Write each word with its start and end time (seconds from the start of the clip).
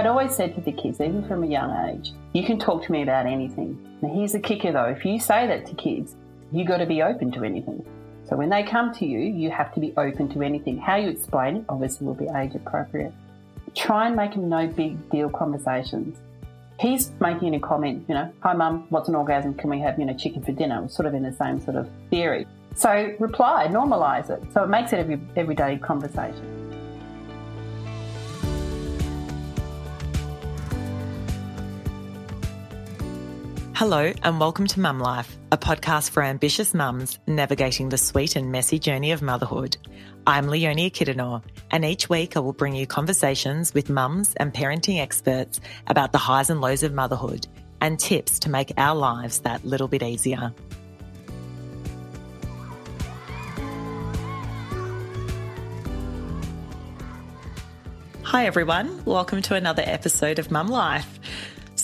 I'd 0.00 0.06
always 0.06 0.34
said 0.34 0.54
to 0.54 0.62
the 0.62 0.72
kids, 0.72 0.98
even 0.98 1.28
from 1.28 1.44
a 1.44 1.46
young 1.46 1.90
age, 1.90 2.14
you 2.32 2.42
can 2.42 2.58
talk 2.58 2.82
to 2.86 2.90
me 2.90 3.02
about 3.02 3.26
anything. 3.26 3.78
Now, 4.00 4.08
here's 4.08 4.32
the 4.32 4.40
kicker 4.40 4.72
though 4.72 4.86
if 4.86 5.04
you 5.04 5.20
say 5.20 5.46
that 5.46 5.66
to 5.66 5.74
kids, 5.74 6.16
you've 6.50 6.68
got 6.68 6.78
to 6.78 6.86
be 6.86 7.02
open 7.02 7.30
to 7.32 7.44
anything. 7.44 7.84
So 8.26 8.34
when 8.34 8.48
they 8.48 8.62
come 8.62 8.94
to 8.94 9.04
you, 9.04 9.18
you 9.18 9.50
have 9.50 9.74
to 9.74 9.80
be 9.80 9.92
open 9.98 10.30
to 10.30 10.40
anything. 10.40 10.78
How 10.78 10.96
you 10.96 11.10
explain 11.10 11.56
it 11.56 11.64
obviously 11.68 12.06
will 12.06 12.14
be 12.14 12.28
age 12.34 12.54
appropriate. 12.54 13.12
Try 13.76 14.06
and 14.06 14.16
make 14.16 14.32
them 14.32 14.48
no 14.48 14.66
big 14.68 15.10
deal 15.10 15.28
conversations. 15.28 16.16
He's 16.78 17.10
making 17.20 17.54
a 17.54 17.60
comment, 17.60 18.06
you 18.08 18.14
know, 18.14 18.32
hi 18.40 18.54
mum, 18.54 18.86
what's 18.88 19.10
an 19.10 19.14
orgasm? 19.14 19.52
Can 19.52 19.68
we 19.68 19.80
have, 19.80 19.98
you 19.98 20.06
know, 20.06 20.14
chicken 20.14 20.42
for 20.42 20.52
dinner? 20.52 20.88
Sort 20.88 21.04
of 21.04 21.12
in 21.12 21.24
the 21.24 21.32
same 21.34 21.60
sort 21.60 21.76
of 21.76 21.86
theory. 22.08 22.46
So 22.74 23.14
reply, 23.18 23.68
normalize 23.68 24.30
it. 24.30 24.42
So 24.54 24.64
it 24.64 24.68
makes 24.68 24.94
it 24.94 24.98
every 24.98 25.20
everyday 25.36 25.76
conversation. 25.76 26.59
Hello, 33.80 34.12
and 34.24 34.38
welcome 34.38 34.66
to 34.66 34.78
Mum 34.78 34.98
Life, 34.98 35.38
a 35.50 35.56
podcast 35.56 36.10
for 36.10 36.22
ambitious 36.22 36.74
mums 36.74 37.18
navigating 37.26 37.88
the 37.88 37.96
sweet 37.96 38.36
and 38.36 38.52
messy 38.52 38.78
journey 38.78 39.12
of 39.12 39.22
motherhood. 39.22 39.78
I'm 40.26 40.48
Leonie 40.48 40.90
Kidanor, 40.90 41.42
and 41.70 41.82
each 41.82 42.10
week 42.10 42.36
I 42.36 42.40
will 42.40 42.52
bring 42.52 42.74
you 42.74 42.86
conversations 42.86 43.72
with 43.72 43.88
mums 43.88 44.34
and 44.34 44.52
parenting 44.52 45.00
experts 45.00 45.62
about 45.86 46.12
the 46.12 46.18
highs 46.18 46.50
and 46.50 46.60
lows 46.60 46.82
of 46.82 46.92
motherhood 46.92 47.48
and 47.80 47.98
tips 47.98 48.38
to 48.40 48.50
make 48.50 48.70
our 48.76 48.94
lives 48.94 49.40
that 49.40 49.64
little 49.64 49.88
bit 49.88 50.02
easier. 50.02 50.52
Hi, 58.24 58.44
everyone. 58.44 59.02
Welcome 59.06 59.40
to 59.40 59.54
another 59.54 59.82
episode 59.86 60.38
of 60.38 60.50
Mum 60.50 60.68
Life. 60.68 61.18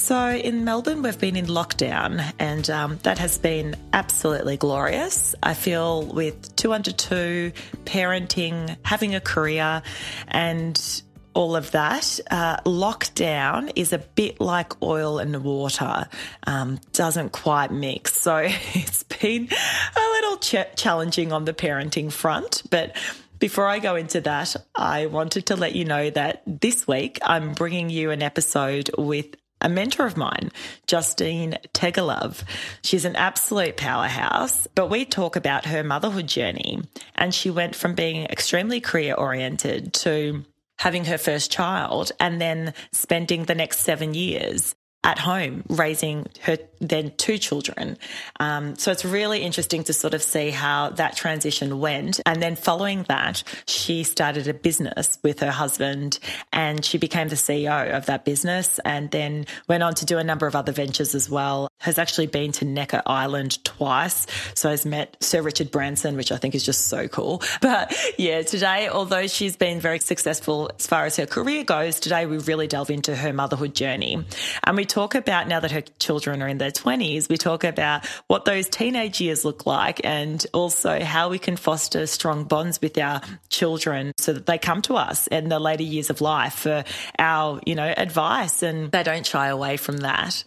So 0.07 0.29
in 0.31 0.65
Melbourne, 0.65 1.03
we've 1.03 1.19
been 1.19 1.35
in 1.35 1.47
lockdown, 1.47 2.33
and 2.39 2.71
um, 2.71 3.01
that 3.03 3.19
has 3.19 3.39
been 3.39 3.75
absolutely 3.93 4.57
glorious. 4.57 5.35
I 5.43 5.55
feel 5.55 6.07
with 6.07 6.55
two 6.55 6.73
under 6.73 6.93
two, 6.93 7.51
parenting, 7.87 8.77
having 8.85 9.17
a 9.17 9.21
career, 9.21 9.83
and 10.29 11.03
all 11.35 11.57
of 11.57 11.73
that. 11.73 12.21
Uh, 12.31 12.59
lockdown 12.59 13.73
is 13.75 13.93
a 13.93 13.99
bit 13.99 14.41
like 14.41 14.81
oil 14.81 15.19
and 15.19 15.43
water, 15.43 16.07
um, 16.47 16.79
doesn't 16.93 17.33
quite 17.33 17.73
mix. 17.73 18.15
So 18.15 18.37
it's 18.47 19.03
been 19.03 19.49
a 19.51 20.01
little 20.13 20.37
ch- 20.37 20.77
challenging 20.77 21.33
on 21.33 21.47
the 21.47 21.53
parenting 21.53 22.13
front, 22.13 22.63
but. 22.71 22.97
Before 23.39 23.67
I 23.67 23.81
go 23.81 23.97
into 23.97 24.23
that, 24.23 24.57
I 24.75 25.07
wanted 25.07 25.45
to 25.49 25.57
let 25.57 25.75
you 25.75 25.85
know 25.85 26.09
that 26.09 26.43
this 26.47 26.89
week 26.89 27.19
I'm 27.21 27.53
bringing 27.53 27.91
you 27.91 28.11
an 28.11 28.23
episode 28.23 28.89
with 28.97 29.27
a 29.67 29.69
mentor 29.69 30.07
of 30.07 30.17
mine, 30.17 30.53
Justine 30.87 31.59
Teggelove. 31.75 32.45
She's 32.83 33.05
an 33.05 33.17
absolute 33.17 33.77
powerhouse, 33.77 34.69
but 34.77 34.87
we 34.87 35.05
talk 35.05 35.35
about 35.35 35.67
her 35.67 35.83
motherhood 35.83 36.29
journey. 36.29 36.83
And 37.17 37.35
she 37.35 37.51
went 37.51 37.75
from 37.75 37.97
being 37.97 38.27
extremely 38.27 38.81
career 38.81 39.15
oriented 39.15 39.93
to 39.95 40.45
having 40.79 41.07
her 41.07 41.19
first 41.19 41.51
child 41.51 42.13
and 42.21 42.41
then 42.41 42.75
spending 42.93 43.45
the 43.45 43.57
next 43.57 43.81
seven 43.81 44.15
years 44.15 44.77
at 45.07 45.21
home 45.21 45.63
raising 45.69 46.27
her 46.43 46.59
then 46.81 47.13
two 47.17 47.39
children. 47.39 47.97
Um, 48.41 48.77
so 48.77 48.91
it's 48.91 49.05
really 49.05 49.41
interesting 49.41 49.85
to 49.85 49.93
sort 49.93 50.15
of 50.15 50.23
see 50.23 50.51
how 50.51 50.91
that 50.91 51.17
transition 51.17 51.79
went. 51.79 52.21
And 52.27 52.43
then 52.43 52.57
following 52.57 53.05
that, 53.05 53.43
she 53.67 54.03
started 54.03 54.49
a 54.49 54.53
business 54.53 55.19
with 55.23 55.41
her 55.41 55.53
husband 55.53 56.19
and 56.53 56.85
she 56.85 56.99
became 56.99 57.29
the 57.29 57.37
CEO 57.37 57.97
of 57.97 58.07
that 58.07 58.25
business 58.25 58.81
and 58.85 59.11
then 59.11 59.47
went 59.69 59.85
on 59.85 59.95
to 59.95 60.05
do 60.05 60.19
a 60.19 60.25
number 60.25 60.47
of 60.47 60.57
other 60.57 60.73
ventures 60.73 61.15
as 61.15 61.31
well. 61.31 61.69
Has 61.79 61.99
actually 61.99 62.27
been 62.27 62.53
to 62.53 62.65
Necker 62.65 63.03
Island 63.07 63.63
twice. 63.65 64.27
So 64.55 64.71
has 64.71 64.85
met 64.85 65.17
Sir 65.21 65.41
Richard 65.41 65.71
Branson, 65.71 66.17
which 66.17 66.33
I 66.33 66.37
think 66.37 66.55
is 66.55 66.65
just 66.65 66.89
so 66.89 67.07
cool. 67.09 67.43
But 67.67 67.97
yeah, 68.17 68.43
today, 68.43 68.89
although 68.89 69.27
she's 69.27 69.57
been 69.57 69.81
very 69.81 69.99
successful 69.99 70.71
as 70.79 70.87
far 70.87 71.05
as 71.05 71.17
her 71.17 71.27
career 71.27 71.65
goes, 71.65 71.99
today 71.99 72.27
we 72.27 72.39
really 72.39 72.69
delve 72.69 72.91
into 72.91 73.17
her 73.17 73.33
motherhood 73.33 73.75
journey. 73.75 74.25
And 74.63 74.77
we 74.77 74.85
talk 74.85 74.96
about 74.97 75.49
now 75.49 75.61
that 75.61 75.71
her 75.71 75.83
children 75.99 76.43
are 76.43 76.49
in 76.49 76.59
their 76.59 76.71
20s, 76.71 77.29
we 77.29 77.37
talk 77.37 77.65
about 77.65 78.07
what 78.27 78.45
those 78.45 78.69
teenage 78.69 79.21
years 79.21 79.45
look 79.45 79.67
like 79.67 80.01
and 80.05 80.45
also 80.53 81.01
how 81.01 81.29
we 81.29 81.39
can 81.39 81.57
foster 81.57 82.07
strong 82.07 82.45
bonds 82.45 82.81
with 82.81 82.99
our 82.99 83.21
children 83.49 84.13
so 84.19 84.33
that 84.33 84.47
they 84.47 84.59
come 84.59 84.83
to 84.83 84.95
us 84.95 85.27
in 85.27 85.49
the 85.49 85.59
later 85.59 85.83
years 85.83 86.11
of 86.11 86.21
life 86.21 86.55
for 86.55 86.85
our, 87.19 87.61
you 87.67 87.75
know, 87.75 87.93
advice 87.97 88.63
and 88.63 88.91
they 88.93 89.03
don't 89.03 89.27
shy 89.27 89.49
away 89.49 89.77
from 89.77 89.99
that. 89.99 90.45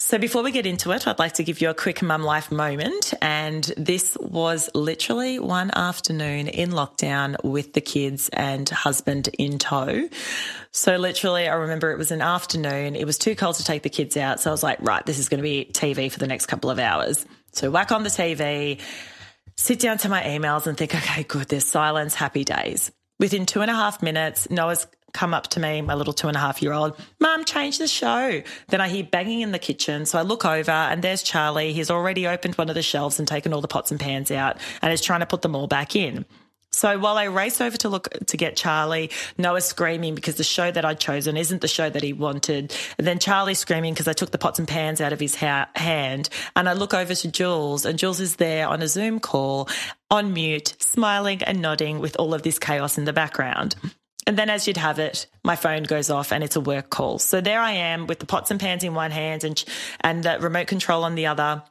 So, 0.00 0.16
before 0.16 0.44
we 0.44 0.52
get 0.52 0.64
into 0.64 0.92
it, 0.92 1.08
I'd 1.08 1.18
like 1.18 1.32
to 1.34 1.42
give 1.42 1.60
you 1.60 1.70
a 1.70 1.74
quick 1.74 2.02
mum 2.02 2.22
life 2.22 2.52
moment. 2.52 3.12
And 3.20 3.64
this 3.76 4.16
was 4.20 4.70
literally 4.72 5.40
one 5.40 5.72
afternoon 5.74 6.46
in 6.46 6.70
lockdown 6.70 7.34
with 7.42 7.72
the 7.72 7.80
kids 7.80 8.30
and 8.32 8.68
husband 8.68 9.28
in 9.40 9.58
tow. 9.58 10.08
So, 10.70 10.98
literally, 10.98 11.48
I 11.48 11.54
remember 11.54 11.90
it 11.90 11.98
was 11.98 12.12
an 12.12 12.22
afternoon. 12.22 12.94
It 12.94 13.06
was 13.06 13.18
too 13.18 13.34
cold 13.34 13.56
to 13.56 13.64
take 13.64 13.82
the 13.82 13.90
kids 13.90 14.16
out. 14.16 14.38
So, 14.38 14.50
I 14.50 14.52
was 14.52 14.62
like, 14.62 14.78
right, 14.80 15.04
this 15.04 15.18
is 15.18 15.28
going 15.28 15.38
to 15.38 15.42
be 15.42 15.68
TV 15.68 16.12
for 16.12 16.20
the 16.20 16.28
next 16.28 16.46
couple 16.46 16.70
of 16.70 16.78
hours. 16.78 17.26
So, 17.50 17.68
whack 17.68 17.90
on 17.90 18.04
the 18.04 18.08
TV, 18.08 18.80
sit 19.56 19.80
down 19.80 19.98
to 19.98 20.08
my 20.08 20.22
emails 20.22 20.68
and 20.68 20.78
think, 20.78 20.94
okay, 20.94 21.24
good, 21.24 21.48
there's 21.48 21.64
silence, 21.64 22.14
happy 22.14 22.44
days. 22.44 22.92
Within 23.18 23.46
two 23.46 23.62
and 23.62 23.70
a 23.70 23.74
half 23.74 24.00
minutes, 24.00 24.48
Noah's 24.48 24.86
come 25.12 25.34
up 25.34 25.48
to 25.48 25.60
me, 25.60 25.82
my 25.82 25.94
little 25.94 26.12
two 26.12 26.28
and 26.28 26.36
a 26.36 26.40
half 26.40 26.62
year 26.62 26.72
old, 26.72 26.98
Mum, 27.20 27.44
change 27.44 27.78
the 27.78 27.88
show. 27.88 28.42
Then 28.68 28.80
I 28.80 28.88
hear 28.88 29.04
banging 29.04 29.40
in 29.40 29.52
the 29.52 29.58
kitchen. 29.58 30.06
So 30.06 30.18
I 30.18 30.22
look 30.22 30.44
over 30.44 30.70
and 30.70 31.02
there's 31.02 31.22
Charlie. 31.22 31.72
He's 31.72 31.90
already 31.90 32.26
opened 32.26 32.54
one 32.56 32.68
of 32.68 32.74
the 32.74 32.82
shelves 32.82 33.18
and 33.18 33.26
taken 33.26 33.52
all 33.52 33.60
the 33.60 33.68
pots 33.68 33.90
and 33.90 34.00
pans 34.00 34.30
out 34.30 34.58
and 34.82 34.92
is 34.92 35.00
trying 35.00 35.20
to 35.20 35.26
put 35.26 35.42
them 35.42 35.54
all 35.54 35.66
back 35.66 35.96
in. 35.96 36.24
So 36.70 36.98
while 36.98 37.16
I 37.16 37.24
race 37.24 37.60
over 37.60 37.76
to 37.78 37.88
look 37.88 38.08
to 38.26 38.36
get 38.36 38.54
Charlie, 38.54 39.10
Noah 39.38 39.62
screaming 39.62 40.14
because 40.14 40.36
the 40.36 40.44
show 40.44 40.70
that 40.70 40.84
I'd 40.84 41.00
chosen 41.00 41.36
isn't 41.36 41.62
the 41.62 41.68
show 41.68 41.88
that 41.88 42.02
he 42.02 42.12
wanted. 42.12 42.74
And 42.98 43.06
then 43.06 43.18
Charlie 43.18 43.54
screaming 43.54 43.94
because 43.94 44.06
I 44.06 44.12
took 44.12 44.30
the 44.30 44.38
pots 44.38 44.58
and 44.58 44.68
pans 44.68 45.00
out 45.00 45.12
of 45.12 45.18
his 45.18 45.34
ha- 45.34 45.68
hand. 45.74 46.28
And 46.54 46.68
I 46.68 46.74
look 46.74 46.92
over 46.92 47.14
to 47.14 47.30
Jules 47.30 47.84
and 47.84 47.98
Jules 47.98 48.20
is 48.20 48.36
there 48.36 48.68
on 48.68 48.82
a 48.82 48.88
Zoom 48.88 49.18
call 49.18 49.68
on 50.10 50.34
mute, 50.34 50.74
smiling 50.78 51.42
and 51.42 51.60
nodding 51.62 52.00
with 52.00 52.16
all 52.16 52.34
of 52.34 52.42
this 52.42 52.58
chaos 52.58 52.98
in 52.98 53.06
the 53.06 53.12
background. 53.12 53.74
And 54.28 54.36
then, 54.36 54.50
as 54.50 54.66
you'd 54.66 54.76
have 54.76 54.98
it, 54.98 55.26
my 55.42 55.56
phone 55.56 55.84
goes 55.84 56.10
off 56.10 56.32
and 56.32 56.44
it's 56.44 56.54
a 56.54 56.60
work 56.60 56.90
call. 56.90 57.18
So 57.18 57.40
there 57.40 57.60
I 57.60 57.72
am 57.72 58.06
with 58.06 58.18
the 58.18 58.26
pots 58.26 58.50
and 58.50 58.60
pans 58.60 58.84
in 58.84 58.92
one 58.92 59.10
hand 59.10 59.42
and 59.42 59.64
and 60.02 60.22
the 60.22 60.38
remote 60.38 60.66
control 60.66 61.04
on 61.04 61.14
the 61.14 61.26
other. 61.26 61.62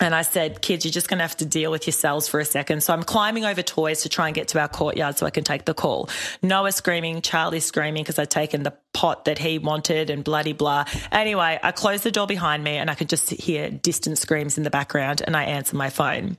And 0.00 0.14
I 0.14 0.22
said, 0.22 0.62
kids, 0.62 0.84
you're 0.84 0.92
just 0.92 1.08
going 1.08 1.18
to 1.18 1.24
have 1.24 1.36
to 1.38 1.44
deal 1.44 1.72
with 1.72 1.88
yourselves 1.88 2.28
for 2.28 2.38
a 2.38 2.44
second. 2.44 2.84
So 2.84 2.92
I'm 2.92 3.02
climbing 3.02 3.44
over 3.44 3.62
toys 3.62 4.02
to 4.02 4.08
try 4.08 4.28
and 4.28 4.34
get 4.36 4.46
to 4.48 4.60
our 4.60 4.68
courtyard 4.68 5.18
so 5.18 5.26
I 5.26 5.30
can 5.30 5.42
take 5.42 5.64
the 5.64 5.74
call. 5.74 6.08
Noah 6.40 6.70
screaming, 6.70 7.20
Charlie 7.20 7.58
screaming 7.58 8.04
because 8.04 8.16
I'd 8.16 8.30
taken 8.30 8.62
the 8.62 8.74
pot 8.94 9.24
that 9.24 9.38
he 9.38 9.58
wanted 9.58 10.08
and 10.08 10.22
bloody 10.22 10.52
blah. 10.52 10.84
Anyway, 11.10 11.58
I 11.60 11.72
close 11.72 12.02
the 12.02 12.12
door 12.12 12.28
behind 12.28 12.62
me 12.62 12.76
and 12.76 12.88
I 12.88 12.94
could 12.94 13.08
just 13.08 13.28
hear 13.28 13.70
distant 13.70 14.18
screams 14.18 14.56
in 14.56 14.62
the 14.62 14.70
background 14.70 15.20
and 15.26 15.36
I 15.36 15.46
answer 15.46 15.74
my 15.74 15.90
phone. 15.90 16.36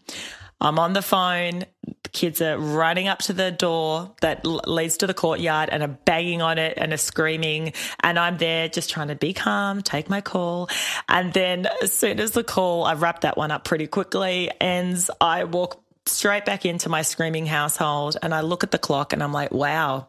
I'm 0.62 0.80
on 0.80 0.94
the 0.94 1.02
phone. 1.02 1.66
The 2.04 2.10
kids 2.10 2.42
are 2.42 2.58
running 2.58 3.08
up 3.08 3.20
to 3.20 3.34
the 3.34 3.52
door 3.52 4.14
that 4.22 4.46
leads 4.46 4.98
to 4.98 5.08
the 5.08 5.14
courtyard 5.14 5.70
and 5.72 5.84
are 5.84 5.88
banging 5.88 6.42
on 6.42 6.58
it 6.58 6.74
and 6.78 6.92
are 6.94 6.98
screaming. 6.98 7.74
And 8.02 8.20
I'm 8.20 8.38
there 8.38 8.68
just 8.68 8.90
trying 8.90 9.08
to 9.10 9.16
be 9.16 9.34
calm, 9.34 9.82
take 9.82 10.10
my 10.10 10.22
call. 10.22 10.70
And 11.08 11.34
then 11.34 11.68
as 11.82 11.94
soon 11.94 12.20
as 12.20 12.32
the 12.32 12.44
call, 12.44 12.84
I 12.84 12.94
wrap 12.94 13.22
that 13.22 13.38
one 13.38 13.52
up 13.52 13.64
pretty 13.64 13.88
quickly, 13.88 14.52
ends, 14.60 15.10
I 15.22 15.46
walk 15.46 15.82
straight 16.06 16.46
back 16.46 16.66
into 16.66 16.90
my 16.90 17.04
screaming 17.04 17.46
household 17.46 18.18
and 18.22 18.34
I 18.34 18.42
look 18.42 18.64
at 18.64 18.72
the 18.72 18.78
clock 18.78 19.14
and 19.14 19.24
I'm 19.24 19.32
like, 19.32 19.52
wow, 19.52 20.08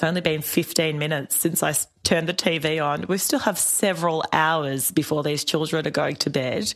it's 0.00 0.04
only 0.06 0.22
been 0.22 0.40
15 0.40 0.98
minutes 0.98 1.36
since 1.36 1.62
I 1.62 1.74
turned 2.04 2.26
the 2.26 2.32
TV 2.32 2.82
on. 2.82 3.04
We 3.06 3.18
still 3.18 3.38
have 3.40 3.58
several 3.58 4.24
hours 4.32 4.90
before 4.90 5.22
these 5.22 5.44
children 5.44 5.86
are 5.86 5.90
going 5.90 6.16
to 6.16 6.30
bed. 6.30 6.72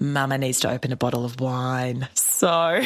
Mama 0.00 0.36
needs 0.36 0.58
to 0.60 0.70
open 0.72 0.90
a 0.90 0.96
bottle 0.96 1.24
of 1.24 1.38
wine. 1.38 2.08
So 2.14 2.48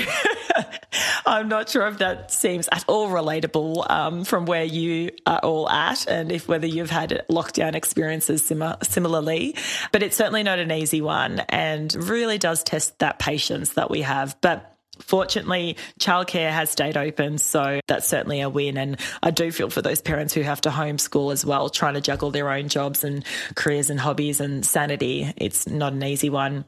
I'm 1.27 1.49
not 1.49 1.71
sure 1.71 1.87
if 1.87 1.97
that 1.97 2.31
seems 2.31 2.69
at 2.71 2.85
all 2.88 3.09
relatable 3.09 3.91
um, 3.91 4.25
from 4.25 4.44
where 4.44 4.65
you 4.65 5.12
are 5.25 5.38
all 5.38 5.67
at 5.71 6.06
and 6.06 6.31
if 6.31 6.47
whether 6.47 6.67
you've 6.67 6.91
had 6.91 7.25
lockdown 7.31 7.75
experiences 7.75 8.44
sim- 8.44 8.75
similarly. 8.83 9.56
But 9.93 10.03
it's 10.03 10.15
certainly 10.15 10.43
not 10.43 10.59
an 10.59 10.71
easy 10.71 11.00
one 11.00 11.41
and 11.49 11.94
really 11.94 12.37
does 12.37 12.62
test 12.62 12.99
that 12.99 13.19
patience 13.19 13.71
that 13.71 13.91
we 13.91 14.03
have. 14.03 14.37
But 14.43 14.76
Fortunately, 15.00 15.76
childcare 15.99 16.50
has 16.50 16.70
stayed 16.70 16.97
open, 16.97 17.38
so 17.38 17.81
that's 17.87 18.06
certainly 18.06 18.41
a 18.41 18.49
win. 18.49 18.76
And 18.76 18.99
I 19.23 19.31
do 19.31 19.50
feel 19.50 19.70
for 19.70 19.82
those 19.82 20.00
parents 20.00 20.35
who 20.35 20.43
have 20.43 20.61
to 20.62 20.70
homeschool 20.70 21.32
as 21.32 21.44
well, 21.44 21.69
trying 21.69 21.94
to 21.94 22.00
juggle 22.00 22.31
their 22.31 22.50
own 22.50 22.69
jobs 22.69 23.05
and 23.05 23.25
careers 23.55 23.91
and 23.91 23.99
hobbies 23.99 24.41
and 24.41 24.64
sanity. 24.64 25.32
It's 25.37 25.67
not 25.67 25.93
an 25.93 26.02
easy 26.02 26.31
one. 26.31 26.64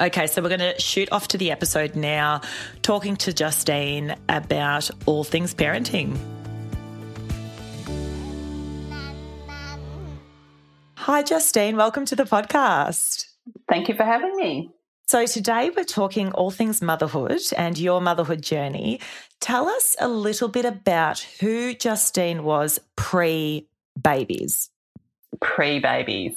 Okay, 0.00 0.28
so 0.28 0.40
we're 0.40 0.48
going 0.48 0.60
to 0.60 0.80
shoot 0.80 1.10
off 1.10 1.28
to 1.28 1.38
the 1.38 1.50
episode 1.50 1.96
now, 1.96 2.40
talking 2.82 3.16
to 3.16 3.32
Justine 3.32 4.14
about 4.28 4.90
all 5.06 5.24
things 5.24 5.54
parenting. 5.54 6.16
Hi, 10.94 11.22
Justine. 11.22 11.76
Welcome 11.76 12.04
to 12.06 12.16
the 12.16 12.24
podcast. 12.24 13.26
Thank 13.68 13.88
you 13.88 13.94
for 13.94 14.04
having 14.04 14.36
me. 14.36 14.70
So, 15.08 15.24
today 15.24 15.70
we're 15.74 15.84
talking 15.84 16.32
all 16.32 16.50
things 16.50 16.82
motherhood 16.82 17.40
and 17.56 17.78
your 17.78 17.98
motherhood 17.98 18.42
journey. 18.42 19.00
Tell 19.40 19.66
us 19.66 19.96
a 19.98 20.06
little 20.06 20.48
bit 20.48 20.66
about 20.66 21.20
who 21.40 21.72
Justine 21.72 22.44
was 22.44 22.78
pre 22.94 23.66
babies 23.98 24.68
pre 25.40 25.78
babies. 25.78 26.34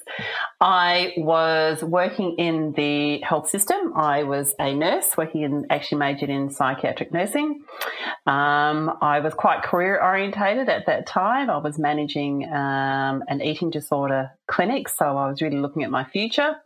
I 0.60 1.14
was 1.18 1.84
working 1.84 2.36
in 2.38 2.74
the 2.74 3.20
health 3.22 3.50
system. 3.50 3.94
I 3.96 4.24
was 4.24 4.54
a 4.60 4.74
nurse 4.74 5.18
working 5.18 5.42
in, 5.42 5.66
actually 5.70 5.98
majored 5.98 6.30
in 6.30 6.50
psychiatric 6.52 7.12
nursing. 7.12 7.64
Um, 8.28 8.96
I 9.02 9.22
was 9.24 9.34
quite 9.34 9.64
career 9.64 10.00
orientated 10.00 10.70
at 10.70 10.86
that 10.86 11.08
time. 11.08 11.50
I 11.50 11.58
was 11.58 11.80
managing 11.80 12.46
um, 12.54 13.24
an 13.28 13.42
eating 13.42 13.70
disorder 13.72 14.32
clinic, 14.48 14.88
so 14.88 15.06
I 15.18 15.30
was 15.30 15.42
really 15.42 15.58
looking 15.58 15.84
at 15.84 15.90
my 15.90 16.04
future. 16.04 16.58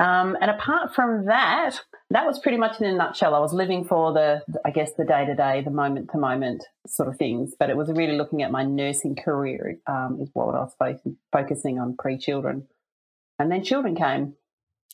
Um, 0.00 0.36
and 0.40 0.50
apart 0.50 0.94
from 0.94 1.26
that, 1.26 1.80
that 2.10 2.26
was 2.26 2.38
pretty 2.40 2.58
much 2.58 2.80
in 2.80 2.86
a 2.86 2.94
nutshell. 2.94 3.34
I 3.34 3.38
was 3.38 3.52
living 3.52 3.84
for 3.84 4.12
the, 4.12 4.42
I 4.64 4.70
guess, 4.70 4.92
the 4.98 5.04
day 5.04 5.24
to 5.24 5.34
day, 5.34 5.62
the 5.64 5.70
moment 5.70 6.10
to 6.12 6.18
moment 6.18 6.64
sort 6.86 7.08
of 7.08 7.16
things. 7.16 7.54
But 7.58 7.70
it 7.70 7.76
was 7.76 7.88
really 7.90 8.16
looking 8.16 8.42
at 8.42 8.50
my 8.50 8.64
nursing 8.64 9.16
career 9.16 9.78
um, 9.86 10.18
is 10.20 10.30
what 10.32 10.54
I 10.54 10.60
was 10.60 10.74
fo- 10.78 11.16
focusing 11.32 11.78
on 11.78 11.96
pre 11.96 12.18
children, 12.18 12.66
and 13.38 13.50
then 13.50 13.62
children 13.62 13.94
came. 13.94 14.34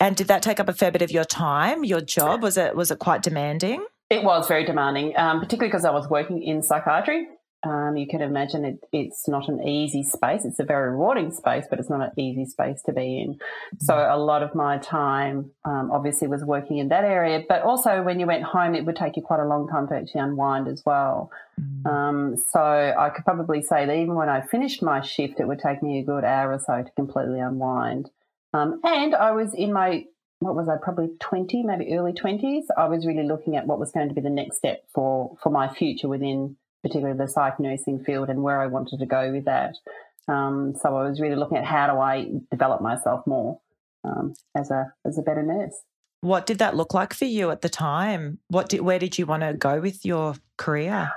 And 0.00 0.16
did 0.16 0.28
that 0.28 0.42
take 0.42 0.60
up 0.60 0.68
a 0.68 0.72
fair 0.72 0.90
bit 0.90 1.02
of 1.02 1.10
your 1.10 1.24
time? 1.24 1.84
Your 1.84 2.00
job 2.00 2.42
was 2.42 2.56
it 2.56 2.76
was 2.76 2.90
it 2.90 2.98
quite 2.98 3.22
demanding? 3.22 3.84
It 4.10 4.24
was 4.24 4.48
very 4.48 4.64
demanding, 4.64 5.16
um, 5.16 5.40
particularly 5.40 5.68
because 5.68 5.84
I 5.84 5.92
was 5.92 6.08
working 6.10 6.42
in 6.42 6.62
psychiatry. 6.62 7.26
Um, 7.62 7.96
you 7.96 8.06
can 8.06 8.22
imagine 8.22 8.64
it, 8.64 8.78
it's 8.90 9.28
not 9.28 9.48
an 9.48 9.66
easy 9.66 10.02
space. 10.02 10.46
It's 10.46 10.58
a 10.58 10.64
very 10.64 10.90
rewarding 10.90 11.30
space, 11.30 11.66
but 11.68 11.78
it's 11.78 11.90
not 11.90 12.00
an 12.00 12.10
easy 12.16 12.46
space 12.46 12.80
to 12.86 12.92
be 12.92 13.20
in. 13.20 13.38
So 13.78 13.94
a 13.94 14.16
lot 14.16 14.42
of 14.42 14.54
my 14.54 14.78
time, 14.78 15.50
um, 15.66 15.90
obviously, 15.92 16.26
was 16.26 16.42
working 16.42 16.78
in 16.78 16.88
that 16.88 17.04
area. 17.04 17.44
But 17.46 17.62
also, 17.62 18.02
when 18.02 18.18
you 18.18 18.26
went 18.26 18.44
home, 18.44 18.74
it 18.74 18.86
would 18.86 18.96
take 18.96 19.16
you 19.16 19.22
quite 19.22 19.40
a 19.40 19.46
long 19.46 19.68
time 19.68 19.88
to 19.88 19.94
actually 19.94 20.22
unwind 20.22 20.68
as 20.68 20.82
well. 20.86 21.30
Mm. 21.60 21.86
Um, 21.86 22.36
so 22.36 22.60
I 22.60 23.10
could 23.10 23.26
probably 23.26 23.60
say 23.60 23.84
that 23.84 23.94
even 23.94 24.14
when 24.14 24.30
I 24.30 24.40
finished 24.40 24.82
my 24.82 25.02
shift, 25.02 25.38
it 25.38 25.46
would 25.46 25.58
take 25.58 25.82
me 25.82 25.98
a 25.98 26.02
good 26.02 26.24
hour 26.24 26.52
or 26.52 26.58
so 26.58 26.82
to 26.82 26.90
completely 26.92 27.40
unwind. 27.40 28.08
Um, 28.54 28.80
and 28.82 29.14
I 29.14 29.32
was 29.32 29.52
in 29.54 29.72
my 29.72 30.06
what 30.40 30.56
was 30.56 30.68
I 30.70 30.76
probably 30.82 31.10
20 31.20 31.62
maybe 31.64 31.94
early 31.94 32.12
20s 32.14 32.62
I 32.76 32.88
was 32.88 33.06
really 33.06 33.24
looking 33.24 33.56
at 33.56 33.66
what 33.66 33.78
was 33.78 33.92
going 33.92 34.08
to 34.08 34.14
be 34.14 34.22
the 34.22 34.30
next 34.30 34.56
step 34.56 34.82
for 34.94 35.36
for 35.42 35.50
my 35.50 35.68
future 35.68 36.08
within 36.08 36.56
particularly 36.82 37.18
the 37.18 37.28
psych 37.28 37.60
nursing 37.60 38.02
field 38.04 38.28
and 38.28 38.42
where 38.42 38.60
I 38.60 38.66
wanted 38.66 38.98
to 38.98 39.06
go 39.06 39.32
with 39.32 39.44
that. 39.44 39.76
Um, 40.28 40.74
so 40.80 40.96
I 40.96 41.08
was 41.08 41.20
really 41.20 41.36
looking 41.36 41.58
at 41.58 41.64
how 41.64 41.92
do 41.92 41.98
I 42.00 42.30
develop 42.50 42.80
myself 42.80 43.26
more 43.26 43.60
um, 44.04 44.34
as 44.56 44.70
a 44.70 44.92
as 45.06 45.18
a 45.18 45.22
better 45.22 45.42
nurse. 45.42 45.74
What 46.22 46.46
did 46.46 46.58
that 46.58 46.76
look 46.76 46.92
like 46.92 47.14
for 47.14 47.24
you 47.24 47.50
at 47.50 47.62
the 47.62 47.70
time? 47.70 48.38
What 48.48 48.68
did, 48.68 48.82
where 48.82 48.98
did 48.98 49.18
you 49.18 49.24
want 49.24 49.42
to 49.42 49.54
go 49.54 49.80
with 49.80 50.04
your 50.04 50.34
career? 50.58 51.10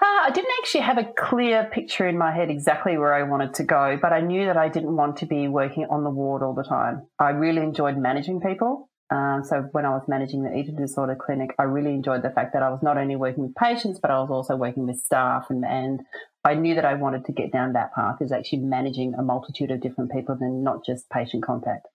Uh, 0.00 0.04
I 0.04 0.30
didn't 0.32 0.52
actually 0.60 0.82
have 0.82 0.96
a 0.96 1.12
clear 1.18 1.68
picture 1.72 2.06
in 2.06 2.16
my 2.16 2.32
head 2.32 2.50
exactly 2.50 2.96
where 2.96 3.12
I 3.12 3.24
wanted 3.24 3.54
to 3.54 3.64
go, 3.64 3.98
but 4.00 4.12
I 4.12 4.20
knew 4.20 4.46
that 4.46 4.56
I 4.56 4.68
didn't 4.68 4.94
want 4.94 5.18
to 5.18 5.26
be 5.26 5.48
working 5.48 5.86
on 5.90 6.04
the 6.04 6.10
ward 6.10 6.42
all 6.42 6.54
the 6.54 6.62
time. 6.62 7.06
I 7.18 7.30
really 7.30 7.62
enjoyed 7.62 7.98
managing 7.98 8.40
people. 8.40 8.88
Um, 9.10 9.42
so 9.42 9.62
when 9.72 9.86
I 9.86 9.90
was 9.90 10.02
managing 10.06 10.42
the 10.42 10.54
eating 10.54 10.76
disorder 10.76 11.16
clinic, 11.16 11.54
I 11.58 11.62
really 11.62 11.94
enjoyed 11.94 12.22
the 12.22 12.30
fact 12.30 12.52
that 12.52 12.62
I 12.62 12.68
was 12.68 12.82
not 12.82 12.98
only 12.98 13.16
working 13.16 13.44
with 13.44 13.54
patients, 13.54 13.98
but 13.98 14.10
I 14.10 14.20
was 14.20 14.30
also 14.30 14.54
working 14.54 14.86
with 14.86 14.98
staff, 14.98 15.46
and, 15.48 15.64
and 15.64 16.00
I 16.44 16.54
knew 16.54 16.74
that 16.74 16.84
I 16.84 16.94
wanted 16.94 17.24
to 17.24 17.32
get 17.32 17.50
down 17.50 17.72
that 17.72 17.94
path 17.94 18.16
is 18.20 18.32
actually 18.32 18.58
managing 18.58 19.14
a 19.14 19.22
multitude 19.22 19.70
of 19.70 19.80
different 19.80 20.12
people 20.12 20.36
than 20.38 20.62
not 20.62 20.84
just 20.84 21.08
patient 21.10 21.42
contact. 21.42 21.86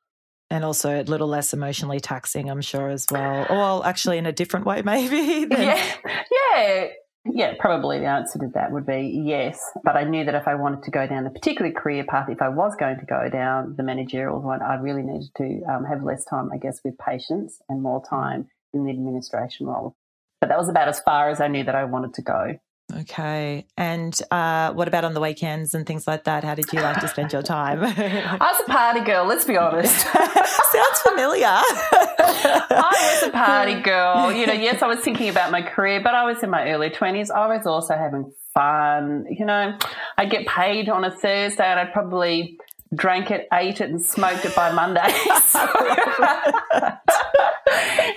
And 0.49 0.63
also 0.63 1.01
a 1.01 1.03
little 1.03 1.27
less 1.27 1.53
emotionally 1.53 1.99
taxing, 1.99 2.49
I'm 2.49 2.61
sure, 2.61 2.89
as 2.89 3.05
well. 3.11 3.45
Or 3.49 3.57
well, 3.57 3.83
actually 3.83 4.17
in 4.17 4.25
a 4.25 4.31
different 4.31 4.65
way, 4.65 4.81
maybe. 4.85 5.45
Than... 5.45 5.61
Yeah, 5.61 5.95
yeah. 6.31 6.87
Yeah, 7.25 7.53
probably 7.57 7.99
the 7.99 8.05
answer 8.05 8.37
to 8.39 8.47
that 8.53 8.71
would 8.71 8.85
be 8.85 9.23
yes. 9.25 9.59
But 9.83 9.95
I 9.95 10.03
knew 10.03 10.25
that 10.25 10.35
if 10.35 10.47
I 10.47 10.55
wanted 10.55 10.83
to 10.83 10.91
go 10.91 11.07
down 11.07 11.23
the 11.23 11.29
particular 11.29 11.71
career 11.71 12.03
path, 12.03 12.29
if 12.29 12.41
I 12.41 12.49
was 12.49 12.75
going 12.75 12.99
to 12.99 13.05
go 13.05 13.29
down 13.29 13.75
the 13.77 13.83
managerial 13.83 14.41
one, 14.41 14.61
I 14.61 14.75
really 14.75 15.03
needed 15.03 15.29
to 15.37 15.61
um, 15.63 15.85
have 15.85 16.03
less 16.03 16.25
time, 16.25 16.51
I 16.53 16.57
guess, 16.57 16.81
with 16.83 16.97
patients 16.97 17.61
and 17.69 17.81
more 17.81 18.03
time 18.05 18.49
in 18.73 18.83
the 18.83 18.91
administration 18.91 19.67
role. 19.67 19.95
But 20.41 20.49
that 20.49 20.57
was 20.57 20.67
about 20.67 20.89
as 20.89 20.99
far 20.99 21.29
as 21.29 21.39
I 21.39 21.47
knew 21.47 21.63
that 21.63 21.75
I 21.75 21.85
wanted 21.85 22.13
to 22.15 22.21
go. 22.21 22.59
Okay. 22.91 23.65
And 23.77 24.19
uh, 24.29 24.73
what 24.73 24.87
about 24.87 25.03
on 25.03 25.13
the 25.13 25.21
weekends 25.21 25.73
and 25.73 25.85
things 25.85 26.07
like 26.07 26.25
that? 26.25 26.43
How 26.43 26.55
did 26.55 26.71
you 26.71 26.79
like 26.81 26.99
to 27.01 27.07
spend 27.07 27.33
your 27.33 27.41
time? 27.41 27.83
I 27.83 28.37
was 28.39 28.61
a 28.67 28.71
party 28.71 28.99
girl, 29.01 29.25
let's 29.25 29.45
be 29.45 29.57
honest. 29.57 29.99
Sounds 30.07 30.99
familiar. 31.07 31.47
I 31.47 33.19
was 33.21 33.29
a 33.29 33.31
party 33.31 33.75
girl. 33.81 34.31
You 34.31 34.47
know, 34.47 34.53
yes, 34.53 34.81
I 34.81 34.87
was 34.87 34.99
thinking 34.99 35.29
about 35.29 35.51
my 35.51 35.61
career, 35.61 36.01
but 36.03 36.13
I 36.13 36.25
was 36.25 36.43
in 36.43 36.49
my 36.49 36.69
early 36.69 36.89
20s. 36.89 37.31
I 37.31 37.47
was 37.47 37.65
also 37.65 37.95
having 37.95 38.31
fun. 38.53 39.25
You 39.29 39.45
know, 39.45 39.77
I'd 40.17 40.29
get 40.29 40.45
paid 40.45 40.89
on 40.89 41.03
a 41.03 41.11
Thursday 41.11 41.65
and 41.65 41.79
I'd 41.79 41.93
probably 41.93 42.57
drank 42.95 43.31
it, 43.31 43.47
ate 43.51 43.81
it, 43.81 43.89
and 43.89 44.01
smoked 44.01 44.45
it 44.45 44.55
by 44.55 44.71
Monday. 44.71 45.01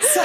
so, 0.01 0.23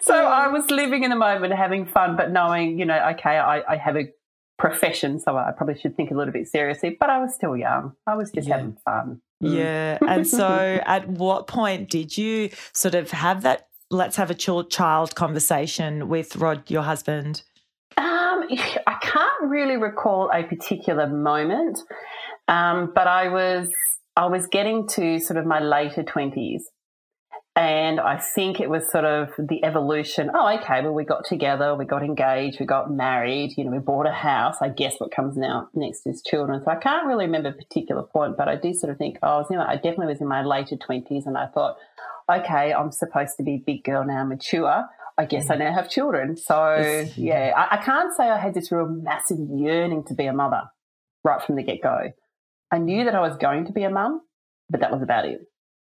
so 0.00 0.14
I 0.26 0.48
was 0.48 0.70
living 0.70 1.04
in 1.04 1.10
the 1.10 1.16
moment, 1.16 1.52
having 1.54 1.86
fun, 1.86 2.16
but 2.16 2.30
knowing, 2.30 2.78
you 2.78 2.84
know, 2.84 2.98
okay, 3.10 3.38
I, 3.38 3.62
I 3.72 3.76
have 3.76 3.96
a 3.96 4.12
profession, 4.58 5.18
so 5.20 5.36
I 5.36 5.52
probably 5.56 5.78
should 5.78 5.96
think 5.96 6.10
a 6.10 6.14
little 6.14 6.32
bit 6.32 6.48
seriously. 6.48 6.96
But 6.98 7.10
I 7.10 7.18
was 7.18 7.34
still 7.34 7.56
young. 7.56 7.92
I 8.06 8.14
was 8.14 8.30
just 8.30 8.48
yeah. 8.48 8.56
having 8.56 8.76
fun. 8.84 9.20
Mm. 9.42 9.56
Yeah. 9.56 9.98
And 10.06 10.26
so, 10.26 10.80
at 10.86 11.08
what 11.08 11.46
point 11.46 11.90
did 11.90 12.16
you 12.16 12.50
sort 12.72 12.94
of 12.94 13.10
have 13.10 13.42
that? 13.42 13.68
Let's 13.90 14.16
have 14.16 14.30
a 14.30 14.34
child 14.34 15.14
conversation 15.14 16.08
with 16.08 16.36
Rod, 16.36 16.70
your 16.70 16.82
husband. 16.82 17.42
Um, 17.96 18.44
I 18.86 18.98
can't 19.00 19.42
really 19.50 19.76
recall 19.76 20.30
a 20.32 20.42
particular 20.42 21.06
moment, 21.06 21.80
um, 22.48 22.92
but 22.94 23.06
I 23.06 23.28
was 23.28 23.70
I 24.16 24.26
was 24.26 24.46
getting 24.48 24.88
to 24.88 25.20
sort 25.20 25.38
of 25.38 25.46
my 25.46 25.60
later 25.60 26.02
twenties, 26.02 26.68
and 27.54 28.00
I 28.00 28.16
think 28.18 28.60
it 28.60 28.70
was 28.70 28.90
sort 28.90 29.04
of 29.04 29.30
the 29.38 29.64
evolution. 29.64 30.30
Oh, 30.34 30.48
okay. 30.58 30.82
Well, 30.82 30.94
we 30.94 31.04
got 31.04 31.24
together, 31.24 31.74
we 31.74 31.84
got 31.84 32.02
engaged, 32.02 32.58
we 32.58 32.66
got 32.66 32.90
married. 32.90 33.54
You 33.56 33.64
know, 33.64 33.70
we 33.70 33.78
bought 33.78 34.06
a 34.06 34.12
house. 34.12 34.56
I 34.60 34.68
guess 34.68 34.98
what 34.98 35.10
comes 35.10 35.36
now 35.36 35.68
next 35.74 36.06
is 36.06 36.22
children. 36.22 36.62
So 36.64 36.70
I 36.70 36.76
can't 36.76 37.06
really 37.06 37.26
remember 37.26 37.50
a 37.50 37.52
particular 37.52 38.02
point, 38.02 38.36
but 38.36 38.48
I 38.48 38.56
do 38.56 38.74
sort 38.74 38.90
of 38.92 38.98
think, 38.98 39.18
oh, 39.22 39.28
I 39.28 39.36
was 39.38 39.50
in, 39.50 39.58
I 39.58 39.74
definitely 39.76 40.06
was 40.06 40.20
in 40.20 40.28
my 40.28 40.42
later 40.42 40.76
twenties, 40.76 41.26
and 41.26 41.36
I 41.36 41.46
thought, 41.46 41.76
okay, 42.30 42.72
I'm 42.72 42.92
supposed 42.92 43.36
to 43.36 43.42
be 43.42 43.54
a 43.54 43.62
big 43.64 43.84
girl 43.84 44.04
now, 44.04 44.24
mature. 44.24 44.84
I 45.16 45.24
guess 45.24 45.50
I 45.50 45.56
now 45.56 45.74
have 45.74 45.90
children. 45.90 46.36
So 46.36 47.04
yeah, 47.16 47.52
I, 47.56 47.76
I 47.76 47.76
can't 47.78 48.16
say 48.16 48.30
I 48.30 48.38
had 48.38 48.54
this 48.54 48.70
real 48.70 48.86
massive 48.86 49.38
yearning 49.52 50.04
to 50.04 50.14
be 50.14 50.26
a 50.26 50.32
mother 50.32 50.62
right 51.24 51.42
from 51.42 51.56
the 51.56 51.64
get 51.64 51.82
go. 51.82 52.12
I 52.70 52.78
knew 52.78 53.04
that 53.04 53.14
I 53.14 53.20
was 53.20 53.36
going 53.36 53.66
to 53.66 53.72
be 53.72 53.84
a 53.84 53.90
mum, 53.90 54.20
but 54.68 54.80
that 54.80 54.92
was 54.92 55.02
about 55.02 55.24
it. 55.24 55.40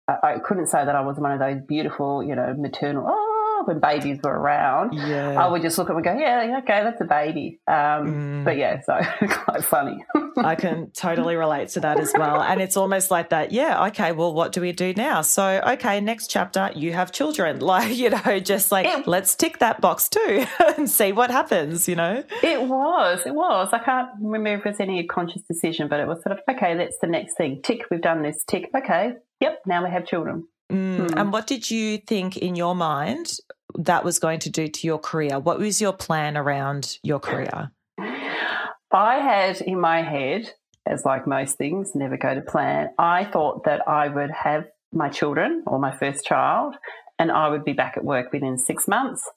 I, 0.07 0.39
couldn't 0.45 0.67
say 0.67 0.85
that 0.85 0.95
I 0.95 1.01
was 1.01 1.19
one 1.19 1.33
of 1.33 1.39
those 1.39 1.63
beautiful, 1.67 2.23
you 2.23 2.35
know, 2.35 2.55
maternal, 2.59 3.07
oh, 3.09 3.24
when 3.67 3.81
babies 3.81 4.19
were 4.23 4.33
around. 4.33 4.95
Yeah. 4.95 5.43
I 5.43 5.49
would 5.49 5.63
just 5.63 5.79
look 5.79 5.89
at 5.89 5.97
them 5.97 5.97
and 5.99 6.05
go, 6.05 6.19
yeah, 6.19 6.59
okay, 6.59 6.83
that's 6.83 7.01
a 7.01 7.05
baby. 7.05 7.59
Um, 7.67 7.75
mm. 7.75 8.45
But 8.45 8.57
yeah, 8.57 8.81
so 8.83 9.01
quite 9.29 9.65
funny. 9.65 10.05
I 10.37 10.55
can 10.55 10.91
totally 10.91 11.37
relate 11.37 11.69
to 11.71 11.81
that 11.81 12.01
as 12.01 12.13
well. 12.17 12.43
And 12.43 12.61
it's 12.61 12.77
almost 12.77 13.11
like 13.11 13.31
that, 13.31 13.53
yeah, 13.53 13.87
okay, 13.87 14.13
well, 14.13 14.35
what 14.35 14.53
do 14.53 14.61
we 14.61 14.73
do 14.73 14.93
now? 14.95 15.23
So, 15.23 15.63
okay, 15.67 16.01
next 16.01 16.29
chapter, 16.29 16.71
you 16.75 16.93
have 16.93 17.13
children. 17.13 17.61
Like, 17.65 17.97
you 17.97 18.11
know, 18.11 18.41
just 18.41 18.71
like, 18.71 18.87
it, 18.87 19.07
let's 19.09 19.35
tick 19.35 19.59
that 19.59 19.81
box 19.81 20.09
too 20.09 20.45
and 20.77 20.89
see 20.89 21.13
what 21.13 21.31
happens, 21.31 21.89
you 21.89 21.97
know? 21.97 22.23
It 22.43 22.61
was, 22.63 23.23
it 23.25 23.35
was. 23.35 23.71
I 23.73 23.79
can't 23.79 24.11
remember 24.21 24.61
if 24.61 24.67
it 24.67 24.69
was 24.69 24.81
any 24.81 25.05
conscious 25.07 25.43
decision, 25.43 25.89
but 25.89 25.99
it 25.99 26.07
was 26.07 26.23
sort 26.23 26.39
of, 26.39 26.41
okay, 26.49 26.77
that's 26.77 26.99
the 26.99 27.07
next 27.07 27.37
thing. 27.37 27.63
Tick, 27.63 27.87
we've 27.91 28.03
done 28.03 28.23
this. 28.23 28.45
Tick, 28.47 28.71
okay, 28.77 29.15
Yep, 29.41 29.63
now 29.67 29.85
we 29.85 29.91
have 29.91 30.07
children. 30.07 30.47
Mm. 30.73 30.95
Mm. 31.09 31.21
And 31.21 31.33
what 31.33 31.47
did 31.47 31.71
you 31.71 31.99
think 31.99 32.37
in 32.37 32.57
your 32.57 32.75
mind 32.75 33.37
that 33.87 34.05
was 34.05 34.19
going 34.19 34.41
to 34.41 34.51
do 34.51 34.69
to 34.69 34.87
your 34.87 34.99
career? 34.99 35.39
What 35.39 35.59
was 35.59 35.81
your 35.81 35.93
plan 35.93 36.37
around 36.37 36.99
your 37.03 37.21
career? 37.21 37.71
I 37.99 39.17
had 39.17 39.61
in 39.61 39.81
my 39.81 40.03
head, 40.03 40.53
as 40.87 41.05
like 41.05 41.27
most 41.27 41.59
things, 41.59 41.95
never 41.95 42.17
go 42.17 42.35
to 42.35 42.41
plan. 42.41 42.91
I 42.99 43.25
thought 43.25 43.65
that 43.65 43.89
I 43.89 44.09
would 44.09 44.31
have 44.31 44.67
my 44.93 45.09
children 45.09 45.65
or 45.67 45.79
my 45.79 45.97
first 45.97 46.25
child 46.25 46.77
and 47.19 47.31
I 47.31 47.49
would 47.49 47.65
be 47.65 47.73
back 47.73 47.97
at 47.97 48.05
work 48.05 48.33
within 48.33 48.59
six 48.59 48.87
months 48.87 49.29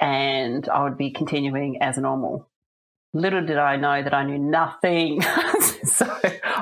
and 0.00 0.68
I 0.68 0.82
would 0.82 0.98
be 0.98 1.10
continuing 1.10 1.80
as 1.80 1.96
normal. 1.98 2.48
Little 3.14 3.44
did 3.46 3.56
I 3.56 3.76
know 3.76 4.02
that 4.02 4.12
I 4.12 4.24
knew 4.24 4.38
nothing. 4.38 5.22
so 5.84 6.06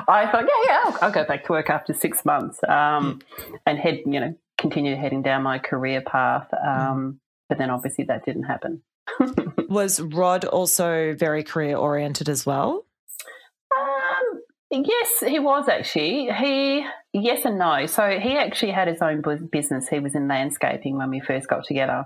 I 0.07 0.29
thought, 0.31 0.45
yeah, 0.45 0.63
yeah, 0.67 0.81
I'll, 0.85 0.97
I'll, 1.01 1.11
go 1.11 1.25
back 1.25 1.45
to 1.45 1.51
work 1.51 1.69
after 1.69 1.93
six 1.93 2.23
months 2.23 2.63
um, 2.63 3.19
mm. 3.19 3.57
and 3.65 3.77
head, 3.77 4.01
you 4.05 4.19
know, 4.19 4.35
continue 4.57 4.95
heading 4.95 5.21
down 5.21 5.43
my 5.43 5.59
career 5.59 6.01
path. 6.01 6.47
Um, 6.53 7.19
but 7.49 7.57
then 7.57 7.69
obviously 7.69 8.05
that 8.05 8.25
didn't 8.25 8.43
happen. 8.43 8.81
Was 9.69 10.01
Rod 10.01 10.45
also 10.45 11.13
very 11.13 11.43
career 11.43 11.77
oriented 11.77 12.29
as 12.29 12.45
well? 12.45 12.85
Um, 13.77 14.41
yes, 14.71 15.23
he 15.25 15.39
was 15.39 15.67
actually. 15.67 16.29
He 16.31 16.85
yes 17.13 17.45
and 17.45 17.57
no. 17.57 17.85
So 17.85 18.19
he 18.19 18.37
actually 18.37 18.71
had 18.71 18.87
his 18.87 19.01
own 19.01 19.21
business. 19.51 19.87
He 19.87 19.99
was 19.99 20.15
in 20.15 20.27
landscaping 20.27 20.97
when 20.97 21.09
we 21.09 21.19
first 21.19 21.47
got 21.47 21.65
together. 21.65 22.05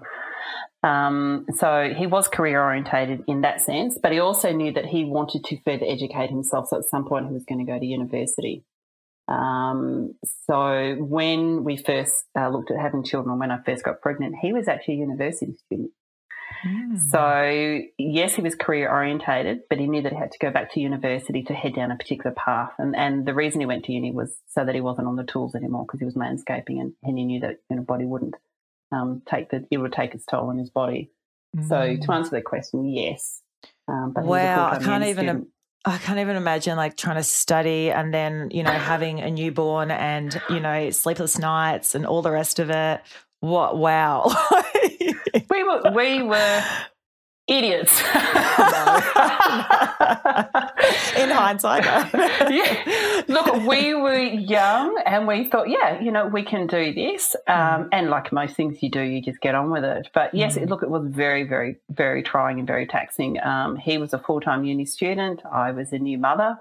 Um, 0.81 1.45
so 1.55 1.93
he 1.95 2.07
was 2.07 2.27
career 2.27 2.61
orientated 2.61 3.23
in 3.27 3.41
that 3.41 3.61
sense, 3.61 3.97
but 4.01 4.13
he 4.13 4.19
also 4.19 4.53
knew 4.53 4.71
that 4.73 4.85
he 4.85 5.03
wanted 5.03 5.43
to 5.45 5.59
further 5.63 5.85
educate 5.85 6.29
himself. 6.29 6.69
So 6.69 6.77
at 6.77 6.85
some 6.85 7.05
point 7.05 7.27
he 7.27 7.33
was 7.33 7.43
going 7.43 7.65
to 7.65 7.69
go 7.69 7.77
to 7.77 7.85
university. 7.85 8.63
Um, 9.29 10.15
so 10.47 10.95
when 10.97 11.63
we 11.63 11.77
first 11.77 12.25
uh, 12.37 12.49
looked 12.49 12.71
at 12.71 12.79
having 12.79 13.03
children, 13.03 13.37
when 13.37 13.51
I 13.51 13.61
first 13.61 13.83
got 13.83 14.01
pregnant, 14.01 14.35
he 14.41 14.53
was 14.53 14.67
actually 14.67 14.95
a 14.95 14.97
university 14.97 15.53
student. 15.65 15.91
Mm. 16.65 16.99
So 17.11 17.87
yes, 17.99 18.35
he 18.35 18.41
was 18.41 18.55
career 18.55 18.89
orientated, 18.89 19.61
but 19.69 19.77
he 19.77 19.87
knew 19.87 20.01
that 20.01 20.11
he 20.11 20.17
had 20.17 20.31
to 20.31 20.39
go 20.39 20.49
back 20.49 20.73
to 20.73 20.79
university 20.79 21.43
to 21.43 21.53
head 21.53 21.75
down 21.75 21.91
a 21.91 21.95
particular 21.95 22.35
path. 22.35 22.71
And 22.79 22.95
and 22.95 23.25
the 23.25 23.35
reason 23.35 23.61
he 23.61 23.67
went 23.67 23.85
to 23.85 23.93
uni 23.93 24.11
was 24.11 24.35
so 24.47 24.65
that 24.65 24.75
he 24.75 24.81
wasn't 24.81 25.07
on 25.07 25.15
the 25.15 25.23
tools 25.23 25.53
anymore 25.53 25.85
because 25.85 25.99
he 25.99 26.05
was 26.05 26.15
landscaping 26.15 26.81
and, 26.81 26.93
and 27.03 27.17
he 27.17 27.23
knew 27.23 27.39
that 27.41 27.59
you 27.69 27.75
know, 27.77 27.83
body 27.83 28.05
wouldn't 28.05 28.35
um, 28.91 29.21
take 29.29 29.51
the 29.51 29.65
it 29.69 29.77
would 29.77 29.93
take 29.93 30.15
its 30.15 30.25
toll 30.25 30.49
on 30.49 30.57
his 30.57 30.71
body. 30.71 31.11
Mm. 31.55 31.69
So 31.69 32.05
to 32.05 32.11
answer 32.11 32.31
the 32.31 32.41
question, 32.41 32.85
yes. 32.85 33.41
Um, 33.87 34.11
but 34.13 34.25
wow, 34.25 34.71
I 34.71 34.79
can't 34.79 35.03
even. 35.03 35.25
Student. 35.25 35.47
I 35.85 35.97
can't 35.97 36.19
even 36.19 36.35
imagine 36.35 36.75
like 36.75 36.97
trying 36.97 37.15
to 37.15 37.23
study 37.23 37.89
and 37.89 38.13
then, 38.13 38.49
you 38.51 38.63
know, 38.63 38.71
having 38.71 39.21
a 39.21 39.31
newborn 39.31 39.91
and, 39.91 40.39
you 40.49 40.59
know, 40.59 40.89
sleepless 40.89 41.39
nights 41.39 41.95
and 41.95 42.05
all 42.05 42.21
the 42.21 42.31
rest 42.31 42.59
of 42.59 42.69
it. 42.69 43.01
What 43.39 43.77
wow. 43.77 44.29
we 45.49 45.63
were 45.63 45.91
we 45.95 46.21
were 46.23 46.63
idiots. 47.47 48.01
In 51.19 51.29
hindsight, 51.29 51.83
yeah. 52.13 53.23
Look, 53.27 53.67
we 53.67 53.93
were 53.93 54.17
young 54.17 55.01
and 55.05 55.27
we 55.27 55.49
thought, 55.49 55.69
yeah, 55.69 55.99
you 56.01 56.11
know, 56.11 56.27
we 56.27 56.43
can 56.43 56.67
do 56.67 56.93
this. 56.93 57.35
Um, 57.47 57.55
mm. 57.55 57.89
And 57.91 58.09
like 58.09 58.31
most 58.31 58.55
things 58.55 58.81
you 58.81 58.89
do, 58.89 59.01
you 59.01 59.21
just 59.21 59.41
get 59.41 59.55
on 59.55 59.69
with 59.69 59.83
it. 59.83 60.09
But 60.13 60.33
yes, 60.33 60.55
mm. 60.55 60.63
it, 60.63 60.69
look, 60.69 60.83
it 60.83 60.89
was 60.89 61.05
very, 61.07 61.43
very, 61.43 61.77
very 61.89 62.23
trying 62.23 62.59
and 62.59 62.67
very 62.67 62.87
taxing. 62.87 63.39
Um, 63.41 63.75
he 63.75 63.97
was 63.97 64.13
a 64.13 64.19
full 64.19 64.41
time 64.41 64.63
uni 64.63 64.85
student. 64.85 65.41
I 65.51 65.71
was 65.71 65.91
a 65.91 65.99
new 65.99 66.17
mother. 66.17 66.57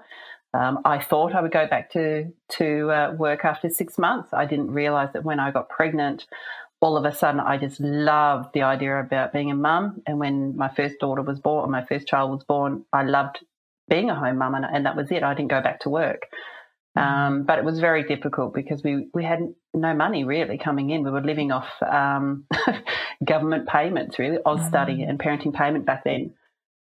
Um, 0.53 0.79
I 0.83 0.99
thought 0.99 1.35
I 1.35 1.41
would 1.41 1.51
go 1.51 1.67
back 1.67 1.91
to 1.91 2.31
to 2.57 2.91
uh, 2.91 3.15
work 3.17 3.45
after 3.45 3.69
six 3.69 3.97
months. 3.97 4.33
I 4.33 4.45
didn't 4.45 4.71
realise 4.71 5.11
that 5.13 5.23
when 5.23 5.39
I 5.39 5.51
got 5.51 5.69
pregnant, 5.69 6.25
all 6.81 6.97
of 6.97 7.05
a 7.05 7.13
sudden 7.13 7.39
I 7.39 7.57
just 7.57 7.79
loved 7.79 8.53
the 8.53 8.63
idea 8.63 8.99
about 8.99 9.33
being 9.33 9.51
a 9.51 9.55
mum. 9.55 10.01
And 10.07 10.19
when 10.19 10.55
my 10.55 10.69
first 10.69 10.99
daughter 10.99 11.21
was 11.21 11.39
born, 11.39 11.65
or 11.65 11.67
my 11.67 11.85
first 11.85 12.07
child 12.07 12.31
was 12.31 12.43
born, 12.43 12.85
I 12.91 13.03
loved 13.03 13.39
being 13.89 14.09
a 14.09 14.15
home 14.15 14.37
mum, 14.37 14.55
and, 14.55 14.65
and 14.65 14.85
that 14.85 14.95
was 14.95 15.11
it. 15.11 15.23
I 15.23 15.33
didn't 15.33 15.49
go 15.49 15.61
back 15.61 15.81
to 15.81 15.89
work. 15.89 16.23
Mm. 16.97 17.01
Um, 17.01 17.43
but 17.43 17.59
it 17.59 17.65
was 17.65 17.79
very 17.79 18.03
difficult 18.03 18.53
because 18.53 18.83
we, 18.83 19.07
we 19.13 19.23
had 19.23 19.39
no 19.73 19.93
money 19.93 20.23
really 20.23 20.57
coming 20.57 20.89
in. 20.89 21.03
We 21.03 21.11
were 21.11 21.21
living 21.21 21.51
off 21.51 21.69
um, 21.81 22.45
government 23.25 23.67
payments, 23.67 24.17
really, 24.19 24.37
Austudy 24.45 24.99
mm. 24.99 25.09
and 25.09 25.19
parenting 25.19 25.53
payment 25.53 25.85
back 25.85 26.03
then. 26.03 26.33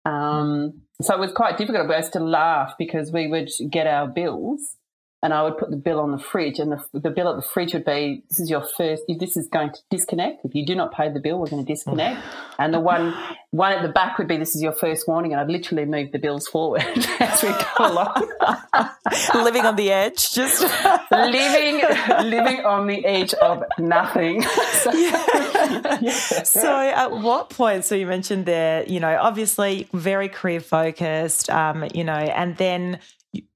Um, 0.05 0.81
so 1.01 1.13
it 1.13 1.19
was 1.19 1.31
quite 1.31 1.57
difficult. 1.57 1.89
I 1.89 1.97
used 1.97 2.13
to 2.13 2.19
laugh 2.19 2.73
because 2.77 3.11
we 3.11 3.27
would 3.27 3.49
get 3.69 3.87
our 3.87 4.07
bills 4.07 4.77
and 5.23 5.33
I 5.33 5.43
would 5.43 5.57
put 5.57 5.69
the 5.69 5.77
bill 5.77 5.99
on 5.99 6.11
the 6.11 6.17
fridge, 6.17 6.57
and 6.57 6.71
the, 6.71 6.99
the 6.99 7.11
bill 7.11 7.29
at 7.29 7.35
the 7.35 7.47
fridge 7.47 7.73
would 7.73 7.85
be, 7.85 8.23
"This 8.29 8.39
is 8.39 8.49
your 8.49 8.61
first. 8.61 9.03
This 9.07 9.37
is 9.37 9.47
going 9.47 9.71
to 9.71 9.79
disconnect. 9.91 10.43
If 10.43 10.55
you 10.55 10.65
do 10.65 10.73
not 10.73 10.93
pay 10.93 11.09
the 11.09 11.19
bill, 11.19 11.39
we're 11.39 11.47
going 11.47 11.63
to 11.63 11.71
disconnect." 11.71 12.23
and 12.59 12.73
the 12.73 12.79
one 12.79 13.13
one 13.51 13.71
at 13.71 13.83
the 13.83 13.89
back 13.89 14.17
would 14.17 14.27
be, 14.27 14.37
"This 14.37 14.55
is 14.55 14.63
your 14.63 14.71
first 14.71 15.07
warning," 15.07 15.31
and 15.31 15.39
I'd 15.39 15.49
literally 15.49 15.85
move 15.85 16.11
the 16.11 16.17
bills 16.17 16.47
forward 16.47 16.81
as 17.19 17.43
we 17.43 17.49
go 17.49 17.65
along, 17.79 18.31
living 19.35 19.65
on 19.65 19.75
the 19.75 19.91
edge, 19.91 20.33
just 20.33 20.61
living 21.11 21.81
living 22.23 22.65
on 22.65 22.87
the 22.87 23.05
edge 23.05 23.33
of 23.35 23.63
nothing. 23.77 24.41
so, 24.41 24.91
yeah. 24.91 25.99
Yeah. 26.01 26.43
so, 26.43 26.79
at 26.79 27.11
what 27.11 27.51
point? 27.51 27.85
So 27.85 27.93
you 27.93 28.07
mentioned 28.07 28.47
there, 28.47 28.83
you 28.87 28.99
know, 28.99 29.17
obviously 29.21 29.87
very 29.93 30.29
career 30.29 30.61
focused, 30.61 31.49
um, 31.51 31.87
you 31.93 32.03
know, 32.03 32.13
and 32.13 32.57
then 32.57 32.99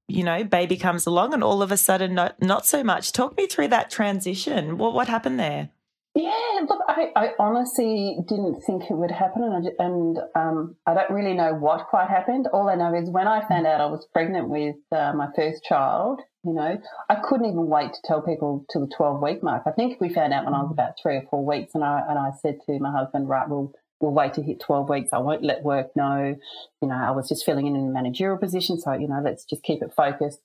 you 0.08 0.22
know, 0.22 0.44
baby 0.44 0.76
comes 0.76 1.06
along 1.06 1.34
and 1.34 1.42
all 1.42 1.62
of 1.62 1.72
a 1.72 1.76
sudden 1.76 2.14
not, 2.14 2.40
not 2.40 2.64
so 2.66 2.84
much. 2.84 3.12
Talk 3.12 3.36
me 3.36 3.46
through 3.46 3.68
that 3.68 3.90
transition. 3.90 4.78
What, 4.78 4.94
what 4.94 5.08
happened 5.08 5.38
there? 5.40 5.70
Yeah, 6.14 6.64
look, 6.66 6.80
I, 6.88 7.10
I 7.14 7.28
honestly 7.38 8.16
didn't 8.26 8.62
think 8.62 8.84
it 8.84 8.94
would 8.94 9.10
happen, 9.10 9.42
and, 9.42 9.66
I, 9.66 9.84
and 9.84 10.18
um, 10.34 10.76
I 10.86 10.94
don't 10.94 11.10
really 11.10 11.34
know 11.34 11.52
what 11.52 11.88
quite 11.88 12.08
happened. 12.08 12.48
All 12.54 12.70
I 12.70 12.74
know 12.74 12.94
is 12.94 13.10
when 13.10 13.28
I 13.28 13.46
found 13.46 13.66
out 13.66 13.82
I 13.82 13.86
was 13.86 14.08
pregnant 14.14 14.48
with 14.48 14.76
uh, 14.90 15.12
my 15.12 15.28
first 15.36 15.62
child, 15.62 16.22
you 16.42 16.54
know, 16.54 16.80
I 17.10 17.16
couldn't 17.16 17.44
even 17.44 17.66
wait 17.66 17.92
to 17.92 17.98
tell 18.02 18.22
people 18.22 18.64
till 18.72 18.86
the 18.86 18.92
twelve 18.96 19.20
week 19.20 19.42
mark. 19.42 19.64
I 19.66 19.72
think 19.72 20.00
we 20.00 20.08
found 20.08 20.32
out 20.32 20.46
when 20.46 20.54
I 20.54 20.62
was 20.62 20.70
about 20.72 20.94
three 21.02 21.16
or 21.16 21.24
four 21.28 21.44
weeks, 21.44 21.74
and 21.74 21.84
I 21.84 22.00
and 22.08 22.18
I 22.18 22.30
said 22.40 22.60
to 22.64 22.78
my 22.78 22.92
husband, 22.92 23.28
right, 23.28 23.46
well, 23.46 23.72
we'll 24.00 24.12
wait 24.12 24.34
to 24.34 24.42
hit 24.42 24.60
12 24.60 24.88
weeks. 24.88 25.12
I 25.12 25.18
won't 25.18 25.42
let 25.42 25.62
work 25.62 25.94
know. 25.96 26.36
You 26.82 26.88
know, 26.88 26.94
I 26.94 27.10
was 27.12 27.28
just 27.28 27.44
filling 27.44 27.66
in 27.66 27.76
in 27.76 27.88
a 27.88 27.90
managerial 27.90 28.38
position. 28.38 28.78
So, 28.78 28.92
you 28.92 29.08
know, 29.08 29.20
let's 29.22 29.44
just 29.44 29.62
keep 29.62 29.82
it 29.82 29.92
focused. 29.94 30.40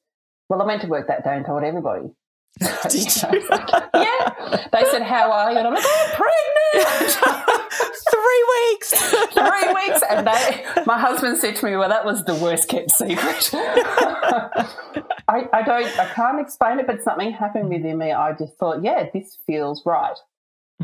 Well, 0.50 0.62
I 0.62 0.66
went 0.66 0.82
to 0.82 0.88
work 0.88 1.08
that 1.08 1.24
day 1.24 1.36
and 1.36 1.46
told 1.46 1.64
everybody. 1.64 2.10
Did 2.90 2.94
you? 2.94 3.50
Like, 3.50 3.70
yeah. 3.94 4.68
They 4.72 4.84
said, 4.92 5.04
How 5.04 5.32
are 5.32 5.52
you? 5.52 5.58
And 5.58 5.68
I'm 5.68 5.74
like, 5.74 5.84
oh, 5.86 6.08
I'm 6.10 6.16
pregnant. 6.16 7.62
Three 8.12 8.46
weeks. 8.50 8.92
Three 9.34 9.74
weeks. 9.74 10.04
And 10.10 10.28
they, 10.28 10.84
my 10.86 11.00
husband 11.00 11.38
said 11.38 11.56
to 11.58 11.66
me, 11.66 11.78
Well, 11.78 11.90
that 11.90 12.04
was 12.06 12.26
the 12.26 12.36
worst 12.36 12.68
kept 12.68 12.92
secret. 12.92 13.52
I, 13.54 15.48
I 15.54 15.62
don't, 15.62 16.00
I 16.00 16.12
can't 16.14 16.42
explain 16.42 16.80
it, 16.80 16.88
but 16.88 17.02
something 17.04 17.32
happened 17.32 17.70
within 17.70 17.98
me. 17.98 18.12
I 18.12 18.34
just 18.34 18.58
thought, 18.58 18.84
Yeah, 18.84 19.08
this 19.14 19.38
feels 19.48 19.84
right. 19.86 20.18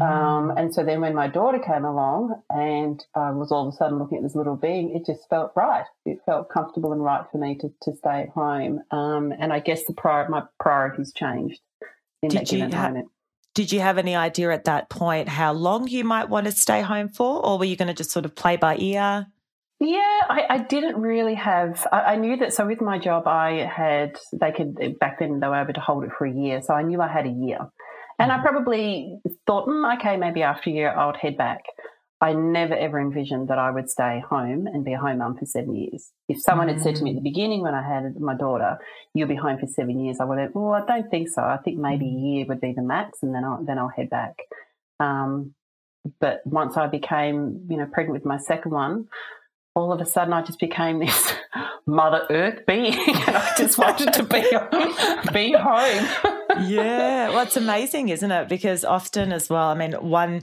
Um, 0.01 0.50
mm-hmm. 0.50 0.58
and 0.58 0.74
so 0.74 0.84
then 0.84 1.01
when 1.01 1.16
my 1.16 1.27
daughter 1.27 1.60
came 1.60 1.86
along 1.86 2.42
and 2.50 3.04
I 3.16 3.32
was 3.32 3.51
all 3.51 3.68
of 3.68 3.74
a 3.74 3.77
sudden 3.77 3.98
looking 3.98 4.18
at 4.18 4.24
this 4.24 4.36
little 4.36 4.56
being, 4.56 4.96
it 4.96 5.06
just 5.06 5.27
felt 5.30 5.51
right. 5.56 5.86
It 6.06 6.20
felt 6.25 6.50
comfortable 6.50 6.94
and 6.94 7.04
right 7.04 7.25
for 7.32 7.38
me 7.38 7.58
to, 7.58 7.70
to 7.84 7.96
stay 7.96 8.22
at 8.24 8.30
home. 8.30 8.82
Um, 8.92 9.34
and 9.39 9.51
I 9.51 9.60
guess 9.60 9.86
the 9.86 9.94
prior, 9.94 10.30
my 10.30 10.44
priorities 10.60 11.13
changed 11.13 11.60
in 12.22 12.30
did 12.30 12.42
that 12.42 12.48
given 12.48 12.72
ha- 12.72 12.88
moment. 12.89 13.10
Did 13.56 13.72
you 13.72 13.80
have 13.80 13.98
any 13.98 14.16
idea 14.16 14.51
at 14.51 14.66
that 14.66 14.89
point 14.89 15.27
how 15.27 15.51
long 15.51 15.88
you 15.88 16.04
might 16.04 16.30
want 16.30 16.46
to 16.46 16.51
stay 16.51 16.82
home 16.82 17.10
for, 17.10 17.44
or 17.44 17.58
were 17.58 17.66
you 17.66 17.75
going 17.75 17.88
to 17.88 17.94
just 17.94 18.12
sort 18.12 18.25
of 18.25 18.36
play 18.36 18.56
by 18.56 18.77
ear? 18.77 19.25
Yeah, 19.80 20.22
I, 20.30 20.46
I 20.50 20.58
didn't 20.60 20.98
really 20.98 21.36
have. 21.36 21.86
I, 21.92 22.00
I, 22.00 22.16
knew 22.16 22.38
that. 22.38 22.54
So 22.54 22.66
with 22.66 22.82
my 22.82 22.98
job, 22.98 23.27
I 23.27 23.68
had 23.72 24.18
they 24.34 24.51
could 24.51 25.00
back 25.00 25.20
then 25.20 25.39
they 25.39 25.48
were 25.48 25.62
able 25.62 25.74
to 25.74 25.80
hold 25.80 26.04
it 26.04 26.12
for 26.18 26.25
a 26.25 26.32
year. 26.32 26.62
So 26.63 26.74
I 26.74 26.82
knew 26.82 27.00
I 27.00 27.08
had 27.08 27.27
a 27.27 27.32
year. 27.32 27.60
And 28.20 28.32
I 28.32 28.40
probably 28.40 29.20
thought, 29.46 29.68
mm, 29.68 29.98
okay, 29.98 30.18
maybe 30.18 30.42
after 30.42 30.70
a 30.70 30.74
year 30.74 30.92
I 30.92 31.06
would 31.06 31.18
head 31.18 31.38
back. 31.38 31.64
I 32.20 32.34
never 32.34 32.74
ever 32.74 33.00
envisioned 33.00 33.50
that 33.50 33.60
I 33.60 33.70
would 33.70 33.92
stay 33.92 34.24
home 34.28 34.66
and 34.66 34.84
be 34.84 34.94
a 34.94 34.98
home 34.98 35.20
mum 35.20 35.38
for 35.38 35.46
seven 35.46 35.76
years. 35.76 36.12
If 36.28 36.42
someone 36.42 36.68
had 36.68 36.82
said 36.82 36.96
to 36.96 37.04
me 37.04 37.12
at 37.12 37.16
the 37.16 37.22
mm. 37.22 37.32
beginning 37.32 37.62
when 37.62 37.76
I 37.76 37.88
had 37.88 38.20
my 38.20 38.34
daughter, 38.34 38.80
"You'll 39.14 39.28
be 39.28 39.36
home 39.36 39.60
for 39.60 39.68
seven 39.68 40.00
years," 40.04 40.18
I 40.20 40.26
would 40.26 40.40
have. 40.40 40.56
Well, 40.56 40.74
I 40.74 40.84
don't 40.84 41.12
think 41.12 41.30
so. 41.30 41.44
I 41.44 41.58
think 41.58 41.78
maybe 41.78 42.06
a 42.06 42.10
mm. 42.10 42.36
year 42.36 42.46
would 42.48 42.60
be 42.60 42.74
the 42.74 42.82
max, 42.82 43.22
and 43.22 43.36
then 43.36 43.44
I'll 43.44 43.64
then 43.64 43.78
I'll 43.78 43.94
head 43.96 44.10
back. 44.10 44.36
Um, 45.00 45.54
but 46.20 46.42
once 46.46 46.76
I 46.76 46.88
became, 46.88 47.68
you 47.70 47.78
know, 47.78 47.86
pregnant 47.86 48.16
with 48.16 48.26
my 48.26 48.38
second 48.38 48.72
one, 48.72 49.10
all 49.76 49.94
of 49.94 50.02
a 50.02 50.06
sudden 50.06 50.34
I 50.34 50.42
just 50.42 50.60
became 50.60 50.98
this 51.06 51.34
Mother 51.86 52.26
Earth 52.32 52.66
being, 52.66 52.94
and 53.28 53.38
I 53.38 53.54
just 53.56 53.78
wanted 53.78 54.14
to 54.14 54.24
be 54.24 54.44
be 55.34 55.52
home. 55.54 56.34
yeah, 56.62 57.30
well, 57.30 57.42
it's 57.42 57.58
amazing, 57.58 58.10
isn't 58.10 58.32
it? 58.32 58.50
Because 58.50 58.84
often 58.86 59.32
as 59.32 59.50
well, 59.50 59.70
I 59.70 59.74
mean, 59.74 59.94
one 59.94 60.42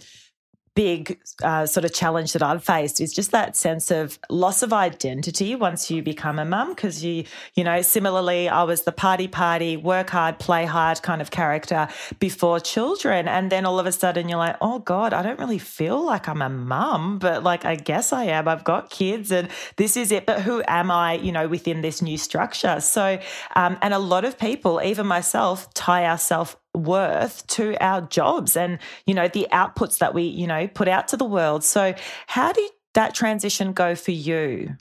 big 0.75 1.21
uh, 1.43 1.67
sort 1.67 1.85
of 1.85 1.95
challenge 1.95 2.33
that 2.33 2.43
I've 2.43 2.65
faced 2.65 3.01
is 3.01 3.13
just 3.13 3.31
that 3.31 3.57
sense 3.57 3.91
of 3.91 4.19
loss 4.29 4.63
of 4.63 4.73
identity 4.73 5.55
once 5.55 5.91
you 5.91 6.03
become 6.03 6.39
a 6.39 6.45
mum. 6.45 6.71
Because 6.75 7.05
you, 7.05 7.25
you 7.55 7.65
know, 7.65 7.83
similarly, 7.83 8.49
I 8.49 8.65
was 8.65 8.83
the 8.83 8.93
party 8.93 9.29
party, 9.29 9.77
work 9.77 10.11
hard, 10.11 10.39
play 10.39 10.65
hard 10.65 11.03
kind 11.03 11.21
of 11.21 11.31
character 11.31 11.89
before 12.19 12.61
children. 12.61 13.29
And 13.29 13.51
then 13.51 13.67
all 13.67 13.79
of 13.79 13.87
a 13.87 13.93
sudden 13.93 14.29
you're 14.29 14.39
like, 14.39 14.57
oh 14.61 14.81
God, 14.81 15.13
I 15.13 15.23
don't 15.23 15.39
really 15.39 15.59
feel 15.59 16.05
like 16.05 16.29
I'm 16.29 16.43
a 16.43 16.49
mum, 16.49 17.19
but 17.19 17.43
like, 17.43 17.65
I 17.65 17.77
guess 17.77 18.13
I 18.13 18.25
am. 18.25 18.49
I've 18.49 18.65
got 18.65 18.91
kids 18.91 19.31
and 19.31 19.49
this 19.77 19.97
is 19.97 20.11
it. 20.11 20.27
But 20.27 20.43
who 20.43 20.63
am 20.67 20.91
I, 20.91 21.15
you 21.15 21.33
know, 21.33 21.47
within 21.47 21.83
this 21.83 22.03
new 22.03 22.19
structure? 22.19 22.81
So, 22.81 23.19
um, 23.55 23.79
and 23.81 23.95
a 23.95 23.99
lot 23.99 24.25
of 24.25 24.39
people, 24.39 24.81
even 24.83 25.07
myself, 25.07 25.73
tie 25.75 26.07
ourselves 26.07 26.57
worth 26.75 27.47
to 27.47 27.77
our 27.85 28.01
jobs 28.03 28.57
and 28.57 28.79
you 29.07 29.15
know 29.15 29.29
the 29.29 29.47
outputs 29.53 29.99
that 29.99 30.13
we 30.13 30.23
you 30.23 30.47
know 30.47 30.67
put 30.67 30.89
out 30.89 31.09
to 31.09 31.17
the 31.17 31.25
world 31.25 31.63
so 31.63 31.95
how 32.27 32.53
did 32.53 32.71
that 32.95 33.15
transition 33.15 33.73
go 33.73 33.95
for 33.95 34.11
you 34.11 34.77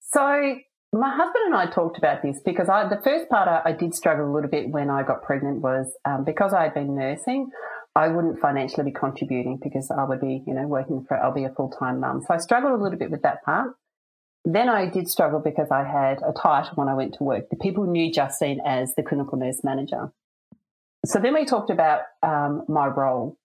so 0.00 0.56
my 0.92 1.08
husband 1.08 1.46
and 1.46 1.54
I 1.54 1.66
talked 1.66 1.96
about 1.96 2.22
this 2.22 2.40
because 2.44 2.68
I, 2.68 2.86
the 2.86 3.00
first 3.02 3.30
part 3.30 3.48
I, 3.48 3.70
I, 3.70 3.72
did 3.72 3.94
struggle 3.94 4.30
a 4.30 4.32
little 4.32 4.50
bit 4.50 4.68
when 4.68 4.90
I 4.90 5.02
got 5.02 5.22
pregnant 5.22 5.62
was 5.62 5.90
um, 6.04 6.24
because 6.24 6.52
I 6.52 6.64
had 6.64 6.74
been 6.74 6.94
nursing, 6.94 7.50
I 7.96 8.08
wouldn't 8.08 8.40
financially 8.40 8.84
be 8.84 8.92
contributing 8.92 9.58
because 9.62 9.90
I 9.90 10.04
would 10.04 10.20
be, 10.20 10.42
you 10.46 10.52
know, 10.52 10.66
working 10.66 11.04
for, 11.08 11.16
I'll 11.16 11.32
be 11.32 11.44
a 11.44 11.50
full 11.50 11.70
time 11.70 12.00
mum. 12.00 12.20
So 12.20 12.34
I 12.34 12.38
struggled 12.38 12.78
a 12.78 12.82
little 12.82 12.98
bit 12.98 13.10
with 13.10 13.22
that 13.22 13.42
part. 13.42 13.74
Then 14.44 14.68
I 14.68 14.86
did 14.86 15.08
struggle 15.08 15.40
because 15.40 15.70
I 15.70 15.84
had 15.84 16.18
a 16.18 16.32
title 16.32 16.74
when 16.74 16.88
I 16.88 16.94
went 16.94 17.14
to 17.14 17.24
work. 17.24 17.48
The 17.48 17.56
people 17.56 17.84
knew 17.84 18.12
Justine 18.12 18.60
as 18.66 18.94
the 18.94 19.02
clinical 19.02 19.38
nurse 19.38 19.62
manager. 19.64 20.12
So 21.04 21.18
then 21.18 21.34
we 21.34 21.44
talked 21.44 21.70
about 21.70 22.02
um, 22.22 22.64
my 22.68 22.86
role. 22.86 23.36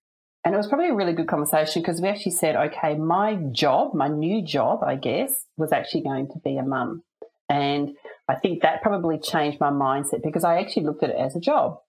And 0.45 0.53
it 0.53 0.57
was 0.57 0.67
probably 0.67 0.89
a 0.89 0.95
really 0.95 1.13
good 1.13 1.27
conversation 1.27 1.81
because 1.81 1.99
we 1.99 2.07
actually 2.07 2.31
said, 2.31 2.55
okay, 2.55 2.95
my 2.95 3.35
job, 3.51 3.93
my 3.93 4.07
new 4.07 4.41
job, 4.41 4.83
I 4.83 4.95
guess, 4.95 5.45
was 5.57 5.73
actually 5.73 6.01
going 6.01 6.29
to 6.29 6.39
be 6.39 6.57
a 6.57 6.63
mum. 6.63 7.03
And 7.49 7.95
I 8.29 8.35
think 8.35 8.61
that 8.61 8.81
probably 8.81 9.17
changed 9.19 9.59
my 9.59 9.71
mindset 9.71 10.23
because 10.23 10.43
I 10.43 10.59
actually 10.59 10.85
looked 10.85 11.03
at 11.03 11.09
it 11.09 11.17
as 11.17 11.35
a 11.35 11.39
job. 11.39 11.79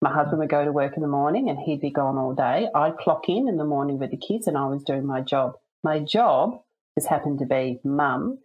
My 0.00 0.12
husband 0.12 0.38
would 0.38 0.48
go 0.48 0.64
to 0.64 0.72
work 0.72 0.96
in 0.96 1.02
the 1.02 1.08
morning 1.08 1.48
and 1.48 1.58
he'd 1.58 1.80
be 1.80 1.90
gone 1.90 2.16
all 2.16 2.34
day. 2.34 2.68
I'd 2.74 2.98
clock 2.98 3.28
in 3.28 3.48
in 3.48 3.56
the 3.56 3.64
morning 3.64 3.98
with 3.98 4.10
the 4.10 4.16
kids 4.16 4.46
and 4.46 4.56
I 4.56 4.66
was 4.66 4.84
doing 4.84 5.06
my 5.06 5.20
job. 5.20 5.54
My 5.82 5.98
job 5.98 6.60
just 6.98 7.08
happened 7.08 7.38
to 7.40 7.46
be 7.46 7.80
mum. 7.82 8.38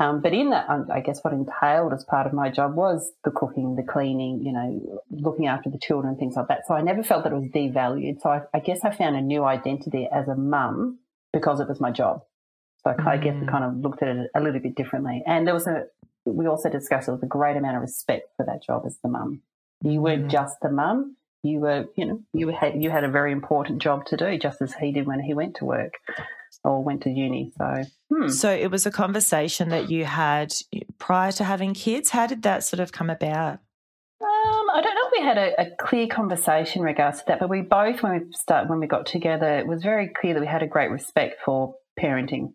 Um, 0.00 0.22
but 0.22 0.32
in 0.32 0.48
that, 0.48 0.66
I 0.90 1.00
guess 1.00 1.22
what 1.22 1.34
entailed 1.34 1.92
as 1.92 2.04
part 2.04 2.26
of 2.26 2.32
my 2.32 2.48
job 2.48 2.74
was 2.74 3.12
the 3.22 3.30
cooking, 3.30 3.76
the 3.76 3.82
cleaning, 3.82 4.42
you 4.42 4.50
know, 4.50 5.02
looking 5.10 5.46
after 5.46 5.68
the 5.68 5.78
children, 5.78 6.16
things 6.16 6.36
like 6.36 6.48
that. 6.48 6.66
So 6.66 6.72
I 6.72 6.80
never 6.80 7.02
felt 7.02 7.24
that 7.24 7.32
it 7.32 7.36
was 7.36 7.50
devalued. 7.50 8.22
So 8.22 8.30
I, 8.30 8.40
I 8.54 8.60
guess 8.60 8.82
I 8.82 8.92
found 8.92 9.16
a 9.16 9.20
new 9.20 9.44
identity 9.44 10.08
as 10.10 10.26
a 10.26 10.34
mum 10.34 11.00
because 11.34 11.60
it 11.60 11.68
was 11.68 11.80
my 11.80 11.90
job. 11.90 12.22
So 12.82 12.94
I. 12.98 13.12
I 13.12 13.16
guess 13.18 13.36
I 13.36 13.44
mm. 13.44 13.50
kind 13.50 13.62
of 13.62 13.76
looked 13.76 14.02
at 14.02 14.08
it 14.08 14.30
a 14.34 14.40
little 14.40 14.60
bit 14.60 14.74
differently. 14.74 15.22
And 15.26 15.46
there 15.46 15.52
was 15.52 15.66
a, 15.66 15.84
we 16.24 16.46
also 16.46 16.70
discussed 16.70 17.06
there 17.06 17.14
was 17.14 17.22
a 17.22 17.26
great 17.26 17.58
amount 17.58 17.76
of 17.76 17.82
respect 17.82 18.30
for 18.38 18.46
that 18.46 18.62
job 18.62 18.84
as 18.86 18.96
the 19.02 19.10
mum. 19.10 19.42
You 19.82 20.00
weren't 20.00 20.28
mm. 20.28 20.30
just 20.30 20.56
the 20.62 20.70
mum. 20.70 21.16
You 21.42 21.58
were, 21.58 21.84
you 21.94 22.06
know, 22.06 22.22
you 22.32 22.48
had 22.48 22.82
you 22.82 22.90
had 22.90 23.04
a 23.04 23.08
very 23.08 23.32
important 23.32 23.82
job 23.82 24.06
to 24.06 24.16
do, 24.16 24.38
just 24.38 24.62
as 24.62 24.74
he 24.74 24.92
did 24.92 25.06
when 25.06 25.20
he 25.20 25.34
went 25.34 25.56
to 25.56 25.66
work 25.66 25.94
or 26.64 26.82
went 26.82 27.02
to 27.02 27.10
uni. 27.10 27.52
So, 27.56 27.84
hmm. 28.12 28.28
so 28.28 28.50
it 28.50 28.70
was 28.70 28.86
a 28.86 28.90
conversation 28.90 29.70
that 29.70 29.90
you 29.90 30.04
had 30.04 30.54
prior 30.98 31.32
to 31.32 31.44
having 31.44 31.74
kids. 31.74 32.10
How 32.10 32.26
did 32.26 32.42
that 32.42 32.64
sort 32.64 32.80
of 32.80 32.92
come 32.92 33.10
about? 33.10 33.60
Um, 34.22 34.66
I 34.70 34.80
don't 34.82 34.94
know 34.94 35.06
if 35.06 35.12
we 35.18 35.24
had 35.24 35.38
a, 35.38 35.60
a, 35.62 35.76
clear 35.78 36.06
conversation 36.06 36.80
in 36.80 36.84
regards 36.84 37.20
to 37.20 37.24
that, 37.28 37.40
but 37.40 37.48
we 37.48 37.62
both, 37.62 38.02
when 38.02 38.12
we 38.12 38.32
start, 38.32 38.68
when 38.68 38.78
we 38.78 38.86
got 38.86 39.06
together, 39.06 39.58
it 39.58 39.66
was 39.66 39.82
very 39.82 40.08
clear 40.08 40.34
that 40.34 40.40
we 40.40 40.46
had 40.46 40.62
a 40.62 40.66
great 40.66 40.90
respect 40.90 41.40
for 41.42 41.76
parenting, 41.98 42.52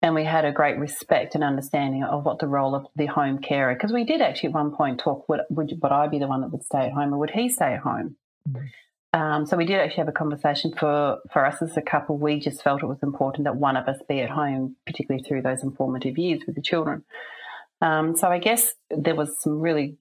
and 0.00 0.14
we 0.14 0.24
had 0.24 0.46
a 0.46 0.52
great 0.52 0.78
respect 0.78 1.34
and 1.34 1.44
understanding 1.44 2.04
of 2.04 2.24
what 2.24 2.38
the 2.38 2.46
role 2.46 2.74
of 2.74 2.86
the 2.96 3.04
home 3.04 3.38
carer. 3.38 3.74
Because 3.74 3.92
we 3.92 4.04
did 4.04 4.22
actually 4.22 4.48
at 4.48 4.54
one 4.54 4.74
point 4.74 5.00
talk: 5.00 5.28
would 5.28 5.40
would, 5.50 5.72
would 5.82 5.92
I 5.92 6.08
be 6.08 6.18
the 6.18 6.26
one 6.26 6.40
that 6.40 6.52
would 6.52 6.64
stay 6.64 6.86
at 6.86 6.92
home, 6.92 7.12
or 7.12 7.18
would 7.18 7.30
he 7.30 7.50
stay 7.50 7.74
at 7.74 7.80
home? 7.80 8.16
Mm-hmm. 8.48 8.66
Um, 9.12 9.46
so 9.46 9.56
we 9.56 9.64
did 9.64 9.80
actually 9.80 10.02
have 10.02 10.08
a 10.08 10.12
conversation 10.12 10.72
for, 10.78 11.18
for 11.32 11.46
us 11.46 11.62
as 11.62 11.76
a 11.76 11.82
couple. 11.82 12.18
We 12.18 12.40
just 12.40 12.62
felt 12.62 12.82
it 12.82 12.86
was 12.86 13.02
important 13.02 13.44
that 13.44 13.56
one 13.56 13.76
of 13.76 13.88
us 13.88 13.98
be 14.08 14.20
at 14.20 14.30
home, 14.30 14.76
particularly 14.86 15.24
through 15.24 15.42
those 15.42 15.62
informative 15.62 16.18
years 16.18 16.42
with 16.46 16.56
the 16.56 16.62
children. 16.62 17.04
Um, 17.80 18.16
so 18.16 18.28
I 18.28 18.38
guess 18.38 18.74
there 18.90 19.14
was 19.14 19.40
some 19.40 19.60
really 19.60 19.96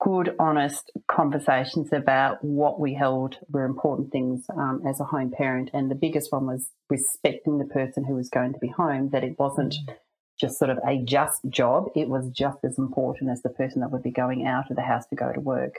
good, 0.00 0.34
honest 0.38 0.90
conversations 1.08 1.92
about 1.92 2.42
what 2.42 2.80
we 2.80 2.94
held 2.94 3.36
were 3.50 3.64
important 3.64 4.10
things 4.10 4.44
um, 4.50 4.82
as 4.86 4.98
a 4.98 5.04
home 5.04 5.30
parent. 5.30 5.70
And 5.72 5.90
the 5.90 5.94
biggest 5.94 6.32
one 6.32 6.46
was 6.46 6.70
respecting 6.88 7.58
the 7.58 7.66
person 7.66 8.04
who 8.04 8.14
was 8.14 8.28
going 8.28 8.52
to 8.52 8.58
be 8.58 8.68
home, 8.68 9.10
that 9.10 9.24
it 9.24 9.38
wasn't 9.38 9.74
mm. 9.74 9.94
just 10.38 10.58
sort 10.58 10.70
of 10.70 10.78
a 10.86 10.98
just 11.04 11.40
job. 11.48 11.88
It 11.94 12.08
was 12.08 12.28
just 12.30 12.58
as 12.64 12.78
important 12.78 13.30
as 13.30 13.42
the 13.42 13.50
person 13.50 13.80
that 13.80 13.90
would 13.90 14.02
be 14.02 14.10
going 14.10 14.46
out 14.46 14.70
of 14.70 14.76
the 14.76 14.82
house 14.82 15.06
to 15.08 15.16
go 15.16 15.32
to 15.32 15.40
work. 15.40 15.76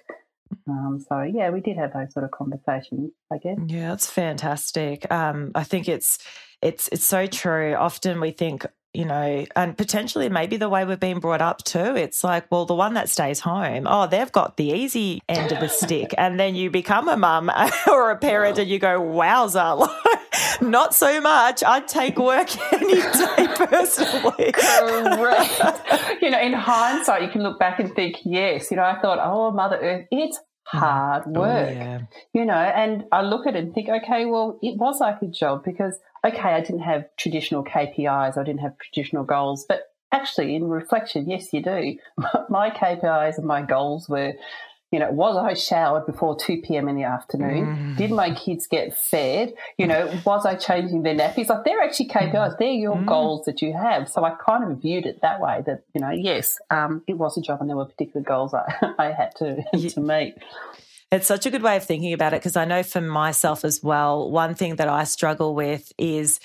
Um, 0.67 1.03
so 1.08 1.22
yeah, 1.22 1.50
we 1.50 1.62
did 1.62 1.77
have 1.77 1.93
those 1.93 2.13
sort 2.13 2.25
of 2.25 2.31
conversations, 2.31 3.12
I 3.31 3.38
guess. 3.38 3.58
Yeah, 3.65 3.89
that's 3.89 4.10
fantastic. 4.10 5.12
Um, 5.12 5.51
I 5.55 5.63
think 5.63 5.88
it's 5.88 6.20
it's 6.62 6.88
it's 6.91 7.05
so 7.05 7.25
true. 7.25 7.75
Often 7.75 8.22
we 8.22 8.31
think, 8.31 8.65
you 8.93 9.05
know, 9.05 9.46
and 9.55 9.77
potentially 9.77 10.29
maybe 10.29 10.57
the 10.57 10.70
way 10.70 10.85
we've 10.85 11.00
been 11.00 11.20
brought 11.20 11.42
up 11.42 11.64
too. 11.64 11.96
It's 11.96 12.24
like, 12.24 12.51
well, 12.51 12.66
the 12.66 12.75
one 12.75 12.94
that 12.94 13.09
stays 13.09 13.40
home, 13.40 13.87
oh, 13.87 14.07
they've 14.07 14.31
got 14.31 14.57
the 14.57 14.72
easy 14.72 15.22
end 15.27 15.51
of 15.51 15.59
the 15.59 15.70
stick, 15.70 16.14
and 16.18 16.40
then 16.40 16.55
you 16.55 16.70
become 16.70 17.07
a 17.07 17.18
mum 17.18 17.51
or 17.87 18.11
a 18.11 18.18
parent, 18.18 18.57
and 18.59 18.70
you 18.70 18.79
go, 18.79 19.01
wowza, 19.01 19.90
not 20.61 20.94
so 20.94 21.20
much. 21.22 21.63
I'd 21.63 21.87
take 21.87 22.17
work 22.17 22.50
any 22.74 22.96
day 22.96 23.48
personally. 23.55 24.51
Correct. 24.51 26.22
you 26.22 26.29
know, 26.29 26.39
in 26.39 26.53
hindsight, 26.53 27.22
you 27.24 27.29
can 27.29 27.44
look 27.44 27.59
back 27.59 27.79
and 27.79 27.94
think, 27.94 28.17
yes, 28.24 28.72
you 28.72 28.77
know, 28.77 28.83
I 28.83 29.00
thought, 29.01 29.20
oh, 29.22 29.51
Mother 29.51 29.77
Earth, 29.77 30.07
it's 30.11 30.37
mm. 30.37 30.79
hard 30.79 31.24
oh, 31.27 31.39
work. 31.39 31.70
Oh, 31.70 31.72
yeah. 31.72 32.01
You 32.33 32.46
know, 32.46 32.53
and 32.53 33.05
I 33.11 33.22
look 33.22 33.48
at 33.48 33.55
it 33.55 33.59
and 33.59 33.74
think, 33.74 33.89
okay, 33.89 34.25
well, 34.25 34.59
it 34.61 34.77
was 34.77 35.00
like 35.00 35.22
a 35.22 35.27
job 35.27 35.63
because, 35.63 35.98
okay, 36.25 36.53
I 36.53 36.61
didn't 36.61 36.81
have 36.81 37.05
traditional 37.17 37.63
KPIs, 37.63 38.37
I 38.37 38.44
didn't 38.44 38.61
have 38.61 38.77
traditional 38.77 39.24
goals, 39.24 39.65
but 39.67 39.91
actually, 40.11 40.55
in 40.55 40.67
reflection, 40.67 41.29
yes, 41.29 41.51
you 41.53 41.61
do. 41.61 41.98
My 42.50 42.70
KPIs 42.70 43.37
and 43.37 43.48
my 43.48 43.61
goals 43.61 44.09
were 44.09 44.33
you 44.92 45.00
know, 45.00 45.10
was 45.10 45.38
I 45.38 45.54
showered 45.54 46.06
before 46.06 46.36
2 46.36 46.62
p.m. 46.64 46.90
in 46.90 46.98
the 46.98 47.04
afternoon? 47.04 47.94
Mm. 47.94 47.98
Did 47.98 48.12
my 48.12 48.34
kids 48.36 48.68
get 48.68 48.96
fed? 48.96 49.54
You 49.77 49.88
know, 49.88 50.12
was 50.25 50.46
I 50.46 50.56
changing 50.56 51.04
their 51.04 51.16
nappies? 51.16 51.48
Like 51.48 51.64
they're 51.64 51.82
actually 51.82 52.10
KPIs. 52.10 52.34
Mm. 52.34 52.58
They're 52.58 52.68
your 52.72 52.98
mm. 52.98 53.06
goals 53.06 53.46
that 53.46 53.62
you 53.62 53.72
have. 53.72 54.10
So 54.10 54.25
I 54.25 54.32
kind 54.32 54.70
of 54.70 54.80
viewed 54.82 55.06
it 55.06 55.22
that 55.22 55.40
way 55.40 55.64
that, 55.66 55.84
you 55.94 56.01
know, 56.01 56.10
yes, 56.10 56.60
um, 56.70 57.04
it 57.08 57.14
was 57.14 57.38
a 57.38 57.42
job 57.42 57.62
and 57.62 57.70
there 57.70 57.77
were 57.77 57.86
particular 57.86 58.22
goals 58.22 58.54
I, 58.54 58.94
I 59.00 59.12
had 59.12 59.34
to, 59.38 59.64
to 59.92 60.01
meet. 60.01 60.36
It's 61.12 61.28
such 61.28 61.46
a 61.46 61.50
good 61.50 61.62
way 61.62 61.76
of 61.76 61.84
thinking 61.84 62.14
about 62.14 62.32
it 62.32 62.38
because 62.38 62.56
I 62.56 62.64
know 62.64 62.84
for 62.84 63.02
myself 63.02 63.66
as 63.66 63.84
well, 63.84 64.32
one 64.32 64.56
thing 64.56 64.78
that 64.78 64.88
I 64.88 65.04
struggle 65.04 65.54
with 65.54 65.92
is 65.98 66.40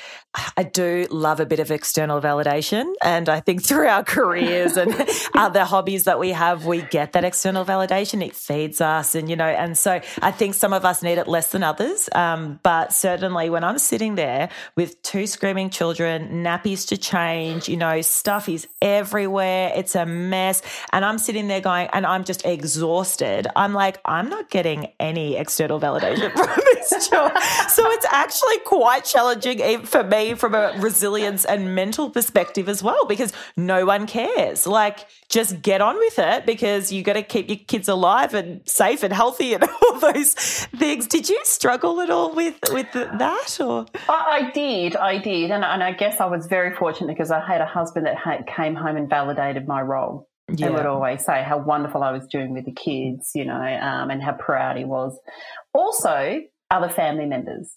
I 0.56 0.64
do 0.64 1.06
love 1.08 1.38
a 1.38 1.46
bit 1.46 1.60
of 1.60 1.70
external 1.70 2.20
validation. 2.20 2.92
And 3.00 3.28
I 3.28 3.38
think 3.38 3.62
through 3.66 3.86
our 3.86 4.02
careers 4.02 4.76
and 4.76 4.92
other 5.34 5.64
hobbies 5.64 6.04
that 6.04 6.18
we 6.18 6.30
have, 6.30 6.66
we 6.66 6.82
get 6.82 7.12
that 7.12 7.22
external 7.22 7.64
validation. 7.64 8.26
It 8.26 8.34
feeds 8.34 8.80
us. 8.80 9.14
And, 9.14 9.30
you 9.30 9.36
know, 9.36 9.46
and 9.46 9.78
so 9.78 10.00
I 10.20 10.32
think 10.32 10.54
some 10.54 10.72
of 10.72 10.84
us 10.84 11.00
need 11.00 11.18
it 11.18 11.28
less 11.28 11.52
than 11.52 11.62
others. 11.62 12.08
Um, 12.12 12.58
but 12.64 12.92
certainly 12.92 13.50
when 13.50 13.62
I'm 13.62 13.78
sitting 13.78 14.16
there 14.16 14.48
with 14.74 15.00
two 15.02 15.28
screaming 15.28 15.70
children, 15.70 16.42
nappies 16.44 16.88
to 16.88 16.96
change, 16.96 17.68
you 17.68 17.76
know, 17.76 18.00
stuff 18.00 18.48
is 18.48 18.66
everywhere. 18.82 19.72
It's 19.76 19.94
a 19.94 20.06
mess. 20.06 20.60
And 20.92 21.04
I'm 21.04 21.18
sitting 21.18 21.46
there 21.46 21.60
going, 21.60 21.88
and 21.92 22.04
I'm 22.04 22.24
just 22.24 22.44
exhausted. 22.44 23.46
I'm 23.54 23.72
like, 23.72 24.00
I'm 24.04 24.28
not 24.28 24.50
getting 24.56 24.90
any 24.98 25.36
external 25.36 25.78
validation 25.78 26.32
from 26.34 26.64
this 26.64 27.10
job. 27.10 27.30
So 27.68 27.86
it's 27.90 28.06
actually 28.10 28.58
quite 28.60 29.04
challenging 29.04 29.60
eh, 29.60 29.82
for 29.82 30.02
me 30.02 30.32
from 30.32 30.54
a 30.54 30.72
resilience 30.78 31.44
and 31.44 31.74
mental 31.74 32.08
perspective 32.08 32.66
as 32.66 32.82
well, 32.82 33.04
because 33.04 33.34
no 33.58 33.84
one 33.84 34.06
cares. 34.06 34.66
Like, 34.66 35.08
just 35.28 35.60
get 35.60 35.82
on 35.82 35.98
with 35.98 36.18
it 36.18 36.46
because 36.46 36.90
you 36.90 37.02
got 37.02 37.12
to 37.12 37.22
keep 37.22 37.50
your 37.50 37.58
kids 37.58 37.86
alive 37.86 38.32
and 38.32 38.66
safe 38.66 39.02
and 39.02 39.12
healthy 39.12 39.52
and 39.52 39.62
all 39.82 40.00
those 40.00 40.32
things. 40.32 41.06
Did 41.06 41.28
you 41.28 41.38
struggle 41.44 42.00
at 42.00 42.08
all 42.08 42.34
with 42.34 42.58
with 42.72 42.90
that? 42.92 43.58
Or 43.60 43.84
I 44.08 44.50
did, 44.54 44.96
I 44.96 45.18
did, 45.18 45.50
and, 45.50 45.64
and 45.64 45.82
I 45.82 45.92
guess 45.92 46.18
I 46.18 46.24
was 46.24 46.46
very 46.46 46.74
fortunate 46.74 47.08
because 47.08 47.30
I 47.30 47.46
had 47.46 47.60
a 47.60 47.66
husband 47.66 48.06
that 48.06 48.16
had, 48.16 48.46
came 48.46 48.74
home 48.74 48.96
and 48.96 49.06
validated 49.06 49.68
my 49.68 49.82
role 49.82 50.26
yeah. 50.48 50.70
would 50.70 50.86
always 50.86 51.24
say 51.24 51.42
how 51.42 51.58
wonderful 51.58 52.02
I 52.02 52.12
was 52.12 52.26
doing 52.26 52.52
with 52.52 52.64
the 52.64 52.72
kids, 52.72 53.32
you 53.34 53.44
know, 53.44 53.54
um, 53.54 54.10
and 54.10 54.22
how 54.22 54.32
proud 54.32 54.76
he 54.76 54.84
was. 54.84 55.18
Also, 55.74 56.40
other 56.70 56.88
family 56.88 57.26
members. 57.26 57.74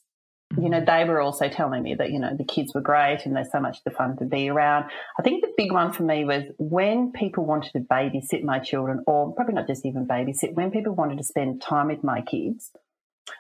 You 0.58 0.70
know, 0.70 0.82
mm-hmm. 0.82 0.86
they 0.86 1.08
were 1.08 1.22
also 1.22 1.48
telling 1.48 1.84
me 1.84 1.94
that, 1.94 2.12
you 2.12 2.20
know, 2.20 2.36
the 2.36 2.44
kids 2.44 2.74
were 2.74 2.82
great 2.82 3.20
and 3.24 3.36
they're 3.36 3.48
so 3.52 3.60
much 3.60 3.84
the 3.84 3.92
fun 3.92 4.18
to 4.18 4.26
be 4.26 4.50
around. 4.50 4.86
I 5.20 5.22
think 5.22 5.44
the 5.44 5.54
big 5.56 5.72
one 5.72 5.94
for 5.94 6.02
me 6.02 6.26
was 6.26 6.44
when 6.58 7.12
people 7.12 7.46
wanted 7.46 7.72
to 7.74 7.82
babysit 7.82 8.44
my 8.44 8.58
children, 8.58 9.04
or 9.06 9.32
probably 9.36 9.54
not 9.54 9.68
just 9.68 9.86
even 9.86 10.08
babysit, 10.08 10.56
when 10.56 10.72
people 10.72 10.96
wanted 10.96 11.20
to 11.20 11.24
spend 11.24 11.62
time 11.62 11.88
with 11.88 12.04
my 12.04 12.22
kids, 12.22 12.72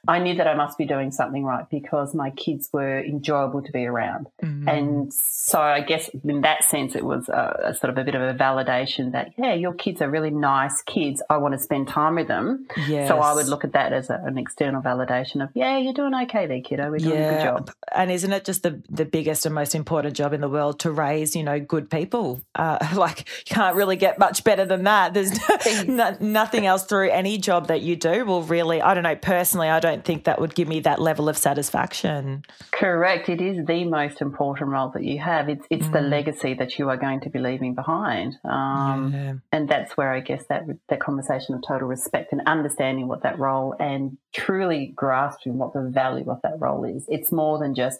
I 0.07 0.19
knew 0.19 0.35
that 0.35 0.47
I 0.47 0.55
must 0.55 0.77
be 0.77 0.85
doing 0.85 1.11
something 1.11 1.43
right 1.43 1.69
because 1.69 2.13
my 2.13 2.31
kids 2.31 2.69
were 2.71 2.99
enjoyable 2.99 3.61
to 3.61 3.71
be 3.71 3.85
around. 3.85 4.27
Mm-hmm. 4.41 4.67
And 4.67 5.13
so 5.13 5.59
I 5.59 5.81
guess 5.81 6.09
in 6.23 6.41
that 6.41 6.63
sense, 6.63 6.95
it 6.95 7.03
was 7.03 7.29
a, 7.29 7.61
a, 7.65 7.73
sort 7.75 7.91
of 7.91 7.97
a 7.97 8.03
bit 8.03 8.15
of 8.15 8.21
a 8.21 8.33
validation 8.33 9.11
that, 9.11 9.33
yeah, 9.37 9.53
your 9.53 9.73
kids 9.73 10.01
are 10.01 10.09
really 10.09 10.29
nice 10.29 10.81
kids. 10.83 11.21
I 11.29 11.37
want 11.37 11.53
to 11.53 11.59
spend 11.59 11.87
time 11.87 12.15
with 12.15 12.27
them. 12.27 12.67
Yes. 12.87 13.07
So 13.07 13.19
I 13.19 13.33
would 13.33 13.47
look 13.47 13.63
at 13.63 13.73
that 13.73 13.93
as 13.93 14.09
a, 14.09 14.21
an 14.23 14.37
external 14.37 14.81
validation 14.81 15.43
of, 15.43 15.49
yeah, 15.53 15.77
you're 15.77 15.93
doing 15.93 16.13
okay 16.23 16.47
there, 16.47 16.61
kiddo. 16.61 16.89
We're 16.91 16.97
doing 16.97 17.19
yeah. 17.19 17.29
a 17.29 17.35
good 17.35 17.43
job. 17.43 17.71
And 17.93 18.11
isn't 18.11 18.31
it 18.31 18.45
just 18.45 18.63
the, 18.63 18.81
the 18.89 19.05
biggest 19.05 19.45
and 19.45 19.55
most 19.55 19.75
important 19.75 20.15
job 20.15 20.33
in 20.33 20.41
the 20.41 20.49
world 20.49 20.79
to 20.81 20.91
raise, 20.91 21.35
you 21.35 21.43
know, 21.43 21.59
good 21.59 21.89
people? 21.89 22.41
Uh, 22.55 22.77
like, 22.95 23.19
you 23.19 23.55
can't 23.55 23.75
really 23.75 23.95
get 23.95 24.19
much 24.19 24.43
better 24.43 24.65
than 24.65 24.83
that. 24.83 25.13
There's 25.13 25.31
no, 25.87 26.15
nothing 26.19 26.65
else 26.65 26.85
through 26.85 27.09
any 27.09 27.37
job 27.37 27.67
that 27.67 27.81
you 27.81 27.95
do 27.95 28.25
will 28.25 28.43
really, 28.43 28.81
I 28.81 28.93
don't 28.93 29.03
know, 29.03 29.15
personally, 29.15 29.69
I 29.69 29.78
don't 29.79 30.03
think 30.03 30.23
that 30.25 30.39
would 30.39 30.55
give 30.55 30.67
me 30.67 30.79
that 30.81 30.99
level 30.99 31.29
of 31.29 31.37
satisfaction. 31.37 32.43
Correct. 32.71 33.29
It 33.29 33.41
is 33.41 33.65
the 33.65 33.85
most 33.85 34.21
important 34.21 34.69
role 34.69 34.89
that 34.89 35.03
you 35.03 35.19
have. 35.19 35.49
It's 35.49 35.65
it's 35.69 35.87
mm. 35.87 35.93
the 35.93 36.01
legacy 36.01 36.53
that 36.55 36.77
you 36.77 36.89
are 36.89 36.97
going 36.97 37.21
to 37.21 37.29
be 37.29 37.39
leaving 37.39 37.75
behind. 37.75 38.37
Um, 38.43 39.11
yeah. 39.13 39.33
And 39.51 39.69
that's 39.69 39.97
where 39.97 40.13
I 40.13 40.19
guess 40.19 40.43
that 40.49 40.63
that 40.89 40.99
conversation 40.99 41.55
of 41.55 41.61
total 41.67 41.87
respect 41.87 42.31
and 42.31 42.41
understanding 42.45 43.07
what 43.07 43.23
that 43.23 43.39
role 43.39 43.75
and 43.79 44.17
truly 44.33 44.93
grasping 44.95 45.57
what 45.57 45.73
the 45.73 45.81
value 45.81 46.29
of 46.29 46.41
that 46.43 46.59
role 46.59 46.83
is. 46.83 47.05
It's 47.09 47.31
more 47.31 47.59
than 47.59 47.75
just 47.75 47.99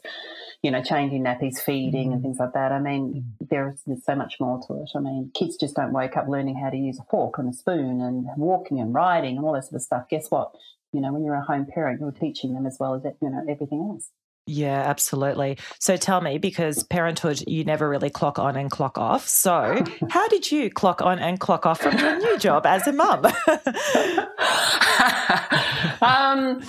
you 0.62 0.72
know, 0.72 0.84
changing 0.84 1.24
nappies, 1.24 1.60
feeding, 1.60 2.10
mm. 2.10 2.14
and 2.14 2.22
things 2.22 2.38
like 2.40 2.54
that. 2.54 2.72
I 2.72 2.80
mean, 2.80 3.26
mm. 3.42 3.50
there's, 3.50 3.82
there's 3.88 4.04
so 4.04 4.16
much 4.16 4.36
more 4.40 4.60
to 4.68 4.82
it. 4.82 4.90
I 4.96 5.00
mean, 5.00 5.32
kids 5.34 5.56
just 5.58 5.76
don't 5.76 5.94
wake 5.94 6.18
up 6.18 6.28
learning 6.28 6.58
how 6.58 6.70
to 6.70 6.78
use 6.78 7.00
a 7.00 7.04
fork 7.10 7.38
and 7.38 7.54
a 7.54 7.54
spoon 7.54 8.02
and 8.02 8.28
walking 8.36 8.80
and 8.80 8.94
riding 8.94 9.38
and 9.38 9.46
all 9.46 9.54
that 9.54 9.64
sort 9.64 9.76
of 9.76 9.82
stuff. 9.82 10.10
Guess 10.10 10.30
what? 10.30 10.54
You 10.92 11.02
know, 11.02 11.14
when 11.14 11.24
you're 11.24 11.36
a 11.36 11.44
home 11.44 11.68
parent, 11.74 12.00
you're 12.02 12.12
teaching 12.12 12.54
them 12.54 12.66
as 12.66 12.78
well 12.80 12.96
as 12.96 13.04
you 13.22 13.30
know 13.30 13.44
everything 13.48 13.88
else. 13.92 14.10
Yeah, 14.50 14.82
absolutely. 14.82 15.60
So 15.80 15.96
tell 15.96 16.22
me, 16.22 16.40
because 16.40 16.82
parenthood, 16.84 17.44
you 17.46 17.64
never 17.64 17.88
really 17.88 18.10
clock 18.10 18.40
on 18.40 18.56
and 18.56 18.72
clock 18.72 18.98
off. 18.98 19.28
So, 19.28 19.84
how 20.10 20.28
did 20.28 20.52
you 20.52 20.72
clock 20.72 21.04
on 21.04 21.20
and 21.20 21.40
clock 21.40 21.68
off 21.68 21.82
from 21.82 21.98
your 22.00 22.18
new 22.18 22.38
job 22.40 22.66
as 22.66 22.88
a 22.88 22.92
mum? 22.92 23.26
um, 26.02 26.64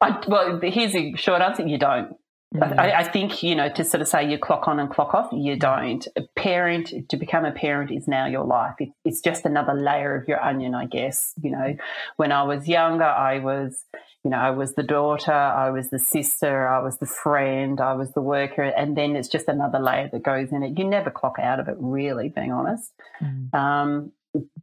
I, 0.00 0.18
well, 0.26 0.58
here's 0.60 0.92
the 0.94 1.14
short 1.16 1.42
answer 1.42 1.64
you 1.66 1.78
don't. 1.78 2.16
Mm-hmm. 2.54 2.78
I, 2.78 2.98
I, 2.98 3.04
think, 3.04 3.42
you 3.42 3.54
know, 3.54 3.70
to 3.70 3.84
sort 3.84 4.02
of 4.02 4.08
say 4.08 4.28
you 4.30 4.38
clock 4.38 4.68
on 4.68 4.78
and 4.78 4.90
clock 4.90 5.14
off, 5.14 5.32
you 5.32 5.56
don't. 5.56 6.06
A 6.16 6.22
parent, 6.36 6.92
to 7.08 7.16
become 7.16 7.44
a 7.44 7.52
parent 7.52 7.90
is 7.90 8.06
now 8.06 8.26
your 8.26 8.44
life. 8.44 8.74
It, 8.78 8.90
it's 9.04 9.20
just 9.20 9.46
another 9.46 9.72
layer 9.72 10.14
of 10.14 10.28
your 10.28 10.42
onion, 10.42 10.74
I 10.74 10.84
guess. 10.84 11.32
You 11.42 11.52
know, 11.52 11.76
when 12.16 12.30
I 12.30 12.42
was 12.42 12.68
younger, 12.68 13.04
I 13.04 13.38
was, 13.38 13.84
you 14.22 14.30
know, 14.30 14.36
I 14.36 14.50
was 14.50 14.74
the 14.74 14.82
daughter, 14.82 15.32
I 15.32 15.70
was 15.70 15.88
the 15.90 15.98
sister, 15.98 16.68
I 16.68 16.80
was 16.80 16.98
the 16.98 17.06
friend, 17.06 17.80
I 17.80 17.94
was 17.94 18.12
the 18.12 18.20
worker, 18.20 18.62
and 18.62 18.96
then 18.96 19.16
it's 19.16 19.28
just 19.28 19.48
another 19.48 19.78
layer 19.78 20.10
that 20.12 20.22
goes 20.22 20.52
in 20.52 20.62
it. 20.62 20.78
You 20.78 20.84
never 20.84 21.10
clock 21.10 21.38
out 21.38 21.58
of 21.58 21.68
it, 21.68 21.76
really, 21.78 22.28
being 22.28 22.52
honest. 22.52 22.92
Mm. 23.22 23.54
Um, 23.54 24.12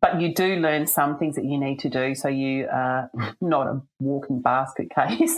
but 0.02 0.20
you 0.20 0.34
do 0.34 0.56
learn 0.56 0.88
some 0.88 1.18
things 1.18 1.36
that 1.36 1.46
you 1.46 1.60
need 1.60 1.80
to 1.80 1.90
do 1.90 2.16
so 2.16 2.28
you 2.28 2.68
are 2.72 3.12
not 3.40 3.68
a 3.68 3.82
walking 4.00 4.42
basket 4.42 4.90
case 4.96 5.36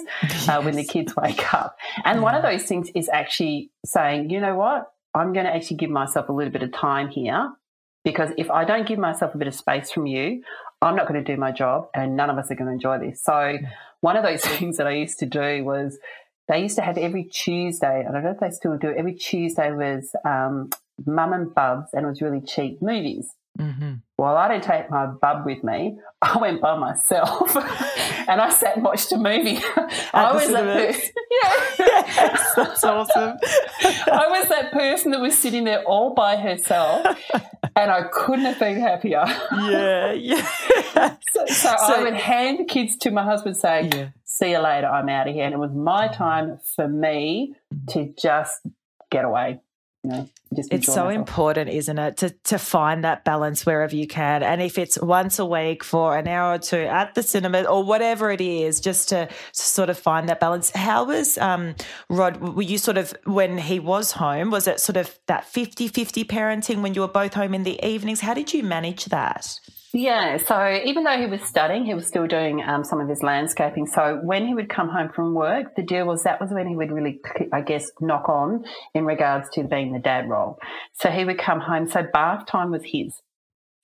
uh, 0.48 0.62
when 0.62 0.76
the 0.76 0.84
kids 0.84 1.16
wake 1.16 1.54
up. 1.54 1.78
And 2.06 2.18
yeah. 2.18 2.24
one 2.24 2.36
of 2.36 2.44
those 2.44 2.64
things 2.64 2.90
is 2.96 3.10
actually 3.10 3.72
saying, 3.86 4.30
you 4.30 4.40
know 4.40 4.56
what, 4.56 4.92
I'm 5.14 5.34
going 5.34 5.46
to 5.46 5.54
actually 5.54 5.78
give 5.78 5.90
myself 5.90 6.30
a 6.30 6.32
little 6.32 6.54
bit 6.54 6.64
of 6.64 6.72
time 6.72 7.10
here 7.10 7.52
because 8.04 8.32
if 8.38 8.50
I 8.50 8.64
don't 8.64 8.88
give 8.88 9.00
myself 9.00 9.36
a 9.36 9.38
bit 9.38 9.48
of 9.48 9.56
space 9.56 9.92
from 9.92 10.06
you, 10.06 10.44
I'm 10.82 10.96
not 10.96 11.08
going 11.08 11.24
to 11.24 11.34
do 11.34 11.40
my 11.40 11.52
job 11.52 11.90
and 11.94 12.16
none 12.16 12.30
of 12.30 12.38
us 12.38 12.50
are 12.50 12.56
going 12.56 12.68
to 12.68 12.74
enjoy 12.74 13.00
this. 13.00 13.22
So, 13.24 13.58
one 14.00 14.18
of 14.18 14.24
those 14.24 14.42
things 14.58 14.78
that 14.78 14.88
I 14.88 14.94
used 14.94 15.20
to 15.20 15.26
do 15.26 15.64
was 15.64 16.00
they 16.48 16.60
used 16.60 16.76
to 16.78 16.82
have 16.82 16.98
every 16.98 17.26
Tuesday, 17.26 18.06
I 18.08 18.12
don't 18.12 18.24
know 18.24 18.32
if 18.32 18.40
they 18.40 18.50
still 18.50 18.78
do 18.78 18.90
it, 18.90 18.98
every 18.98 19.14
Tuesday 19.14 19.72
was 19.72 20.16
um, 20.26 20.70
Mum 21.06 21.34
and 21.34 21.54
Bubs 21.54 21.90
and 21.94 22.06
it 22.06 22.10
was 22.10 22.22
really 22.22 22.42
cheap 22.42 22.82
movies. 22.82 23.30
Mm-hmm. 23.60 23.94
Well, 24.18 24.38
I 24.38 24.48
didn't 24.48 24.64
take 24.64 24.90
my 24.90 25.08
bub 25.08 25.46
with 25.46 25.64
me. 25.64 25.98
I 26.22 26.38
went 26.38 26.62
by 26.62 26.78
myself 26.78 27.56
and 28.28 28.40
I 28.40 28.50
sat 28.52 28.76
and 28.76 28.86
watched 28.86 29.12
a 29.12 29.18
movie. 29.18 29.60
I 30.14 30.34
was 30.34 30.48
that 30.52 30.64
person. 30.64 31.12
Yeah. 31.32 31.78
Yes, 31.80 32.54
that's 32.56 32.84
awesome. 32.84 33.38
I 33.82 34.28
was 34.30 34.50
that 34.50 34.72
person 34.72 35.12
that 35.12 35.22
was 35.22 35.36
sitting 35.38 35.64
there 35.64 35.84
all 35.84 36.14
by 36.14 36.36
herself 36.36 37.18
and 37.76 37.90
I 37.90 38.04
couldn't 38.12 38.46
have 38.46 38.60
been 38.60 38.80
happier. 38.80 39.24
Yeah, 39.54 40.12
yeah. 40.12 40.46
so, 41.32 41.46
so, 41.48 41.76
so, 41.78 41.78
I 41.78 42.04
would 42.04 42.14
hand 42.14 42.60
the 42.60 42.66
kids 42.66 42.98
to 42.98 43.12
my 43.12 43.24
husband 43.24 43.58
saying, 43.58 43.92
yeah. 43.94 44.10
See 44.26 44.52
you 44.52 44.60
later, 44.60 44.88
I'm 44.88 45.10
out 45.10 45.28
of 45.28 45.34
here. 45.34 45.46
And 45.46 45.54
it 45.54 45.58
was 45.58 45.72
my 45.72 46.08
time 46.08 46.60
for 46.76 46.88
me 46.88 47.56
to 47.90 48.14
just 48.18 48.62
get 49.10 49.26
away 49.26 49.60
know, 50.04 50.30
it's 50.52 50.88
so 50.88 51.06
myself. 51.06 51.14
important, 51.14 51.70
isn't 51.70 52.00
it, 52.00 52.18
to 52.18 52.30
to 52.46 52.58
find 52.58 53.04
that 53.04 53.24
balance 53.24 53.66
wherever 53.66 53.96
you 53.96 54.08
can, 54.08 54.42
and 54.42 54.62
if 54.62 54.78
it's 54.78 55.00
once 55.00 55.38
a 55.38 55.46
week 55.46 55.84
for 55.84 56.18
an 56.18 56.28
hour 56.28 56.56
or 56.56 56.58
two 56.58 56.82
at 56.82 57.14
the 57.14 57.22
cinema 57.22 57.64
or 57.64 57.84
whatever 57.84 58.32
it 58.32 58.42
is, 58.42 58.80
just 58.80 59.10
to, 59.10 59.28
to 59.28 59.34
sort 59.54 59.90
of 59.90 60.00
find 60.00 60.28
that 60.30 60.40
balance. 60.40 60.72
How 60.72 61.06
was 61.06 61.38
um, 61.38 61.76
Rod? 62.10 62.38
Were 62.38 62.64
you 62.64 62.78
sort 62.78 62.98
of 62.98 63.14
when 63.26 63.58
he 63.58 63.80
was 63.80 64.14
home? 64.14 64.50
Was 64.50 64.68
it 64.68 64.80
sort 64.80 64.98
of 64.98 65.18
that 65.28 65.44
50-50 65.44 66.26
parenting 66.26 66.82
when 66.82 66.94
you 66.96 67.02
were 67.02 67.08
both 67.08 67.34
home 67.34 67.54
in 67.54 67.64
the 67.64 67.80
evenings? 67.86 68.22
How 68.22 68.34
did 68.34 68.54
you 68.54 68.64
manage 68.64 69.06
that? 69.06 69.60
Yeah, 69.94 70.38
so 70.38 70.82
even 70.86 71.04
though 71.04 71.18
he 71.18 71.26
was 71.26 71.42
studying, 71.42 71.86
he 71.86 71.94
was 71.94 72.08
still 72.08 72.26
doing 72.26 72.64
um, 72.64 72.86
some 72.86 73.02
of 73.02 73.10
his 73.10 73.22
landscaping. 73.22 73.88
So 73.88 74.22
when 74.24 74.48
he 74.48 74.54
would 74.54 74.70
come 74.70 74.88
home 74.88 75.10
from 75.10 75.34
work, 75.34 75.76
the 75.76 75.84
deal 75.84 76.06
was 76.06 76.24
that 76.24 76.40
was 76.40 76.50
when 76.50 76.66
he 76.66 76.78
would 76.78 76.92
really, 76.92 77.20
I 77.52 77.60
guess, 77.60 77.92
knock 78.00 78.30
on 78.30 78.64
in 78.94 79.06
regards 79.06 79.50
to 79.54 79.64
being 79.64 79.92
the 79.92 80.00
dad 80.00 80.30
role. 80.30 80.60
So 80.94 81.10
he 81.10 81.26
would 81.26 81.38
come 81.38 81.60
home. 81.60 81.90
So 81.90 82.04
bath 82.04 82.46
time 82.46 82.72
was 82.72 82.84
his. 82.86 83.14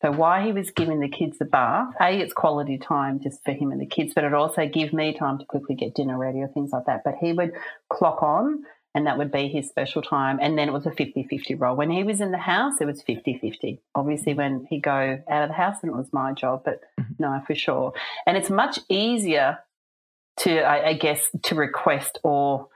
So 0.01 0.11
while 0.11 0.45
he 0.45 0.53
was 0.53 0.71
giving 0.71 0.99
the 0.99 1.09
kids 1.09 1.39
the 1.39 1.45
bath, 1.45 1.93
A, 1.99 2.19
it's 2.19 2.31
quality 2.31 2.77
time 2.77 3.19
just 3.21 3.43
for 3.43 3.51
him 3.51 3.71
and 3.71 3.81
the 3.81 3.87
kids, 3.87 4.13
but 4.13 4.23
it 4.23 4.33
also 4.33 4.67
give 4.67 4.93
me 4.93 5.13
time 5.13 5.39
to 5.39 5.45
quickly 5.45 5.75
get 5.75 5.95
dinner 5.95 6.17
ready 6.17 6.39
or 6.39 6.47
things 6.47 6.69
like 6.71 6.85
that. 6.85 7.01
But 7.03 7.15
he 7.19 7.33
would 7.33 7.51
clock 7.91 8.21
on 8.21 8.63
and 8.97 9.05
that 9.05 9.19
would 9.19 9.31
be 9.31 9.47
his 9.47 9.69
special 9.69 10.01
time. 10.01 10.39
And 10.41 10.57
then 10.57 10.67
it 10.67 10.71
was 10.71 10.88
a 10.88 10.91
50 10.91 11.27
50 11.29 11.53
role. 11.53 11.75
When 11.75 11.91
he 11.91 12.03
was 12.03 12.19
in 12.19 12.31
the 12.31 12.39
house, 12.39 12.81
it 12.81 12.86
was 12.86 13.03
50 13.03 13.38
50. 13.38 13.79
Obviously, 13.93 14.33
when 14.33 14.65
he 14.71 14.79
go 14.79 15.21
out 15.29 15.43
of 15.43 15.49
the 15.49 15.53
house, 15.53 15.75
then 15.83 15.91
it 15.91 15.95
was 15.95 16.12
my 16.12 16.33
job, 16.33 16.63
but 16.65 16.81
mm-hmm. 16.99 17.13
no, 17.19 17.39
for 17.45 17.53
sure. 17.53 17.93
And 18.25 18.36
it's 18.36 18.49
much 18.49 18.79
easier 18.89 19.60
to, 20.39 20.62
I, 20.62 20.88
I 20.88 20.93
guess, 20.93 21.29
to 21.43 21.53
request 21.53 22.17
or 22.23 22.69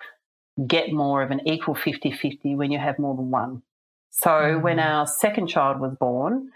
get 0.68 0.94
more 0.94 1.24
of 1.24 1.32
an 1.32 1.42
equal 1.48 1.74
50 1.74 2.12
50 2.12 2.56
when 2.56 2.72
you 2.72 2.78
have 2.78 3.00
more 3.00 3.16
than 3.16 3.32
one. 3.32 3.64
So 4.12 4.30
mm-hmm. 4.30 4.62
when 4.62 4.78
our 4.78 5.08
second 5.08 5.48
child 5.48 5.80
was 5.80 5.96
born, 5.96 6.52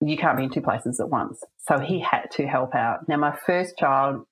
you 0.00 0.16
can't 0.16 0.36
be 0.36 0.42
in 0.42 0.50
two 0.50 0.62
places 0.62 0.98
at 0.98 1.08
once. 1.08 1.44
So 1.58 1.78
he 1.78 2.00
had 2.00 2.32
to 2.32 2.48
help 2.48 2.74
out. 2.74 3.08
Now, 3.08 3.18
my 3.18 3.38
first 3.46 3.78
child, 3.78 4.26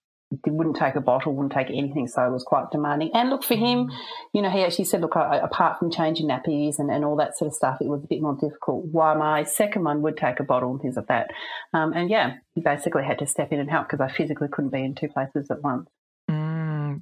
wouldn't 0.46 0.76
take 0.76 0.94
a 0.94 1.00
bottle, 1.00 1.34
wouldn't 1.34 1.52
take 1.52 1.68
anything, 1.68 2.08
so 2.08 2.24
it 2.24 2.32
was 2.32 2.42
quite 2.44 2.70
demanding. 2.70 3.10
And 3.14 3.30
look, 3.30 3.44
for 3.44 3.54
him, 3.54 3.88
mm. 3.88 3.90
you 4.32 4.42
know, 4.42 4.50
he 4.50 4.64
actually 4.64 4.87
said, 4.87 5.00
look, 5.00 5.16
I, 5.16 5.38
apart 5.38 5.78
from 5.78 5.90
changing 5.90 6.28
nappies 6.28 6.78
and, 6.78 6.90
and 6.90 7.04
all 7.04 7.16
that 7.16 7.37
sort 7.37 7.48
of 7.48 7.54
stuff, 7.54 7.78
it 7.80 7.88
was 7.88 8.02
a 8.02 8.06
bit 8.06 8.22
more 8.22 8.34
difficult. 8.34 8.87
While 8.87 9.16
my 9.16 9.44
second 9.44 9.84
one 9.84 10.02
would 10.02 10.16
take 10.16 10.40
a 10.40 10.44
bottle 10.44 10.72
and 10.72 10.80
things 10.80 10.96
like 10.96 11.06
that. 11.08 11.30
Um, 11.72 11.92
and 11.92 12.10
yeah, 12.10 12.37
he 12.54 12.60
basically 12.60 13.04
had 13.04 13.18
to 13.20 13.26
step 13.26 13.52
in 13.52 13.60
and 13.60 13.70
help 13.70 13.88
because 13.88 14.00
I 14.00 14.12
physically 14.14 14.48
couldn't 14.50 14.70
be 14.70 14.82
in 14.82 14.94
two 14.94 15.08
places 15.08 15.50
at 15.50 15.62
once. 15.62 15.88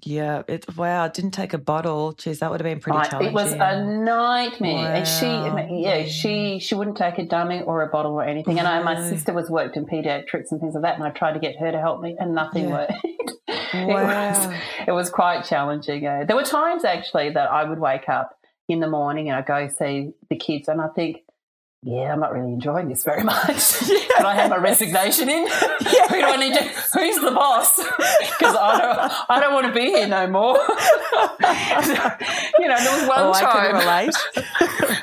Yeah, 0.05 0.43
it 0.49 0.77
wow, 0.77 1.05
it 1.05 1.15
didn't 1.15 1.31
take 1.31 1.53
a 1.53 1.59
bottle. 1.59 2.13
Geez, 2.13 2.41
that 2.41 2.51
would 2.51 2.61
have 2.61 2.65
been 2.65 2.81
pretty 2.81 3.09
challenging. 3.09 3.31
It 3.31 3.35
was 3.35 3.53
a 3.53 3.85
nightmare. 3.85 4.75
Wow. 4.75 4.95
And 4.95 5.07
she 5.07 5.81
yeah, 5.83 6.05
she 6.07 6.59
she 6.59 6.75
wouldn't 6.75 6.97
take 6.97 7.19
a 7.19 7.25
dummy 7.25 7.63
or 7.63 7.83
a 7.83 7.87
bottle 7.87 8.13
or 8.13 8.25
anything. 8.25 8.59
And 8.59 8.67
I, 8.67 8.83
my 8.83 9.09
sister 9.09 9.33
was 9.33 9.49
worked 9.49 9.77
in 9.77 9.87
pediatrics 9.87 10.51
and 10.51 10.61
things 10.61 10.75
like 10.75 10.83
that, 10.83 10.95
and 10.97 11.05
I 11.05 11.11
tried 11.11 11.35
to 11.35 11.39
get 11.39 11.57
her 11.59 11.71
to 11.71 11.79
help 11.79 12.01
me 12.01 12.17
and 12.19 12.35
nothing 12.35 12.69
yeah. 12.69 12.73
worked. 12.73 13.33
Wow. 13.49 13.61
it 13.75 13.87
was 13.87 14.55
it 14.89 14.93
was 14.93 15.11
quite 15.11 15.45
challenging. 15.45 16.03
Yeah. 16.03 16.25
There 16.25 16.37
were 16.37 16.43
times 16.43 16.85
actually 16.85 17.31
that 17.31 17.51
I 17.51 17.63
would 17.63 17.79
wake 17.79 18.09
up 18.09 18.37
in 18.69 18.81
the 18.81 18.89
morning 18.89 19.29
and 19.29 19.37
I 19.37 19.43
go 19.43 19.69
see 19.69 20.13
the 20.29 20.37
kids 20.37 20.67
and 20.67 20.81
I 20.81 20.89
think 20.89 21.19
yeah, 21.85 22.13
I'm 22.13 22.21
not 22.21 22.33
really 22.33 22.53
enjoying 22.53 22.89
this 22.89 23.03
very 23.03 23.23
much. 23.25 23.79
Can 23.81 24.25
I 24.25 24.35
have 24.37 24.51
my 24.51 24.57
resignation 24.57 25.29
in? 25.29 25.47
Yeah. 25.47 26.09
Who 26.09 26.15
do 26.17 26.25
I 26.25 26.37
need 26.37 26.55
to? 26.55 26.63
Who's 26.63 27.21
the 27.21 27.33
boss? 27.33 27.77
Because 27.77 28.55
I 28.57 28.79
don't, 28.79 29.13
I 29.29 29.41
don't 29.41 29.53
want 29.53 29.67
to 29.67 29.73
be 29.73 29.87
here 29.87 30.07
no 30.07 30.29
more. 30.29 30.59
you 32.59 32.69
know, 32.69 32.79
there 32.79 33.01
was 33.01 33.09
one 33.09 33.19
oh, 33.19 33.33
time. 33.33 33.77
I 33.77 34.11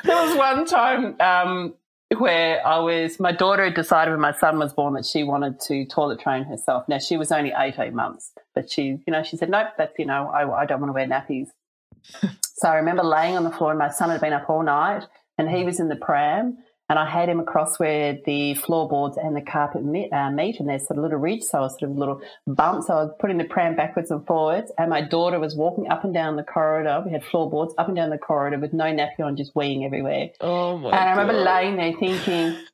there 0.04 0.26
was 0.26 0.36
one 0.38 0.64
time 0.64 1.20
um, 1.20 1.74
where 2.16 2.66
I 2.66 2.78
was. 2.78 3.20
My 3.20 3.32
daughter 3.32 3.64
had 3.64 3.74
decided 3.74 4.12
when 4.12 4.20
my 4.20 4.32
son 4.32 4.58
was 4.58 4.72
born 4.72 4.94
that 4.94 5.04
she 5.04 5.22
wanted 5.22 5.60
to 5.66 5.84
toilet 5.84 6.20
train 6.20 6.44
herself. 6.44 6.88
Now 6.88 6.98
she 6.98 7.18
was 7.18 7.30
only 7.30 7.52
18 7.54 7.94
months, 7.94 8.32
but 8.54 8.70
she, 8.70 8.82
you 9.06 9.12
know, 9.12 9.22
she 9.22 9.36
said, 9.36 9.50
"Nope, 9.50 9.68
that's 9.76 9.98
you 9.98 10.06
know, 10.06 10.28
I, 10.28 10.62
I 10.62 10.64
don't 10.64 10.80
want 10.80 10.88
to 10.88 10.94
wear 10.94 11.06
nappies." 11.06 11.48
so 12.42 12.68
I 12.68 12.76
remember 12.76 13.02
laying 13.02 13.36
on 13.36 13.44
the 13.44 13.50
floor, 13.50 13.68
and 13.68 13.78
my 13.78 13.90
son 13.90 14.08
had 14.08 14.22
been 14.22 14.32
up 14.32 14.48
all 14.48 14.62
night, 14.62 15.04
and 15.36 15.50
he 15.50 15.62
was 15.62 15.78
in 15.78 15.88
the 15.88 15.96
pram 15.96 16.56
and 16.90 16.98
I 16.98 17.08
had 17.08 17.28
him 17.28 17.38
across 17.38 17.78
where 17.78 18.18
the 18.26 18.54
floorboards 18.54 19.16
and 19.16 19.36
the 19.36 19.40
carpet 19.40 19.84
meet, 19.84 20.12
uh, 20.12 20.28
meet, 20.32 20.58
and 20.58 20.68
there's 20.68 20.88
sort 20.88 20.98
of 20.98 21.04
little 21.04 21.20
ridge, 21.20 21.44
so 21.44 21.58
I 21.58 21.60
was 21.60 21.78
sort 21.78 21.88
of 21.88 21.96
a 21.96 22.00
little 22.00 22.20
bump. 22.48 22.84
So 22.84 22.94
I 22.94 23.04
was 23.04 23.14
putting 23.20 23.38
the 23.38 23.44
pram 23.44 23.76
backwards 23.76 24.10
and 24.10 24.26
forwards, 24.26 24.72
and 24.76 24.90
my 24.90 25.00
daughter 25.00 25.38
was 25.38 25.54
walking 25.54 25.88
up 25.88 26.02
and 26.02 26.12
down 26.12 26.34
the 26.34 26.42
corridor. 26.42 27.00
We 27.06 27.12
had 27.12 27.22
floorboards 27.22 27.74
up 27.78 27.86
and 27.86 27.96
down 27.96 28.10
the 28.10 28.18
corridor 28.18 28.58
with 28.58 28.72
no 28.72 28.86
nappy 28.86 29.20
on, 29.20 29.36
just 29.36 29.54
weeing 29.54 29.86
everywhere. 29.86 30.30
Oh 30.40 30.78
my! 30.78 30.88
And 30.88 30.96
I 30.96 31.10
remember 31.12 31.34
God. 31.34 31.44
laying 31.44 31.76
there 31.76 31.92
thinking. 31.96 32.66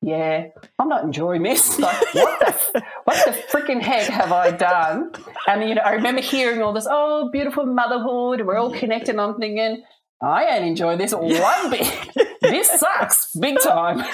Yeah, 0.00 0.46
I'm 0.78 0.88
not 0.88 1.02
enjoying 1.02 1.42
this. 1.42 1.78
Like, 1.80 2.14
what 2.14 2.38
the, 2.72 2.82
what 3.02 3.24
the 3.24 3.32
freaking 3.52 3.82
heck 3.82 4.06
have 4.06 4.30
I 4.30 4.52
done? 4.52 5.12
And 5.48 5.68
you 5.68 5.74
know, 5.74 5.82
I 5.82 5.94
remember 5.94 6.22
hearing 6.22 6.62
all 6.62 6.72
this, 6.72 6.86
oh, 6.88 7.30
beautiful 7.32 7.66
motherhood, 7.66 8.38
and 8.38 8.46
we're 8.46 8.56
all 8.56 8.72
connected. 8.72 9.10
And 9.10 9.20
I'm 9.20 9.36
thinking, 9.38 9.82
I 10.22 10.44
ain't 10.44 10.66
enjoying 10.66 10.98
this 10.98 11.12
one 11.12 11.70
bit. 11.70 12.16
this 12.50 12.68
sucks 12.80 13.34
big 13.34 13.58
time. 13.60 14.04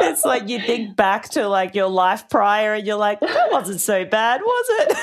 it's 0.00 0.24
like 0.24 0.48
you 0.48 0.60
think 0.60 0.96
back 0.96 1.28
to 1.30 1.48
like 1.48 1.74
your 1.74 1.88
life 1.88 2.28
prior 2.28 2.74
and 2.74 2.86
you're 2.86 2.96
like, 2.96 3.20
that 3.20 3.50
wasn't 3.50 3.80
so 3.80 4.04
bad, 4.04 4.40
was 4.40 4.66
it? 4.70 4.98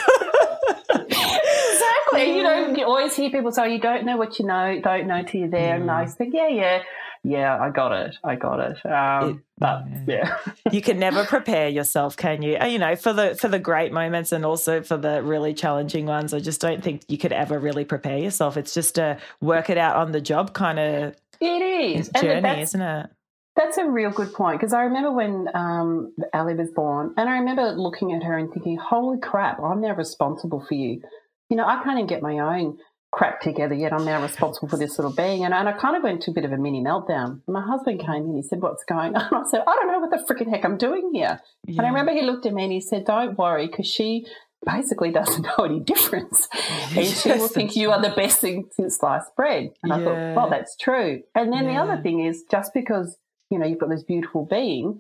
exactly. 0.92 2.38
You 2.38 2.44
know, 2.44 2.74
you 2.76 2.86
always 2.86 3.16
hear 3.16 3.30
people 3.30 3.52
say, 3.52 3.74
you 3.74 3.80
don't 3.80 4.06
know 4.06 4.18
what 4.18 4.40
you 4.40 4.46
know, 4.46 4.80
don't 4.82 5.08
know 5.08 5.24
till 5.24 5.42
you're 5.42 5.50
there. 5.50 5.78
Mm. 5.78 5.82
And 5.82 5.92
I 5.92 6.06
think, 6.06 6.34
yeah, 6.34 6.48
yeah 6.48 6.84
yeah, 7.24 7.60
I 7.60 7.70
got 7.70 7.92
it. 7.92 8.18
I 8.24 8.36
got 8.36 8.60
it. 8.60 8.86
Um, 8.86 9.30
it 9.30 9.38
but 9.60 9.86
yeah, 10.08 10.38
you 10.72 10.82
can 10.82 10.98
never 10.98 11.24
prepare 11.24 11.70
yourself, 11.70 12.18
can 12.18 12.42
you? 12.42 12.58
You 12.66 12.80
know, 12.80 12.96
for 12.96 13.14
the 13.14 13.36
for 13.36 13.48
the 13.48 13.60
great 13.60 13.94
moments 13.94 14.32
and 14.32 14.44
also 14.44 14.82
for 14.82 14.98
the 14.98 15.22
really 15.22 15.54
challenging 15.54 16.08
ones. 16.08 16.34
I 16.34 16.40
just 16.40 16.60
don't 16.60 16.84
think 16.84 17.04
you 17.08 17.20
could 17.20 17.32
ever 17.32 17.60
really 17.60 17.86
prepare 17.86 18.18
yourself. 18.18 18.58
It's 18.58 18.74
just 18.74 18.98
a 18.98 19.20
work 19.40 19.70
it 19.70 19.78
out 19.78 19.98
on 19.98 20.12
the 20.14 20.22
job 20.22 20.54
kind 20.54 20.80
of 20.80 21.16
it 21.42 21.62
is 21.62 22.10
It's 22.10 22.22
journey, 22.22 22.62
isn't 22.62 22.82
it? 22.82 23.10
That's 23.56 23.78
a 23.78 23.90
real 23.90 24.12
good 24.12 24.34
point 24.34 24.60
because 24.60 24.74
I 24.74 24.84
remember 24.84 25.12
when 25.12 25.48
um, 25.54 26.14
Ali 26.34 26.56
was 26.56 26.72
born, 26.72 27.14
and 27.18 27.30
I 27.30 27.40
remember 27.40 27.72
looking 27.72 28.14
at 28.14 28.24
her 28.24 28.38
and 28.38 28.52
thinking, 28.52 28.78
"Holy 28.78 29.20
crap! 29.20 29.60
I'm 29.60 29.82
now 29.82 29.94
responsible 29.94 30.66
for 30.66 30.74
you." 30.74 31.02
You 31.50 31.58
know, 31.58 31.66
I 31.66 31.84
can't 31.84 31.98
even 31.98 32.08
get 32.08 32.22
my 32.22 32.40
own 32.40 32.78
crap 33.12 33.42
together 33.42 33.76
yet. 33.76 33.92
I'm 33.92 34.06
now 34.06 34.22
responsible 34.22 34.70
for 34.70 34.78
this 34.78 34.98
little 34.98 35.14
being, 35.14 35.44
and, 35.44 35.54
and 35.54 35.68
I 35.68 35.74
kind 35.74 35.98
of 35.98 36.04
went 36.04 36.22
to 36.24 36.32
a 36.32 36.34
bit 36.34 36.46
of 36.46 36.54
a 36.54 36.58
mini 36.58 36.82
meltdown. 36.82 37.42
My 37.46 37.62
husband 37.62 38.00
came 38.00 38.24
in, 38.24 38.36
he 38.38 38.42
said, 38.42 38.62
"What's 38.62 38.86
going 38.86 39.16
on?" 39.16 39.34
I 39.46 39.50
said, 39.50 39.64
"I 39.68 39.76
don't 39.76 39.88
know 39.92 40.00
what 40.00 40.12
the 40.12 40.34
freaking 40.34 40.50
heck 40.50 40.64
I'm 40.64 40.78
doing 40.78 41.12
here." 41.14 41.42
Yeah. 41.68 41.76
And 41.80 41.82
I 41.82 41.90
remember 41.90 42.14
he 42.14 42.22
looked 42.22 42.46
at 42.46 42.54
me 42.54 42.64
and 42.64 42.72
he 42.72 42.80
said, 42.80 43.06
"Don't 43.06 43.38
worry, 43.38 43.68
because 43.68 43.88
she." 43.88 44.26
Basically 44.66 45.12
doesn't 45.12 45.42
know 45.58 45.66
any 45.66 45.80
difference. 45.80 46.48
And 46.96 47.08
she 47.08 47.30
will 47.30 47.48
think 47.48 47.78
you 47.78 47.92
are 47.92 48.02
the 48.02 48.10
best 48.10 48.40
thing 48.40 48.68
since 48.74 48.98
sliced 48.98 49.34
bread. 49.38 49.70
And 49.82 49.92
yeah. 49.92 49.96
I 49.96 50.04
thought, 50.04 50.36
well, 50.36 50.50
that's 50.50 50.76
true. 50.76 51.22
And 51.34 51.54
then 51.54 51.64
yeah. 51.64 51.74
the 51.74 51.80
other 51.94 52.02
thing 52.02 52.26
is 52.26 52.44
just 52.52 52.74
because, 52.74 53.18
you 53.50 53.58
know, 53.58 53.66
you've 53.66 53.80
got 53.80 53.90
this 53.90 54.04
beautiful 54.04 54.46
being, 54.46 55.00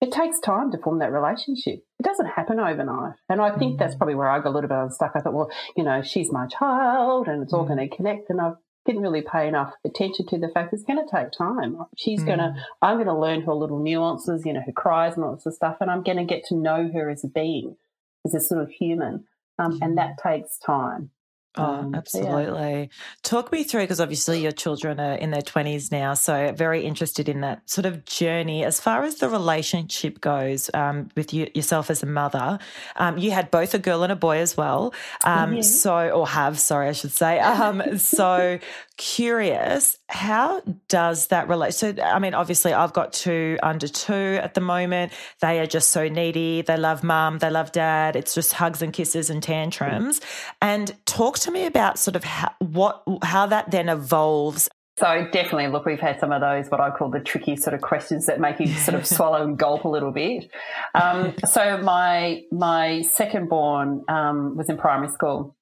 it 0.00 0.12
takes 0.12 0.38
time 0.38 0.70
to 0.70 0.78
form 0.78 1.00
that 1.00 1.10
relationship. 1.10 1.80
It 1.98 2.02
doesn't 2.04 2.26
happen 2.26 2.60
overnight. 2.60 3.14
And 3.28 3.40
I 3.40 3.56
think 3.58 3.74
mm. 3.74 3.78
that's 3.78 3.96
probably 3.96 4.14
where 4.14 4.30
I 4.30 4.38
got 4.38 4.50
a 4.50 4.50
little 4.50 4.68
bit 4.68 4.78
unstuck. 4.78 5.12
I 5.16 5.20
thought, 5.20 5.32
well, 5.32 5.50
you 5.76 5.82
know, 5.82 6.02
she's 6.02 6.30
my 6.30 6.46
child 6.46 7.26
and 7.26 7.42
it's 7.42 7.52
all 7.52 7.64
mm. 7.64 7.74
going 7.74 7.88
to 7.88 7.96
connect. 7.96 8.30
And 8.30 8.40
I 8.40 8.52
didn't 8.86 9.02
really 9.02 9.22
pay 9.22 9.48
enough 9.48 9.72
attention 9.84 10.26
to 10.28 10.38
the 10.38 10.48
fact 10.48 10.72
it's 10.72 10.84
going 10.84 11.04
to 11.04 11.10
take 11.10 11.32
time. 11.32 11.78
She's 11.96 12.20
mm. 12.20 12.26
going 12.26 12.38
to, 12.38 12.54
I'm 12.80 12.96
going 12.96 13.08
to 13.08 13.18
learn 13.18 13.42
her 13.42 13.54
little 13.54 13.82
nuances, 13.82 14.46
you 14.46 14.52
know, 14.52 14.62
her 14.64 14.72
cries 14.72 15.16
and 15.16 15.24
all 15.24 15.36
this 15.42 15.56
stuff. 15.56 15.78
And 15.80 15.90
I'm 15.90 16.04
going 16.04 16.18
to 16.18 16.24
get 16.24 16.44
to 16.46 16.54
know 16.54 16.90
her 16.92 17.10
as 17.10 17.24
a 17.24 17.28
being 17.28 17.76
as 18.24 18.34
a 18.34 18.40
sort 18.40 18.62
of 18.62 18.70
human. 18.70 19.24
Um, 19.58 19.78
and 19.82 19.96
that 19.98 20.18
takes 20.22 20.58
time. 20.58 21.10
Oh, 21.56 21.92
absolutely. 21.94 22.80
Yeah. 22.80 22.86
Talk 23.22 23.52
me 23.52 23.62
through 23.62 23.82
because 23.82 24.00
obviously 24.00 24.42
your 24.42 24.52
children 24.52 24.98
are 24.98 25.14
in 25.14 25.30
their 25.30 25.42
20s 25.42 25.92
now. 25.92 26.14
So, 26.14 26.52
very 26.52 26.84
interested 26.84 27.28
in 27.28 27.42
that 27.42 27.68
sort 27.70 27.86
of 27.86 28.04
journey. 28.04 28.64
As 28.64 28.80
far 28.80 29.04
as 29.04 29.16
the 29.16 29.28
relationship 29.28 30.20
goes 30.20 30.68
um, 30.74 31.10
with 31.16 31.32
you, 31.32 31.48
yourself 31.54 31.90
as 31.90 32.02
a 32.02 32.06
mother, 32.06 32.58
um, 32.96 33.18
you 33.18 33.30
had 33.30 33.50
both 33.50 33.72
a 33.74 33.78
girl 33.78 34.02
and 34.02 34.10
a 34.12 34.16
boy 34.16 34.38
as 34.38 34.56
well. 34.56 34.92
Um, 35.24 35.62
So, 35.62 36.10
or 36.10 36.26
have, 36.26 36.58
sorry, 36.58 36.88
I 36.88 36.92
should 36.92 37.12
say. 37.12 37.38
Um, 37.38 37.98
so, 37.98 38.58
curious, 38.96 39.98
how 40.08 40.60
does 40.88 41.28
that 41.28 41.48
relate? 41.48 41.74
So, 41.74 41.94
I 42.02 42.18
mean, 42.18 42.34
obviously, 42.34 42.72
I've 42.72 42.92
got 42.92 43.12
two 43.12 43.58
under 43.62 43.86
two 43.86 44.38
at 44.42 44.54
the 44.54 44.60
moment. 44.60 45.12
They 45.40 45.60
are 45.60 45.66
just 45.66 45.90
so 45.90 46.08
needy. 46.08 46.62
They 46.62 46.76
love 46.76 47.04
mum, 47.04 47.38
they 47.38 47.50
love 47.50 47.70
dad. 47.72 48.16
It's 48.16 48.34
just 48.34 48.52
hugs 48.52 48.82
and 48.82 48.92
kisses 48.92 49.30
and 49.30 49.42
tantrums. 49.42 50.20
And 50.60 50.94
talk 51.06 51.38
to 51.44 51.50
me 51.50 51.66
about 51.66 51.98
sort 51.98 52.16
of 52.16 52.24
how, 52.24 52.52
what 52.58 53.02
how 53.22 53.46
that 53.46 53.70
then 53.70 53.88
evolves 53.88 54.68
so 54.96 55.26
definitely, 55.32 55.66
look, 55.68 55.86
we've 55.86 55.98
had 55.98 56.20
some 56.20 56.30
of 56.30 56.40
those 56.40 56.68
what 56.68 56.80
I 56.80 56.90
call 56.90 57.10
the 57.10 57.18
tricky 57.18 57.56
sort 57.56 57.74
of 57.74 57.80
questions 57.80 58.26
that 58.26 58.38
make 58.38 58.60
you 58.60 58.68
sort 58.68 58.94
of 58.94 59.04
swallow 59.14 59.42
and 59.42 59.58
gulp 59.58 59.84
a 59.84 59.88
little 59.88 60.12
bit. 60.12 60.48
Um, 60.94 61.34
so 61.44 61.78
my 61.78 62.42
my 62.52 63.02
second 63.02 63.48
born 63.48 64.04
um, 64.06 64.56
was 64.56 64.68
in 64.68 64.76
primary 64.76 65.08
school, 65.08 65.56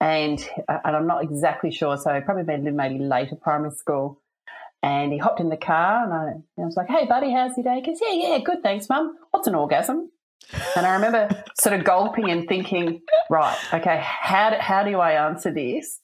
and 0.00 0.40
uh, 0.68 0.78
and 0.84 0.96
I'm 0.96 1.06
not 1.06 1.22
exactly 1.22 1.70
sure. 1.70 1.98
So 1.98 2.18
probably 2.22 2.44
maybe 2.44 2.70
maybe 2.70 2.98
later 2.98 3.36
primary 3.36 3.72
school. 3.72 4.20
And 4.84 5.12
he 5.12 5.18
hopped 5.18 5.38
in 5.38 5.48
the 5.48 5.56
car, 5.56 6.02
and 6.02 6.12
I, 6.12 6.30
and 6.32 6.44
I 6.58 6.64
was 6.64 6.76
like, 6.76 6.88
"Hey, 6.88 7.06
buddy, 7.06 7.30
how's 7.30 7.56
your 7.56 7.62
day?" 7.62 7.76
He 7.76 7.82
goes, 7.82 8.00
"Yeah, 8.02 8.14
yeah, 8.14 8.38
good, 8.38 8.64
thanks, 8.64 8.88
mum. 8.88 9.16
What's 9.30 9.46
an 9.46 9.54
orgasm?" 9.54 10.10
And 10.76 10.86
I 10.86 10.94
remember 10.94 11.44
sort 11.58 11.78
of 11.78 11.84
gulping 11.84 12.30
and 12.30 12.48
thinking, 12.48 13.02
right, 13.30 13.56
okay, 13.72 14.00
how 14.02 14.50
do, 14.50 14.56
how 14.56 14.84
do 14.84 14.98
I 14.98 15.28
answer 15.28 15.52
this? 15.52 16.00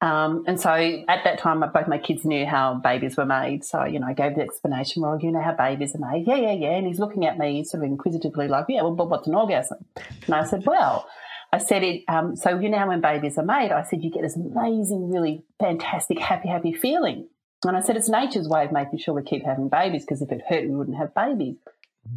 Um, 0.00 0.44
and 0.46 0.60
so 0.60 0.70
at 0.70 1.24
that 1.24 1.38
time, 1.38 1.60
both 1.60 1.88
my 1.88 1.98
kids 1.98 2.24
knew 2.24 2.46
how 2.46 2.74
babies 2.74 3.16
were 3.16 3.26
made. 3.26 3.64
So, 3.64 3.84
you 3.84 3.98
know, 3.98 4.06
I 4.06 4.12
gave 4.12 4.36
the 4.36 4.42
explanation, 4.42 5.02
well, 5.02 5.18
you 5.20 5.32
know 5.32 5.42
how 5.42 5.52
babies 5.52 5.94
are 5.96 6.12
made. 6.12 6.26
Yeah, 6.26 6.36
yeah, 6.36 6.52
yeah. 6.52 6.76
And 6.76 6.86
he's 6.86 7.00
looking 7.00 7.26
at 7.26 7.38
me 7.38 7.64
sort 7.64 7.82
of 7.82 7.90
inquisitively 7.90 8.46
like, 8.48 8.66
yeah, 8.68 8.82
well, 8.82 8.94
what's 8.94 9.26
an 9.26 9.34
orgasm? 9.34 9.84
And 10.26 10.34
I 10.34 10.44
said, 10.44 10.64
well, 10.64 11.08
I 11.52 11.58
said 11.58 11.82
it, 11.82 12.04
um, 12.08 12.36
so 12.36 12.58
you 12.58 12.68
know 12.68 12.86
when 12.86 13.00
babies 13.00 13.38
are 13.38 13.44
made, 13.44 13.72
I 13.72 13.82
said 13.82 14.04
you 14.04 14.10
get 14.10 14.22
this 14.22 14.36
amazing, 14.36 15.10
really 15.10 15.44
fantastic, 15.58 16.18
happy, 16.18 16.48
happy 16.48 16.74
feeling. 16.74 17.28
And 17.64 17.76
I 17.76 17.80
said 17.80 17.96
it's 17.96 18.08
nature's 18.08 18.48
way 18.48 18.64
of 18.64 18.72
making 18.72 18.98
sure 18.98 19.14
we 19.14 19.22
keep 19.22 19.44
having 19.44 19.68
babies 19.68 20.04
because 20.04 20.22
if 20.22 20.30
it 20.30 20.42
hurt, 20.48 20.68
we 20.68 20.76
wouldn't 20.76 20.98
have 20.98 21.14
babies. 21.14 21.56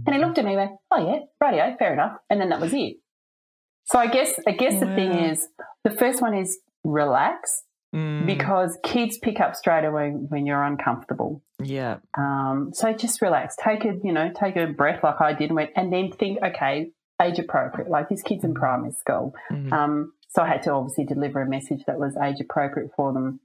And 0.05 0.15
he 0.15 0.21
looked 0.21 0.37
at 0.37 0.45
me 0.45 0.53
and 0.53 0.61
went, 0.61 0.71
oh, 0.91 1.07
yeah, 1.07 1.19
radio, 1.39 1.75
fair 1.77 1.93
enough. 1.93 2.17
And 2.29 2.41
then 2.41 2.49
that 2.49 2.59
was 2.59 2.73
it. 2.73 2.97
So 3.85 3.99
I 3.99 4.07
guess, 4.07 4.33
I 4.47 4.51
guess 4.51 4.79
the 4.79 4.85
thing 4.85 5.13
is, 5.13 5.47
the 5.83 5.91
first 5.91 6.21
one 6.21 6.35
is 6.35 6.59
relax 6.83 7.63
mm. 7.93 8.25
because 8.25 8.77
kids 8.83 9.17
pick 9.21 9.39
up 9.39 9.55
straight 9.55 9.85
away 9.85 10.09
when 10.11 10.45
you're 10.45 10.63
uncomfortable. 10.63 11.41
Yeah. 11.61 11.97
Um, 12.17 12.71
so 12.73 12.93
just 12.93 13.21
relax. 13.21 13.55
Take 13.61 13.85
a, 13.85 13.93
you 14.03 14.13
know, 14.13 14.31
take 14.33 14.55
a 14.55 14.67
breath 14.67 15.03
like 15.03 15.19
I 15.19 15.33
did 15.33 15.49
and 15.49 15.55
went, 15.55 15.71
and 15.75 15.91
then 15.91 16.11
think, 16.11 16.39
okay, 16.43 16.91
age 17.21 17.39
appropriate. 17.39 17.89
Like 17.89 18.09
this 18.09 18.21
kid's 18.21 18.43
in 18.43 18.53
primary 18.53 18.91
school. 18.93 19.33
Mm. 19.51 19.71
Um, 19.71 20.13
so 20.29 20.41
I 20.41 20.47
had 20.47 20.63
to 20.63 20.71
obviously 20.71 21.05
deliver 21.05 21.41
a 21.41 21.49
message 21.49 21.83
that 21.87 21.99
was 21.99 22.15
age 22.17 22.39
appropriate 22.39 22.91
for 22.95 23.11
them. 23.13 23.39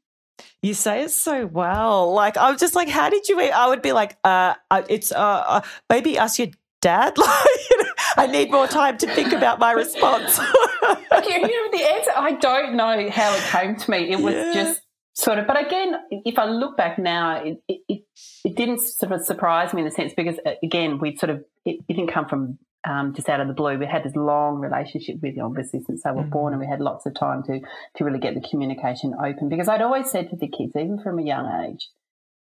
You 0.62 0.74
say 0.74 1.02
it 1.02 1.10
so 1.10 1.46
well. 1.46 2.12
Like 2.12 2.36
I'm 2.36 2.58
just 2.58 2.74
like, 2.74 2.88
how 2.88 3.08
did 3.08 3.28
you? 3.28 3.40
Eat? 3.40 3.50
I 3.52 3.68
would 3.68 3.82
be 3.82 3.92
like, 3.92 4.16
uh, 4.24 4.54
it's 4.88 5.12
uh, 5.12 5.44
uh 5.46 5.60
maybe 5.88 6.18
ask 6.18 6.38
your 6.38 6.48
dad. 6.80 7.14
Like, 7.26 7.60
you 7.70 7.82
know, 7.82 7.90
I 8.16 8.26
need 8.26 8.50
more 8.50 8.66
time 8.66 8.96
to 8.98 9.06
think 9.14 9.32
about 9.32 9.58
my 9.58 9.72
response. 9.72 10.38
okay, 11.12 11.40
you 11.40 11.72
know 11.72 11.78
the 11.78 11.84
answer. 11.94 12.10
I 12.14 12.36
don't 12.40 12.76
know 12.76 13.10
how 13.10 13.34
it 13.34 13.42
came 13.42 13.76
to 13.76 13.90
me. 13.90 14.10
It 14.10 14.20
was 14.20 14.34
yeah. 14.34 14.52
just 14.54 14.80
sort 15.14 15.38
of. 15.38 15.46
But 15.46 15.66
again, 15.66 15.96
if 16.10 16.38
I 16.38 16.44
look 16.46 16.76
back 16.76 16.98
now, 16.98 17.42
it, 17.42 17.58
it, 17.68 18.04
it 18.44 18.56
didn't 18.56 18.80
sort 18.80 19.12
of 19.12 19.22
surprise 19.24 19.74
me 19.74 19.82
in 19.82 19.88
the 19.88 19.90
sense 19.90 20.12
because 20.16 20.38
uh, 20.46 20.52
again, 20.62 20.98
we 20.98 21.16
sort 21.16 21.30
of 21.30 21.44
it 21.64 21.86
didn't 21.88 22.08
come 22.08 22.28
from 22.28 22.58
um, 22.86 23.12
just 23.14 23.28
out 23.28 23.40
of 23.40 23.48
the 23.48 23.52
blue. 23.52 23.78
We 23.78 23.86
had 23.86 24.04
this 24.04 24.14
long 24.14 24.58
relationship 24.58 25.16
with 25.20 25.36
you, 25.36 25.42
obviously, 25.42 25.80
since 25.80 26.02
they 26.02 26.10
were 26.10 26.20
mm-hmm. 26.20 26.30
born, 26.30 26.52
and 26.52 26.60
we 26.60 26.66
had 26.66 26.80
lots 26.80 27.04
of 27.04 27.14
time 27.14 27.42
to 27.44 27.60
to 27.60 28.04
really 28.04 28.20
get 28.20 28.34
the 28.34 28.48
communication 28.48 29.14
open. 29.14 29.48
Because 29.48 29.68
I'd 29.68 29.82
always 29.82 30.10
said 30.10 30.30
to 30.30 30.36
the 30.36 30.48
kids, 30.48 30.72
even 30.76 31.00
from 31.02 31.18
a 31.18 31.22
young 31.22 31.68
age, 31.68 31.88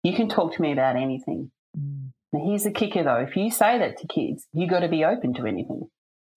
you 0.02 0.14
can 0.14 0.28
talk 0.28 0.54
to 0.56 0.62
me 0.62 0.72
about 0.72 0.96
anything. 0.96 1.50
Mm. 1.78 2.10
Now, 2.32 2.44
here's 2.44 2.64
the 2.64 2.72
kicker, 2.72 3.04
though: 3.04 3.20
if 3.20 3.36
you 3.36 3.50
say 3.50 3.78
that 3.78 3.98
to 3.98 4.06
kids, 4.06 4.46
you 4.52 4.68
got 4.68 4.80
to 4.80 4.88
be 4.88 5.04
open 5.04 5.32
to 5.34 5.46
anything. 5.46 5.88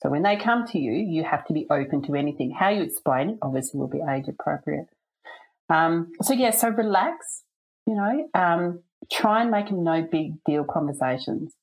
So 0.04 0.10
when 0.10 0.22
they 0.22 0.36
come 0.36 0.68
to 0.68 0.78
you, 0.78 0.94
you 0.94 1.24
have 1.24 1.46
to 1.48 1.54
be 1.54 1.66
open 1.72 2.04
to 2.04 2.16
anything. 2.16 2.52
How 2.52 2.70
you 2.70 2.84
explain 2.84 3.32
it, 3.32 3.38
obviously, 3.42 3.80
will 3.80 3.88
be 3.88 4.02
age 4.08 4.28
appropriate. 4.28 4.88
Um, 5.70 6.12
so 6.22 6.34
yeah, 6.34 6.52
so 6.52 6.70
relax. 6.70 7.44
You 7.88 7.96
know, 7.96 8.30
um, 8.34 8.82
try 9.12 9.42
and 9.42 9.52
make 9.52 9.70
them 9.70 9.84
no 9.84 10.08
big 10.12 10.44
deal 10.44 10.64
conversations 10.64 11.54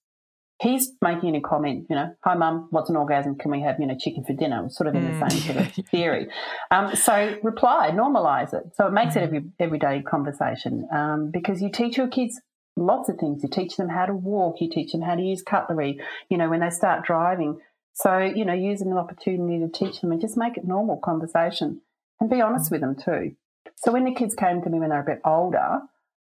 he's 0.62 0.92
making 1.02 1.34
a 1.34 1.40
comment, 1.40 1.86
you 1.90 1.96
know, 1.96 2.14
hi 2.20 2.34
mum, 2.34 2.68
what's 2.70 2.88
an 2.88 2.96
orgasm? 2.96 3.34
Can 3.34 3.50
we 3.50 3.60
have, 3.62 3.80
you 3.80 3.86
know, 3.86 3.96
chicken 3.98 4.24
for 4.24 4.32
dinner? 4.32 4.68
Sort 4.70 4.86
of 4.86 4.94
in 4.94 5.04
the 5.04 5.28
same 5.28 5.40
sort 5.40 5.56
of 5.58 5.72
mm. 5.72 5.88
theory. 5.88 6.28
Um, 6.70 6.94
so 6.94 7.36
reply, 7.42 7.90
normalize 7.92 8.54
it. 8.54 8.72
So 8.76 8.86
it 8.86 8.92
makes 8.92 9.16
it 9.16 9.20
mm. 9.20 9.22
every 9.24 9.42
everyday 9.58 10.02
conversation 10.02 10.88
um, 10.92 11.30
because 11.32 11.60
you 11.60 11.70
teach 11.70 11.96
your 11.96 12.08
kids 12.08 12.40
lots 12.76 13.08
of 13.08 13.16
things. 13.18 13.42
You 13.42 13.48
teach 13.50 13.76
them 13.76 13.88
how 13.88 14.06
to 14.06 14.14
walk. 14.14 14.60
You 14.60 14.70
teach 14.70 14.92
them 14.92 15.02
how 15.02 15.16
to 15.16 15.22
use 15.22 15.42
cutlery. 15.42 16.00
You 16.30 16.38
know, 16.38 16.48
when 16.48 16.60
they 16.60 16.70
start 16.70 17.04
driving. 17.04 17.58
So 17.94 18.18
you 18.18 18.44
know, 18.44 18.54
using 18.54 18.90
an 18.90 18.98
opportunity 18.98 19.58
to 19.58 19.68
teach 19.68 20.00
them 20.00 20.12
and 20.12 20.20
just 20.20 20.36
make 20.36 20.56
it 20.56 20.64
normal 20.64 20.98
conversation 20.98 21.82
and 22.20 22.30
be 22.30 22.40
honest 22.40 22.70
with 22.70 22.80
them 22.80 22.96
too. 22.96 23.34
So 23.76 23.92
when 23.92 24.04
the 24.04 24.14
kids 24.14 24.34
came 24.34 24.62
to 24.62 24.70
me 24.70 24.78
when 24.78 24.90
they 24.90 24.94
were 24.96 25.02
a 25.02 25.04
bit 25.04 25.20
older, 25.24 25.80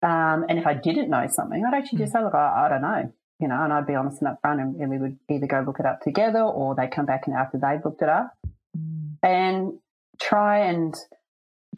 um, 0.03 0.47
and 0.49 0.59
if 0.59 0.67
I 0.67 0.75
didn't 0.75 1.11
know 1.11 1.27
something, 1.29 1.65
I'd 1.65 1.77
actually 1.77 1.99
just 1.99 2.13
mm. 2.13 2.19
say, 2.19 2.25
look, 2.25 2.35
I, 2.35 2.67
I 2.67 2.69
don't 2.69 2.83
know 2.83 3.13
you 3.41 3.49
know, 3.49 3.63
and 3.63 3.73
I'd 3.73 3.87
be 3.87 3.95
honest 3.95 4.23
and 4.23 4.37
upfront, 4.37 4.61
and, 4.61 4.77
and 4.77 4.91
we 4.91 4.99
would 4.99 5.19
either 5.29 5.47
go 5.47 5.63
look 5.67 5.81
it 5.81 5.87
up 5.87 6.01
together 6.01 6.43
or 6.43 6.75
they 6.75 6.89
come 6.89 7.07
back 7.07 7.27
and 7.27 7.37
after 7.37 7.59
they've 7.59 7.85
looked 7.85 8.03
it 8.03 8.09
up, 8.09 8.37
mm. 8.77 9.17
and 9.23 9.79
try 10.21 10.59
and 10.59 10.95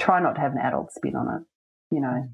try 0.01 0.21
not 0.21 0.35
to 0.35 0.41
have 0.41 0.53
an 0.53 0.59
adult 0.59 0.93
spin 0.93 1.15
on 1.17 1.29
it, 1.37 1.95
you 1.95 2.01
know, 2.01 2.29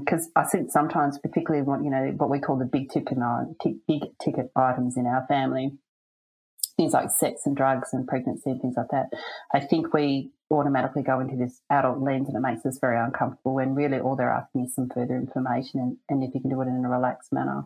because 0.00 0.26
um, 0.26 0.32
I 0.36 0.44
think 0.44 0.70
sometimes, 0.70 1.18
particularly 1.18 1.64
what 1.64 1.82
you 1.84 1.90
know, 1.90 2.14
what 2.16 2.30
we 2.30 2.40
call 2.40 2.56
the 2.56 2.64
big 2.64 2.90
ticket 2.90 3.18
big 3.86 4.02
ticket 4.22 4.50
items 4.56 4.96
in 4.96 5.06
our 5.06 5.26
family, 5.26 5.72
things 6.76 6.92
like 6.92 7.10
sex 7.10 7.42
and 7.44 7.56
drugs 7.56 7.90
and 7.92 8.06
pregnancy 8.06 8.50
and 8.50 8.60
things 8.60 8.74
like 8.76 8.88
that. 8.92 9.10
I 9.52 9.60
think 9.60 9.92
we 9.92 10.30
automatically 10.50 11.02
go 11.02 11.20
into 11.20 11.36
this 11.36 11.60
adult 11.68 11.98
lens 11.98 12.28
and 12.28 12.36
it 12.36 12.40
makes 12.40 12.64
us 12.64 12.78
very 12.80 12.98
uncomfortable 12.98 13.54
when 13.54 13.74
really 13.74 13.98
all 13.98 14.16
they're 14.16 14.32
asking 14.32 14.64
is 14.64 14.74
some 14.74 14.88
further 14.88 15.16
information 15.16 15.80
and, 15.80 15.96
and 16.08 16.22
if 16.22 16.34
you 16.34 16.40
can 16.40 16.48
do 16.48 16.60
it 16.62 16.68
in 16.68 16.84
a 16.84 16.88
relaxed 16.88 17.32
manner. 17.32 17.64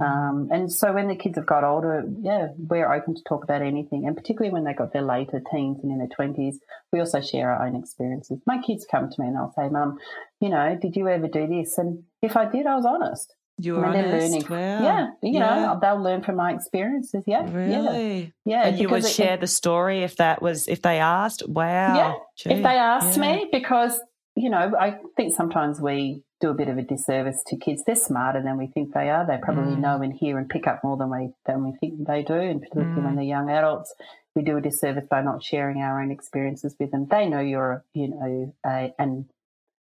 Um, 0.00 0.48
and 0.50 0.70
so 0.70 0.92
when 0.92 1.08
the 1.08 1.14
kids 1.14 1.36
have 1.36 1.46
got 1.46 1.64
older, 1.64 2.04
yeah, 2.20 2.48
we're 2.58 2.92
open 2.92 3.14
to 3.14 3.22
talk 3.22 3.44
about 3.44 3.62
anything. 3.62 4.06
And 4.06 4.16
particularly 4.16 4.52
when 4.52 4.64
they 4.64 4.72
got 4.72 4.92
their 4.92 5.02
later 5.02 5.40
teens 5.50 5.78
and 5.82 5.92
in 5.92 5.98
their 5.98 6.08
20s, 6.08 6.56
we 6.92 7.00
also 7.00 7.20
share 7.20 7.50
our 7.50 7.66
own 7.66 7.76
experiences. 7.76 8.40
My 8.46 8.60
kids 8.60 8.86
come 8.90 9.08
to 9.08 9.20
me 9.20 9.28
and 9.28 9.36
they'll 9.36 9.52
say, 9.56 9.68
Mum, 9.68 9.98
you 10.40 10.48
know, 10.48 10.76
did 10.80 10.96
you 10.96 11.08
ever 11.08 11.28
do 11.28 11.46
this? 11.46 11.78
And 11.78 12.02
if 12.20 12.36
I 12.36 12.50
did, 12.50 12.66
I 12.66 12.74
was 12.74 12.84
honest. 12.84 13.34
You 13.58 13.78
honest. 13.78 14.08
Learning. 14.08 14.44
Wow. 14.50 14.82
Yeah, 14.82 15.06
you 15.22 15.32
yeah. 15.32 15.38
know, 15.38 15.78
they'll 15.80 16.02
learn 16.02 16.22
from 16.22 16.36
my 16.36 16.52
experiences. 16.52 17.24
Yeah, 17.26 17.50
really. 17.50 18.34
Yeah, 18.44 18.62
yeah. 18.62 18.68
And 18.68 18.78
you 18.78 18.90
would 18.90 19.04
it, 19.04 19.08
share 19.08 19.38
the 19.38 19.46
story 19.46 20.02
if 20.02 20.16
that 20.16 20.42
was 20.42 20.68
if 20.68 20.82
they 20.82 20.98
asked. 20.98 21.48
Wow. 21.48 21.96
Yeah, 21.96 22.14
Gee. 22.36 22.50
if 22.50 22.62
they 22.62 22.76
asked 22.76 23.16
yeah. 23.16 23.36
me, 23.36 23.48
because 23.50 23.98
you 24.34 24.50
know, 24.50 24.74
I 24.78 24.98
think 25.16 25.34
sometimes 25.34 25.80
we 25.80 26.22
do 26.40 26.50
a 26.50 26.54
bit 26.54 26.68
of 26.68 26.76
a 26.76 26.82
disservice 26.82 27.42
to 27.46 27.56
kids. 27.56 27.82
They're 27.86 27.96
smarter 27.96 28.42
than 28.42 28.58
we 28.58 28.66
think 28.66 28.92
they 28.92 29.08
are. 29.08 29.26
They 29.26 29.38
probably 29.42 29.76
mm. 29.76 29.80
know 29.80 30.02
and 30.02 30.12
hear 30.12 30.38
and 30.38 30.48
pick 30.48 30.66
up 30.66 30.84
more 30.84 30.96
than 30.96 31.10
we 31.10 31.30
than 31.46 31.64
we 31.64 31.72
think 31.78 32.06
they 32.06 32.22
do, 32.22 32.34
and 32.34 32.60
particularly 32.60 33.00
mm. 33.00 33.04
when 33.04 33.16
they're 33.16 33.24
young 33.24 33.50
adults. 33.50 33.94
We 34.34 34.42
do 34.42 34.58
a 34.58 34.60
disservice 34.60 35.06
by 35.08 35.22
not 35.22 35.42
sharing 35.42 35.78
our 35.78 36.02
own 36.02 36.10
experiences 36.10 36.76
with 36.78 36.90
them. 36.90 37.06
They 37.10 37.26
know 37.26 37.40
you're, 37.40 37.86
you 37.94 38.08
know, 38.08 38.54
a, 38.66 38.92
an, 38.98 39.30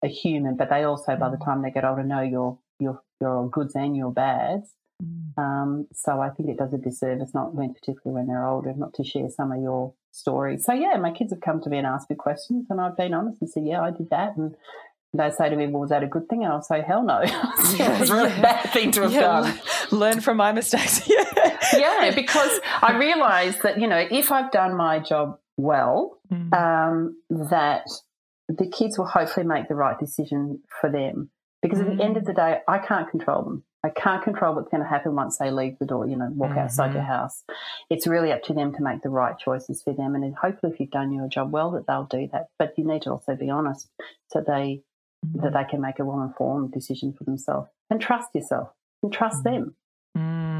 a 0.05 0.09
human, 0.09 0.59
but 0.59 0.69
they 0.69 0.85
also, 0.85 1.17
by 1.17 1.31
the 1.31 1.39
mm. 1.39 1.45
time 1.45 1.63
they 1.63 1.71
get 1.71 1.87
older, 1.87 2.03
know 2.03 2.21
your 2.21 2.59
your 2.79 3.01
your 3.19 3.49
goods 3.49 3.75
and 3.75 3.97
your 3.97 4.13
bads. 4.13 4.75
Mm. 5.03 5.39
Um, 5.39 5.89
so 5.95 6.21
I 6.21 6.29
think 6.29 6.51
it 6.51 6.59
does 6.59 6.75
a 6.75 6.79
disservice, 6.79 7.33
not 7.33 7.55
when 7.55 7.73
particularly 7.73 8.15
when 8.15 8.27
they're 8.27 8.47
older, 8.47 8.75
not 8.77 8.93
to 8.95 9.05
share 9.05 9.31
some 9.31 9.53
of 9.53 9.63
your 9.63 9.95
stories. 10.11 10.67
So 10.67 10.75
yeah, 10.75 10.99
my 10.99 11.13
kids 11.13 11.33
have 11.33 11.41
come 11.41 11.63
to 11.63 11.71
me 11.71 11.79
and 11.79 11.87
asked 11.87 12.11
me 12.11 12.17
questions, 12.17 12.67
and 12.69 12.79
I've 12.79 12.97
been 12.97 13.15
honest 13.15 13.41
and 13.41 13.51
said, 13.51 13.65
yeah, 13.65 13.81
I 13.81 13.91
did 13.91 14.11
that, 14.11 14.37
and 14.37 14.55
they 15.15 15.31
say 15.31 15.51
to 15.51 15.57
me, 15.57 15.67
well, 15.67 15.81
was 15.81 15.91
that 15.91 16.03
a 16.03 16.07
good 16.07 16.29
thing? 16.29 16.43
And 16.43 16.53
I'll 16.53 16.63
say, 16.63 16.81
hell 16.81 17.03
no. 17.03 17.23
yeah, 17.77 17.97
it 17.97 18.01
was 18.01 18.11
a 18.11 18.15
really 18.15 18.31
yeah. 18.31 18.41
bad 18.43 18.71
thing 18.73 18.91
to 18.93 19.03
have 19.03 19.13
yeah, 19.13 19.21
done. 19.21 19.61
Learn 19.91 20.21
from 20.21 20.39
my 20.39 20.53
mistakes. 20.53 21.07
yeah. 21.09 21.59
yeah, 21.77 22.15
because 22.15 22.61
I 22.81 22.97
realise 22.99 23.57
that, 23.59 23.79
you 23.79 23.87
know, 23.87 24.07
if 24.11 24.33
I've 24.33 24.51
done 24.51 24.75
my 24.75 25.01
job 25.01 25.39
well, 25.57 26.19
mm. 26.33 26.53
um, 26.55 27.17
that 27.29 27.87
the 28.49 28.67
kids 28.67 28.97
will 28.97 29.07
hopefully 29.07 29.47
make 29.47 29.69
the 29.69 29.75
right 29.75 29.99
decision 29.99 30.61
for 30.81 30.91
them. 30.91 31.31
Because 31.61 31.79
mm. 31.79 31.91
at 31.91 31.97
the 31.99 32.05
end 32.05 32.17
of 32.17 32.25
mm. 32.25 32.27
the 32.27 32.35
day, 32.35 32.59
I 32.67 32.79
can't 32.79 33.11
control 33.11 33.43
them. 33.43 33.65
I 33.85 33.91
can't 33.91 34.23
control 34.23 34.55
what's 34.55 34.69
going 34.69 34.83
to 34.83 34.89
happen 34.89 35.17
once 35.17 35.39
they 35.39 35.51
leave 35.51 35.79
the 35.81 35.87
door, 35.87 36.07
you 36.07 36.17
know, 36.17 36.31
walk 36.33 36.51
mm-hmm. 36.51 36.61
outside 36.61 36.95
your 36.95 37.03
house. 37.03 37.43
It's 37.91 38.07
really 38.07 38.31
up 38.31 38.45
to 38.45 38.55
them 38.55 38.73
to 38.75 38.83
make 38.83 39.03
the 39.03 39.09
right 39.09 39.37
choices 39.37 39.83
for 39.83 39.93
them. 39.93 40.15
And 40.15 40.35
hopefully, 40.37 40.73
if 40.73 40.79
you've 40.79 40.91
done 40.91 41.13
your 41.13 41.27
job 41.27 41.51
well, 41.51 41.73
that 41.73 41.89
they'll 41.89 42.05
do 42.05 42.29
that. 42.33 42.47
But 42.61 42.75
you 42.79 42.87
need 42.87 43.03
to 43.03 43.11
also 43.11 43.35
be 43.35 43.51
honest 43.51 43.89
so 44.29 44.41
they 44.41 44.53
mm-hmm. 44.53 44.92
That 45.23 45.53
they 45.53 45.65
can 45.65 45.81
make 45.81 45.99
a 45.99 46.05
well 46.05 46.23
informed 46.23 46.73
decision 46.73 47.13
for 47.13 47.25
themselves 47.25 47.69
and 47.91 48.01
trust 48.01 48.29
yourself 48.35 48.69
and 49.03 49.13
trust 49.13 49.45
mm-hmm. 49.45 49.55
them. 49.55 49.77
Mm. 50.17 50.52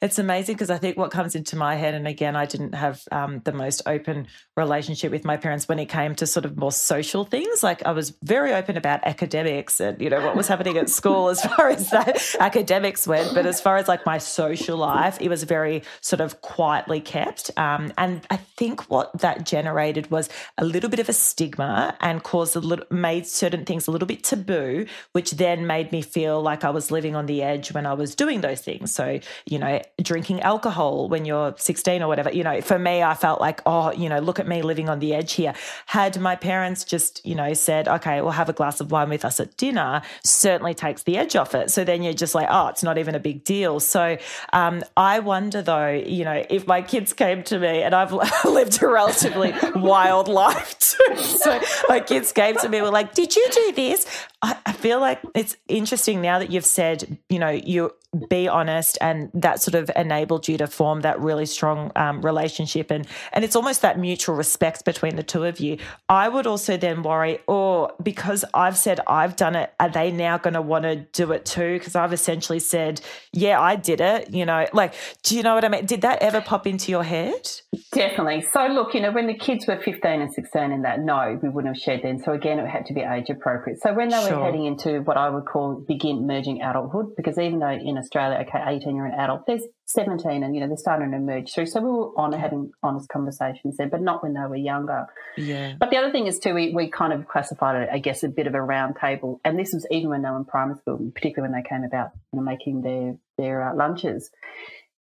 It's 0.00 0.18
amazing 0.18 0.54
because 0.56 0.70
I 0.70 0.78
think 0.78 0.96
what 0.96 1.10
comes 1.10 1.34
into 1.34 1.56
my 1.56 1.74
head, 1.76 1.94
and 1.94 2.06
again, 2.06 2.36
I 2.36 2.46
didn't 2.46 2.74
have 2.74 3.02
um, 3.10 3.40
the 3.44 3.52
most 3.52 3.82
open 3.86 4.26
relationship 4.56 5.10
with 5.12 5.24
my 5.24 5.36
parents 5.36 5.68
when 5.68 5.78
it 5.78 5.86
came 5.86 6.14
to 6.16 6.26
sort 6.26 6.44
of 6.44 6.56
more 6.56 6.72
social 6.72 7.24
things. 7.24 7.62
Like 7.62 7.84
I 7.84 7.92
was 7.92 8.14
very 8.22 8.52
open 8.52 8.76
about 8.76 9.04
academics 9.04 9.80
and 9.80 10.00
you 10.00 10.10
know 10.10 10.24
what 10.24 10.36
was 10.36 10.48
happening 10.48 10.76
at 10.78 10.88
school 10.88 11.28
as 11.28 11.42
far 11.44 11.68
as 11.68 11.90
that 11.90 12.36
academics 12.40 13.06
went, 13.06 13.34
but 13.34 13.46
as 13.46 13.60
far 13.60 13.76
as 13.76 13.88
like 13.88 14.04
my 14.06 14.18
social 14.18 14.76
life, 14.76 15.18
it 15.20 15.28
was 15.28 15.42
very 15.44 15.82
sort 16.00 16.20
of 16.20 16.40
quietly 16.40 17.00
kept. 17.00 17.50
Um, 17.56 17.92
and 17.98 18.26
I 18.30 18.36
think 18.36 18.90
what 18.90 19.18
that 19.18 19.44
generated 19.46 20.10
was 20.10 20.28
a 20.58 20.64
little 20.64 20.90
bit 20.90 21.00
of 21.00 21.08
a 21.08 21.12
stigma 21.12 21.96
and 22.00 22.22
caused 22.22 22.56
a 22.56 22.60
little 22.60 22.86
made 22.90 23.26
certain 23.26 23.64
things 23.64 23.86
a 23.86 23.90
little 23.90 24.06
bit 24.06 24.22
taboo, 24.22 24.86
which 25.12 25.32
then 25.32 25.66
made 25.66 25.92
me 25.92 26.02
feel 26.02 26.40
like 26.42 26.64
I 26.64 26.70
was 26.70 26.90
living 26.90 27.16
on 27.16 27.26
the 27.26 27.42
edge 27.42 27.72
when 27.72 27.86
I 27.86 27.94
was 27.94 28.14
doing 28.14 28.40
those 28.40 28.60
things. 28.60 28.92
So, 28.92 29.20
you 29.46 29.58
know, 29.58 29.80
drinking 30.00 30.40
alcohol 30.40 31.08
when 31.08 31.24
you're 31.24 31.54
16 31.56 32.02
or 32.02 32.08
whatever, 32.08 32.32
you 32.32 32.44
know, 32.44 32.60
for 32.60 32.78
me, 32.78 33.02
I 33.02 33.14
felt 33.14 33.40
like, 33.40 33.60
oh, 33.66 33.92
you 33.92 34.08
know, 34.08 34.18
look 34.18 34.38
at 34.38 34.46
me 34.46 34.62
living 34.62 34.88
on 34.88 34.98
the 34.98 35.14
edge 35.14 35.32
here. 35.32 35.54
Had 35.86 36.20
my 36.20 36.36
parents 36.36 36.84
just, 36.84 37.24
you 37.26 37.34
know, 37.34 37.52
said, 37.54 37.88
okay, 37.88 38.20
we'll 38.20 38.30
have 38.32 38.48
a 38.48 38.52
glass 38.52 38.80
of 38.80 38.90
wine 38.90 39.08
with 39.08 39.24
us 39.24 39.40
at 39.40 39.56
dinner, 39.56 40.02
certainly 40.24 40.74
takes 40.74 41.02
the 41.02 41.16
edge 41.16 41.36
off 41.36 41.54
it. 41.54 41.70
So 41.70 41.84
then 41.84 42.02
you're 42.02 42.12
just 42.12 42.34
like, 42.34 42.48
oh, 42.50 42.68
it's 42.68 42.82
not 42.82 42.98
even 42.98 43.14
a 43.14 43.20
big 43.20 43.44
deal. 43.44 43.80
So 43.80 44.16
um, 44.52 44.82
I 44.96 45.18
wonder 45.18 45.62
though, 45.62 45.90
you 45.90 46.24
know, 46.24 46.44
if 46.48 46.66
my 46.66 46.82
kids 46.82 47.12
came 47.12 47.42
to 47.44 47.58
me 47.58 47.82
and 47.82 47.94
I've 47.94 48.12
lived 48.44 48.82
a 48.82 48.88
relatively 48.88 49.54
wild 49.74 50.28
life 50.28 50.78
too. 50.78 51.16
So 51.16 51.60
my 51.88 52.00
kids 52.00 52.32
came 52.32 52.56
to 52.56 52.68
me, 52.68 52.80
were 52.80 52.90
like, 52.90 53.14
did 53.14 53.34
you 53.34 53.46
do 53.52 53.72
this? 53.72 54.06
I, 54.42 54.56
I 54.66 54.72
feel 54.72 55.00
like 55.00 55.20
it's 55.34 55.56
interesting 55.68 56.20
now 56.20 56.38
that 56.38 56.50
you've 56.50 56.66
said, 56.66 57.18
you 57.28 57.38
know, 57.38 57.50
you 57.50 57.92
be 58.28 58.46
honest 58.46 58.98
and 59.00 59.30
that 59.32 59.62
sort 59.62 59.74
of 59.74 59.90
enabled 59.96 60.46
you 60.46 60.58
to 60.58 60.66
form 60.66 61.00
that 61.00 61.18
really 61.18 61.46
strong 61.46 61.90
um, 61.96 62.20
relationship 62.20 62.90
and 62.90 63.06
and 63.32 63.42
it's 63.42 63.56
almost 63.56 63.80
that 63.80 63.98
mutual 63.98 64.34
respect 64.34 64.84
between 64.84 65.16
the 65.16 65.22
two 65.22 65.44
of 65.44 65.60
you. 65.60 65.78
I 66.10 66.28
would 66.28 66.46
also 66.46 66.76
then 66.76 67.02
worry 67.02 67.38
or 67.46 67.90
oh, 67.90 67.96
because 68.02 68.44
i've 68.52 68.76
said 68.76 69.00
i've 69.06 69.34
done 69.36 69.56
it 69.56 69.72
are 69.80 69.88
they 69.88 70.10
now 70.10 70.36
going 70.36 70.52
to 70.52 70.60
want 70.60 70.84
to 70.84 70.96
do 70.96 71.32
it 71.32 71.46
too? 71.46 71.78
Because 71.78 71.94
i've 71.94 72.12
essentially 72.12 72.58
said 72.58 73.00
yeah 73.32 73.58
i 73.58 73.76
did 73.76 74.00
it 74.02 74.30
you 74.30 74.44
know 74.44 74.66
like 74.74 74.92
do 75.22 75.34
you 75.34 75.42
know 75.42 75.54
what 75.54 75.64
i 75.64 75.68
mean? 75.68 75.86
Did 75.86 76.02
that 76.02 76.20
ever 76.20 76.42
pop 76.42 76.66
into 76.66 76.92
your 76.92 77.04
head? 77.04 77.50
Definitely. 77.92 78.44
So 78.52 78.66
look 78.66 78.92
you 78.92 79.00
know 79.00 79.12
when 79.12 79.26
the 79.26 79.38
kids 79.38 79.66
were 79.66 79.80
15 79.82 80.20
and 80.20 80.32
16 80.32 80.70
and 80.70 80.84
that 80.84 81.00
no 81.00 81.38
we 81.42 81.48
wouldn't 81.48 81.74
have 81.74 81.82
shared 81.82 82.02
then. 82.02 82.18
So 82.22 82.32
again 82.32 82.58
it 82.58 82.68
had 82.68 82.84
to 82.86 82.92
be 82.92 83.00
age 83.00 83.30
appropriate. 83.30 83.80
So 83.80 83.94
when 83.94 84.10
they 84.10 84.18
were 84.18 84.44
heading 84.44 84.66
into 84.66 85.00
what 85.00 85.16
i 85.16 85.30
would 85.30 85.46
call 85.46 85.82
begin 85.88 86.26
merging 86.26 86.60
adulthood 86.60 87.16
because 87.16 87.38
even 87.38 87.58
though 87.58 87.70
in 87.70 88.01
Australia, 88.02 88.44
okay, 88.46 88.62
18, 88.66 88.96
you're 88.96 89.06
an 89.06 89.18
adult. 89.18 89.46
There's 89.46 89.62
17 89.86 90.42
and, 90.42 90.54
you 90.54 90.60
know, 90.60 90.68
they're 90.68 90.76
starting 90.76 91.10
to 91.10 91.16
emerge 91.16 91.52
through. 91.52 91.66
So 91.66 91.80
we 91.80 91.88
were 91.88 92.18
on 92.18 92.32
having 92.32 92.72
honest 92.82 93.08
conversations 93.08 93.76
there, 93.76 93.88
but 93.88 94.02
not 94.02 94.22
when 94.22 94.34
they 94.34 94.40
were 94.40 94.56
younger. 94.56 95.06
Yeah. 95.36 95.74
But 95.78 95.90
the 95.90 95.96
other 95.96 96.10
thing 96.10 96.26
is 96.26 96.38
too, 96.38 96.54
we, 96.54 96.72
we 96.72 96.88
kind 96.88 97.12
of 97.12 97.28
classified 97.28 97.82
it, 97.82 97.88
I 97.92 97.98
guess, 97.98 98.22
a 98.22 98.28
bit 98.28 98.46
of 98.46 98.54
a 98.54 98.62
round 98.62 98.96
table. 99.00 99.40
And 99.44 99.58
this 99.58 99.72
was 99.72 99.86
even 99.90 100.10
when 100.10 100.22
they 100.22 100.30
were 100.30 100.36
in 100.36 100.44
primary 100.44 100.78
school, 100.78 101.10
particularly 101.14 101.52
when 101.52 101.62
they 101.62 101.68
came 101.68 101.84
about 101.84 102.10
you 102.32 102.38
know, 102.38 102.44
making 102.44 102.82
their, 102.82 103.16
their 103.38 103.70
uh, 103.70 103.74
lunches. 103.74 104.30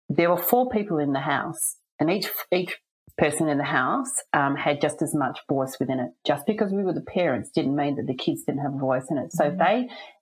There 0.08 0.30
were 0.30 0.38
four 0.38 0.68
people 0.70 0.98
in 0.98 1.12
the 1.12 1.20
house 1.20 1.76
and 2.00 2.10
each, 2.10 2.28
each 2.50 2.78
person 3.18 3.48
in 3.48 3.58
the 3.58 3.64
house 3.64 4.22
um, 4.32 4.56
had 4.56 4.80
just 4.80 5.02
as 5.02 5.14
much 5.14 5.40
voice 5.48 5.76
within 5.78 5.98
it. 5.98 6.12
Just 6.24 6.46
because 6.46 6.70
we 6.72 6.84
were 6.84 6.92
the 6.92 7.00
parents 7.00 7.50
didn't 7.50 7.76
mean 7.76 7.96
that 7.96 8.06
the 8.06 8.14
kids 8.14 8.44
didn't 8.44 8.62
have 8.62 8.74
a 8.74 8.78
voice 8.78 9.06
in 9.10 9.18
it. 9.18 9.32
So 9.32 9.44
mm-hmm. 9.44 9.60
if 9.60 9.66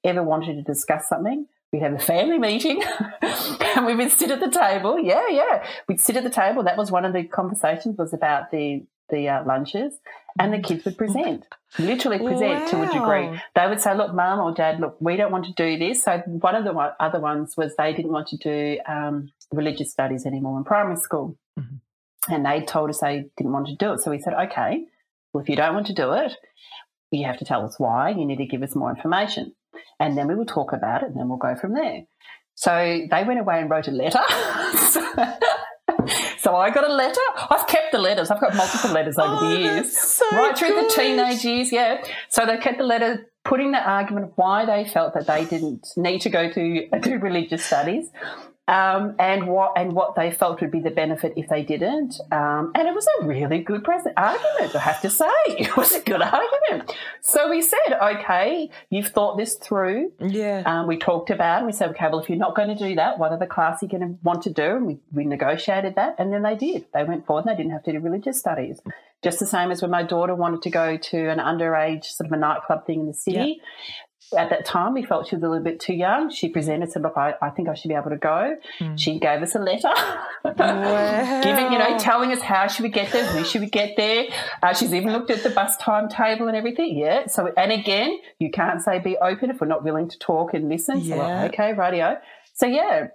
they 0.02 0.08
ever 0.08 0.22
wanted 0.22 0.54
to 0.54 0.62
discuss 0.62 1.08
something, 1.08 1.46
we'd 1.72 1.82
have 1.82 1.94
a 1.94 1.98
family 1.98 2.38
meeting 2.38 2.82
and 3.22 3.86
we 3.86 3.94
would 3.94 4.12
sit 4.12 4.30
at 4.30 4.40
the 4.40 4.50
table. 4.50 4.98
Yeah, 4.98 5.28
yeah. 5.28 5.66
We'd 5.88 6.00
sit 6.00 6.16
at 6.16 6.24
the 6.24 6.30
table. 6.30 6.62
That 6.62 6.76
was 6.76 6.90
one 6.90 7.04
of 7.04 7.12
the 7.12 7.24
conversations 7.24 7.98
was 7.98 8.12
about 8.12 8.50
the 8.50 8.84
the 9.08 9.28
uh, 9.28 9.44
lunches 9.44 9.94
and 10.38 10.52
the 10.52 10.58
kids 10.58 10.84
would 10.84 10.98
present, 10.98 11.46
literally 11.78 12.18
present 12.18 12.64
wow. 12.64 12.66
to 12.66 12.82
a 12.82 12.92
degree. 12.92 13.40
They 13.54 13.66
would 13.66 13.80
say, 13.80 13.96
look, 13.96 14.14
mum 14.14 14.40
or 14.40 14.52
dad, 14.52 14.80
look, 14.80 14.96
we 15.00 15.16
don't 15.16 15.32
want 15.32 15.46
to 15.46 15.52
do 15.52 15.78
this. 15.78 16.02
So 16.02 16.18
one 16.26 16.54
of 16.54 16.64
the 16.64 16.74
other 17.00 17.20
ones 17.20 17.56
was 17.56 17.74
they 17.76 17.92
didn't 17.92 18.12
want 18.12 18.26
to 18.28 18.36
do 18.36 18.78
um, 18.88 19.30
religious 19.52 19.90
studies 19.90 20.26
anymore 20.26 20.58
in 20.58 20.64
primary 20.64 20.96
school. 20.96 21.38
Mm-hmm. 21.58 22.34
And 22.34 22.44
they 22.44 22.62
told 22.62 22.90
us 22.90 23.00
they 23.00 23.26
didn't 23.36 23.52
want 23.52 23.68
to 23.68 23.76
do 23.76 23.92
it. 23.92 24.00
So 24.00 24.10
we 24.10 24.18
said, 24.18 24.34
okay, 24.34 24.84
well, 25.32 25.42
if 25.42 25.48
you 25.48 25.56
don't 25.56 25.74
want 25.74 25.86
to 25.86 25.94
do 25.94 26.12
it, 26.12 26.32
you 27.12 27.24
have 27.26 27.38
to 27.38 27.44
tell 27.44 27.64
us 27.64 27.78
why. 27.78 28.10
You 28.10 28.26
need 28.26 28.38
to 28.38 28.46
give 28.46 28.62
us 28.62 28.74
more 28.74 28.90
information 28.90 29.54
and 30.00 30.16
then 30.16 30.28
we 30.28 30.34
will 30.34 30.46
talk 30.46 30.72
about 30.72 31.02
it 31.02 31.08
and 31.08 31.16
then 31.16 31.28
we'll 31.28 31.38
go 31.38 31.54
from 31.56 31.74
there. 31.74 32.02
So 32.54 33.06
they 33.10 33.24
went 33.24 33.38
away 33.40 33.60
and 33.60 33.70
wrote 33.70 33.86
a 33.88 33.90
letter. 33.90 34.20
so 36.38 36.56
I 36.56 36.70
got 36.70 36.88
a 36.88 36.92
letter. 36.92 37.20
I've 37.50 37.66
kept 37.66 37.92
the 37.92 37.98
letters. 37.98 38.30
I've 38.30 38.40
got 38.40 38.54
multiple 38.56 38.92
letters 38.92 39.18
over 39.18 39.36
oh, 39.44 39.50
the 39.50 39.58
years, 39.58 39.96
so 39.96 40.24
right 40.32 40.56
through 40.56 40.70
good. 40.70 40.90
the 40.90 40.94
teenage 40.94 41.44
years. 41.44 41.70
Yeah. 41.70 42.02
So 42.28 42.46
they 42.46 42.56
kept 42.56 42.78
the 42.78 42.84
letter, 42.84 43.26
putting 43.44 43.72
the 43.72 43.78
argument 43.78 44.26
of 44.26 44.32
why 44.36 44.64
they 44.64 44.88
felt 44.88 45.14
that 45.14 45.26
they 45.26 45.44
didn't 45.44 45.86
need 45.96 46.20
to 46.22 46.30
go 46.30 46.50
to 46.50 46.88
do 47.02 47.18
religious 47.18 47.64
studies, 47.64 48.10
um, 48.68 49.14
and 49.18 49.46
what 49.46 49.72
and 49.76 49.92
what 49.92 50.16
they 50.16 50.30
felt 50.30 50.60
would 50.60 50.70
be 50.72 50.80
the 50.80 50.90
benefit 50.90 51.34
if 51.36 51.48
they 51.48 51.62
didn't. 51.62 52.20
Um, 52.32 52.72
and 52.74 52.88
it 52.88 52.94
was 52.94 53.06
a 53.20 53.26
really 53.26 53.60
good 53.60 53.84
present 53.84 54.14
argument, 54.16 54.74
I 54.74 54.80
have 54.80 55.00
to 55.02 55.10
say. 55.10 55.26
It 55.66 55.76
was 55.76 55.92
a 55.92 56.00
good 56.00 56.22
argument. 56.22 56.92
So 57.20 57.50
we 57.50 57.62
said, 57.62 57.98
okay, 58.00 58.70
you've 58.90 59.08
thought 59.08 59.36
this 59.36 59.54
through. 59.54 60.12
Yeah. 60.20 60.62
Um, 60.64 60.86
we 60.86 60.96
talked 60.96 61.30
about 61.30 61.62
it. 61.62 61.66
We 61.66 61.72
said, 61.72 61.90
okay, 61.90 62.06
well, 62.08 62.20
if 62.20 62.28
you're 62.28 62.38
not 62.38 62.54
going 62.54 62.68
to 62.68 62.74
do 62.76 62.94
that, 62.96 63.18
what 63.18 63.32
other 63.32 63.46
class 63.46 63.82
are 63.82 63.86
you 63.86 63.90
going 63.90 64.02
to 64.02 64.18
want 64.22 64.42
to 64.42 64.50
do? 64.50 64.76
And 64.76 64.86
we, 64.86 64.98
we 65.12 65.24
negotiated 65.24 65.94
that, 65.96 66.16
and 66.18 66.32
then 66.32 66.42
they 66.42 66.56
did. 66.56 66.84
They 66.92 67.04
went 67.04 67.26
forward 67.26 67.46
and 67.46 67.52
they 67.52 67.62
didn't 67.62 67.72
have 67.72 67.84
to 67.84 67.92
do 67.92 68.00
religious 68.00 68.38
studies. 68.38 68.80
Just 69.22 69.38
the 69.38 69.46
same 69.46 69.70
as 69.70 69.82
when 69.82 69.90
my 69.90 70.02
daughter 70.02 70.34
wanted 70.34 70.62
to 70.62 70.70
go 70.70 70.96
to 70.96 71.28
an 71.30 71.38
underage 71.38 72.04
sort 72.04 72.26
of 72.26 72.32
a 72.32 72.36
nightclub 72.36 72.86
thing 72.86 73.00
in 73.00 73.06
the 73.06 73.14
city 73.14 73.60
at 74.36 74.50
that 74.50 74.64
time, 74.64 74.94
we 74.94 75.04
felt 75.04 75.28
she 75.28 75.36
was 75.36 75.42
a 75.44 75.48
little 75.48 75.62
bit 75.62 75.78
too 75.78 75.94
young. 75.94 76.30
She 76.30 76.48
presented, 76.48 76.90
said, 76.90 77.02
"Look, 77.02 77.16
I, 77.16 77.34
I 77.40 77.50
think 77.50 77.68
I 77.68 77.74
should 77.74 77.88
be 77.88 77.94
able 77.94 78.10
to 78.10 78.16
go." 78.16 78.56
Mm. 78.80 78.98
She 78.98 79.18
gave 79.18 79.42
us 79.42 79.54
a 79.54 79.58
letter, 79.58 79.92
wow. 80.44 81.40
giving 81.44 81.72
you 81.72 81.78
know, 81.78 81.98
telling 81.98 82.32
us 82.32 82.40
how 82.40 82.66
she 82.66 82.82
would 82.82 82.92
get 82.92 83.12
there, 83.12 83.24
who 83.24 83.44
she 83.44 83.58
would 83.58 83.72
get 83.72 83.96
there. 83.96 84.26
Uh, 84.62 84.74
she's 84.74 84.92
even 84.92 85.12
looked 85.12 85.30
at 85.30 85.42
the 85.42 85.50
bus 85.50 85.76
timetable 85.76 86.48
and 86.48 86.56
everything. 86.56 86.96
Yeah. 86.96 87.26
So, 87.26 87.52
and 87.56 87.70
again, 87.70 88.18
you 88.38 88.50
can't 88.50 88.82
say 88.82 88.98
be 88.98 89.16
open 89.18 89.50
if 89.50 89.60
we're 89.60 89.66
not 89.68 89.84
willing 89.84 90.08
to 90.08 90.18
talk 90.18 90.54
and 90.54 90.68
listen. 90.68 91.00
Yeah. 91.00 91.14
So, 91.14 91.22
like, 91.22 91.52
okay, 91.54 91.72
radio. 91.74 92.18
So 92.54 92.66
yeah, 92.66 93.08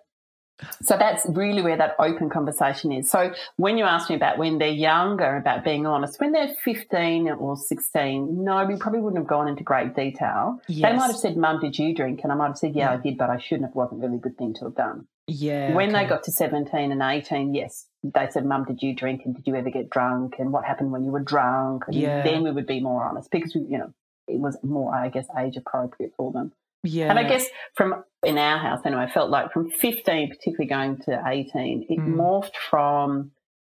so 0.82 0.98
that's 0.98 1.26
really 1.28 1.62
where 1.62 1.78
that 1.78 1.96
open 2.00 2.30
conversation 2.30 2.92
is. 2.92 3.10
So 3.10 3.34
when 3.58 3.78
you 3.78 3.86
ask 3.86 4.10
me 4.10 4.16
about 4.16 4.38
when 4.38 4.58
they're 4.58 4.70
younger, 4.70 5.38
about 5.38 5.64
being 5.64 5.86
honest, 5.86 6.20
when 6.20 6.32
they're 6.32 6.54
15 6.64 7.30
or 7.30 7.56
16, 7.56 8.44
no, 8.44 8.66
we 8.66 8.76
probably 8.76 9.02
wouldn't 9.02 9.22
have 9.22 9.28
gone 9.28 9.48
into 9.48 9.64
great 9.64 9.96
detail. 9.96 10.60
Yes. 10.68 10.92
They 10.92 10.98
might 10.98 11.08
have 11.08 11.18
said, 11.18 11.38
Mum, 11.38 11.60
did 11.60 11.78
you 11.78 11.96
drink? 11.96 12.22
And 12.24 12.32
I 12.32 12.36
might 12.36 12.48
have 12.48 12.58
said, 12.58 12.76
yeah, 12.76 12.92
yeah, 12.92 12.98
I 12.98 13.02
did, 13.02 13.18
but 13.18 13.30
I 13.30 13.38
shouldn't 13.38 13.68
have. 13.68 13.76
wasn't 13.76 14.02
really 14.02 14.16
a 14.16 14.20
good 14.20 14.38
thing 14.38 14.54
to 14.56 14.66
have 14.66 14.76
done. 14.76 15.08
Yeah. 15.28 15.74
When 15.74 15.90
okay. 15.90 16.04
they 16.04 16.10
got 16.10 16.24
to 16.24 16.32
17 16.32 16.92
and 16.92 17.02
18, 17.02 17.54
yes, 17.54 17.88
they 18.04 18.28
said, 18.30 18.46
Mum, 18.46 18.66
did 18.66 18.82
you 18.82 18.96
drink? 18.96 19.22
And 19.26 19.36
did 19.36 19.48
you 19.48 19.56
ever 19.56 19.70
get 19.70 19.90
drunk? 19.90 20.36
And 20.40 20.52
what 20.52 20.66
happened 20.66 20.92
when 20.92 21.04
you 21.04 21.12
were 21.12 21.22
drunk? 21.22 21.84
And 21.88 21.96
yeah. 21.96 22.24
then 22.24 22.44
we 22.44 22.52
would 22.52 22.68
be 22.68 22.82
more 22.82 23.06
honest 23.06 23.32
because, 23.32 23.56
we, 23.56 23.62
you 23.62 23.78
know, 23.78 23.94
it 24.28 24.40
was 24.40 24.58
more, 24.64 24.94
I 24.94 25.10
guess, 25.10 25.28
age 25.38 25.58
appropriate 25.58 26.14
for 26.18 26.32
them. 26.32 26.54
Yeah. 26.84 27.10
And 27.10 27.20
I 27.20 27.24
guess 27.24 27.46
from 27.76 28.04
in 28.24 28.38
our 28.38 28.58
house 28.58 28.82
anyway, 28.86 29.04
I 29.04 29.12
felt 29.12 29.30
like 29.30 29.52
from 29.52 29.70
15, 29.70 30.30
particularly 30.30 30.68
going 30.68 30.98
to 31.06 31.22
18, 31.26 31.86
it 31.90 32.00
Mm. 32.00 32.16
morphed 32.16 32.56
from, 32.70 33.32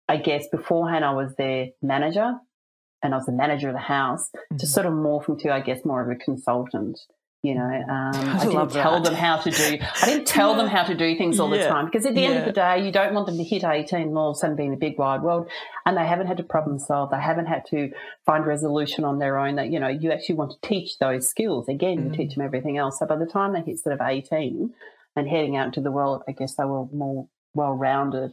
I 0.09 0.17
guess, 0.19 0.47
beforehand 0.49 1.05
I 1.05 1.13
was 1.13 1.35
their 1.37 1.69
manager 1.83 2.35
and 3.03 3.15
I 3.15 3.17
was 3.17 3.27
the 3.27 3.33
manager 3.33 3.69
of 3.69 3.75
the 3.75 3.81
house 3.81 4.31
to 4.31 4.39
Mhm. 4.55 4.67
sort 4.67 4.87
of 4.87 4.93
morph 4.93 5.29
into, 5.29 5.53
I 5.53 5.61
guess, 5.61 5.85
more 5.85 6.01
of 6.03 6.11
a 6.11 6.15
consultant. 6.17 6.99
You 7.45 7.55
know, 7.55 7.61
um, 7.63 8.15
I, 8.15 8.39
didn't 8.47 8.71
tell 8.71 9.01
that. 9.03 9.05
them 9.05 9.15
how 9.15 9.37
to 9.37 9.51
do. 9.51 9.79
I 10.03 10.07
didn't 10.07 10.27
tell 10.27 10.55
them 10.57 10.67
how 10.67 10.83
to 10.85 10.95
do 10.95 11.15
things 11.19 11.39
all 11.39 11.51
the 11.51 11.59
time 11.59 11.85
because 11.85 12.07
at 12.07 12.15
the 12.15 12.25
end 12.25 12.39
of 12.39 12.47
the 12.47 12.53
day, 12.53 12.85
you 12.85 12.91
don't 12.91 13.13
want 13.13 13.27
them 13.27 13.37
to 13.37 13.45
hit 13.45 13.63
eighteen 13.65 14.09
and 14.09 14.17
all 14.17 14.31
of 14.31 14.37
a 14.37 14.39
sudden 14.39 14.57
be 14.57 14.65
in 14.65 14.71
the 14.71 14.79
big 14.79 14.99
wide 14.99 15.21
world, 15.23 15.51
and 15.85 15.95
they 15.97 16.07
haven't 16.07 16.27
had 16.27 16.39
to 16.39 16.43
problem 16.43 16.79
solve. 16.79 17.11
They 17.11 17.21
haven't 17.21 17.45
had 17.47 17.67
to 17.67 17.93
find 18.25 18.47
resolution 18.47 19.05
on 19.05 19.19
their 19.19 19.39
own. 19.39 19.57
That 19.57 19.71
you 19.71 19.79
know, 19.79 19.89
you 19.89 20.11
actually 20.11 20.37
want 20.37 20.53
to 20.53 20.69
teach 20.69 20.99
those 20.99 21.29
skills. 21.29 21.69
Again, 21.69 21.99
you 22.05 22.11
Mm. 22.11 22.17
teach 22.17 22.35
them 22.35 22.45
everything 22.47 22.79
else. 22.79 22.99
So 22.99 23.05
by 23.07 23.17
the 23.17 23.27
time 23.27 23.53
they 23.53 23.61
hit 23.61 23.79
sort 23.79 23.93
of 23.95 24.01
eighteen 24.01 24.73
and 25.15 25.29
heading 25.29 25.55
out 25.55 25.67
into 25.67 25.83
the 25.83 25.93
world, 25.93 26.23
I 26.27 26.33
guess 26.33 26.55
they 26.55 26.65
were 26.65 26.87
more 26.87 27.29
well 27.53 27.73
rounded. 27.75 28.33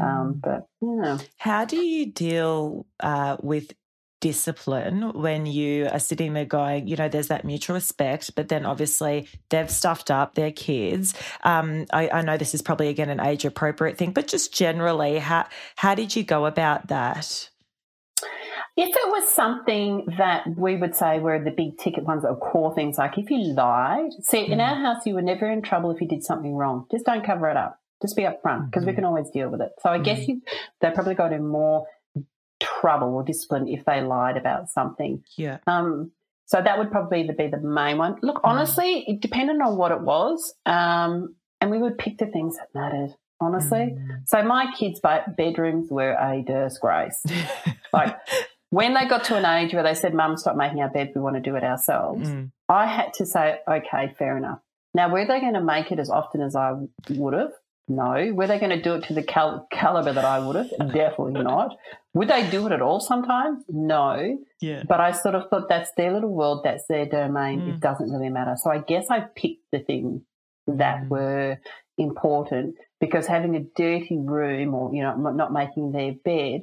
Um, 0.00 0.34
Mm. 0.34 0.40
but 0.42 0.66
yeah. 0.80 1.18
How 1.36 1.64
do 1.64 1.76
you 1.76 2.06
deal 2.06 2.86
uh, 2.98 3.36
with 3.40 3.72
discipline 4.20 5.12
when 5.12 5.46
you 5.46 5.88
are 5.92 5.98
sitting 5.98 6.32
there 6.32 6.44
going, 6.44 6.88
you 6.88 6.96
know, 6.96 7.08
there's 7.08 7.28
that 7.28 7.44
mutual 7.44 7.74
respect, 7.74 8.34
but 8.34 8.48
then 8.48 8.66
obviously 8.66 9.28
they've 9.50 9.70
stuffed 9.70 10.10
up 10.10 10.34
their 10.34 10.50
kids. 10.52 11.14
Um, 11.44 11.86
I, 11.92 12.08
I 12.08 12.22
know 12.22 12.36
this 12.36 12.54
is 12.54 12.62
probably 12.62 12.88
again 12.88 13.10
an 13.10 13.20
age 13.20 13.44
appropriate 13.44 13.96
thing, 13.98 14.12
but 14.12 14.26
just 14.28 14.52
generally, 14.52 15.18
how 15.18 15.46
how 15.76 15.94
did 15.94 16.16
you 16.16 16.22
go 16.24 16.46
about 16.46 16.88
that? 16.88 17.50
If 18.76 18.90
it 18.94 19.08
was 19.08 19.28
something 19.28 20.06
that 20.18 20.46
we 20.56 20.76
would 20.76 20.94
say 20.94 21.18
were 21.18 21.42
the 21.42 21.50
big 21.50 21.78
ticket 21.78 22.04
ones 22.04 22.24
or 22.24 22.36
core 22.36 22.72
things, 22.74 22.96
like 22.96 23.18
if 23.18 23.28
you 23.28 23.38
lied, 23.52 24.12
see, 24.22 24.46
in 24.46 24.58
Mm. 24.58 24.68
our 24.68 24.76
house, 24.76 25.04
you 25.04 25.14
were 25.14 25.22
never 25.22 25.50
in 25.50 25.62
trouble 25.62 25.90
if 25.90 26.00
you 26.00 26.06
did 26.06 26.22
something 26.22 26.54
wrong. 26.54 26.86
Just 26.90 27.04
don't 27.04 27.24
cover 27.24 27.48
it 27.48 27.56
up. 27.56 27.80
Just 28.00 28.14
be 28.14 28.22
upfront 28.22 28.66
because 28.66 28.84
we 28.84 28.92
Mhm. 28.92 28.96
can 28.96 29.04
always 29.04 29.28
deal 29.30 29.48
with 29.48 29.60
it. 29.60 29.72
So 29.82 29.90
I 29.90 29.98
guess 29.98 30.20
Mhm. 30.20 30.28
you, 30.28 30.42
they 30.80 30.92
probably 30.92 31.16
got 31.16 31.32
in 31.32 31.44
more 31.44 31.86
trouble 32.80 33.14
or 33.14 33.22
discipline 33.22 33.68
if 33.68 33.84
they 33.84 34.00
lied 34.00 34.36
about 34.36 34.68
something. 34.70 35.22
Yeah. 35.36 35.58
Um, 35.66 36.12
so 36.46 36.62
that 36.62 36.78
would 36.78 36.90
probably 36.90 37.28
be 37.36 37.48
the 37.48 37.58
main 37.60 37.98
one. 37.98 38.16
Look, 38.22 38.36
Mm. 38.36 38.48
honestly, 38.50 39.04
it 39.06 39.20
depended 39.20 39.60
on 39.60 39.76
what 39.76 39.92
it 39.92 40.00
was, 40.00 40.54
um, 40.66 41.34
and 41.60 41.70
we 41.70 41.78
would 41.78 41.98
pick 41.98 42.18
the 42.18 42.26
things 42.26 42.56
that 42.56 42.68
mattered. 42.74 43.14
Honestly, 43.40 43.94
Mm. 43.96 44.28
so 44.28 44.42
my 44.42 44.66
kids' 44.76 45.00
bedrooms 45.00 45.90
were 45.90 46.12
a 46.18 46.42
disgrace. 46.42 47.22
Like 47.92 48.16
when 48.70 48.92
they 48.94 49.06
got 49.06 49.24
to 49.24 49.36
an 49.36 49.46
age 49.46 49.72
where 49.72 49.82
they 49.82 49.94
said, 49.94 50.12
"Mum, 50.12 50.36
stop 50.36 50.56
making 50.56 50.82
our 50.82 50.90
bed. 50.90 51.12
We 51.14 51.22
want 51.22 51.36
to 51.36 51.40
do 51.40 51.56
it 51.56 51.64
ourselves," 51.64 52.28
Mm. 52.28 52.50
I 52.68 52.84
had 52.86 53.14
to 53.14 53.24
say, 53.24 53.60
"Okay, 53.66 54.14
fair 54.18 54.36
enough." 54.36 54.60
Now, 54.92 55.08
were 55.10 55.24
they 55.24 55.40
going 55.40 55.54
to 55.54 55.62
make 55.62 55.90
it 55.90 55.98
as 55.98 56.10
often 56.10 56.42
as 56.42 56.54
I 56.54 56.74
would 57.10 57.32
have? 57.34 57.52
No. 57.88 58.32
Were 58.34 58.46
they 58.46 58.58
going 58.58 58.70
to 58.76 58.80
do 58.82 58.94
it 58.94 59.04
to 59.04 59.14
the 59.14 59.22
cal- 59.22 59.66
caliber 59.70 60.12
that 60.12 60.24
I 60.24 60.38
would 60.38 60.56
have? 60.56 60.70
Definitely 60.92 61.42
not. 61.42 61.76
Would 62.14 62.28
they 62.28 62.48
do 62.50 62.66
it 62.66 62.72
at 62.72 62.82
all 62.82 63.00
sometimes? 63.00 63.64
No. 63.68 64.38
yeah. 64.60 64.82
But 64.86 65.00
I 65.00 65.12
sort 65.12 65.34
of 65.34 65.48
thought 65.48 65.68
that's 65.68 65.90
their 65.96 66.12
little 66.12 66.32
world, 66.34 66.62
that's 66.64 66.86
their 66.86 67.06
domain. 67.06 67.60
Mm. 67.60 67.74
It 67.74 67.80
doesn't 67.80 68.10
really 68.10 68.28
matter. 68.30 68.56
So 68.62 68.70
I 68.70 68.78
guess 68.78 69.06
I 69.10 69.20
picked 69.20 69.70
the 69.72 69.78
things 69.80 70.22
that 70.66 71.04
Mm. 71.04 71.08
were 71.08 71.58
important 71.96 72.76
because 73.00 73.26
having 73.26 73.56
a 73.56 73.60
dirty 73.60 74.18
room 74.18 74.74
or, 74.74 74.94
you 74.94 75.02
know, 75.02 75.14
not 75.16 75.52
making 75.52 75.92
their 75.92 76.12
bed, 76.12 76.62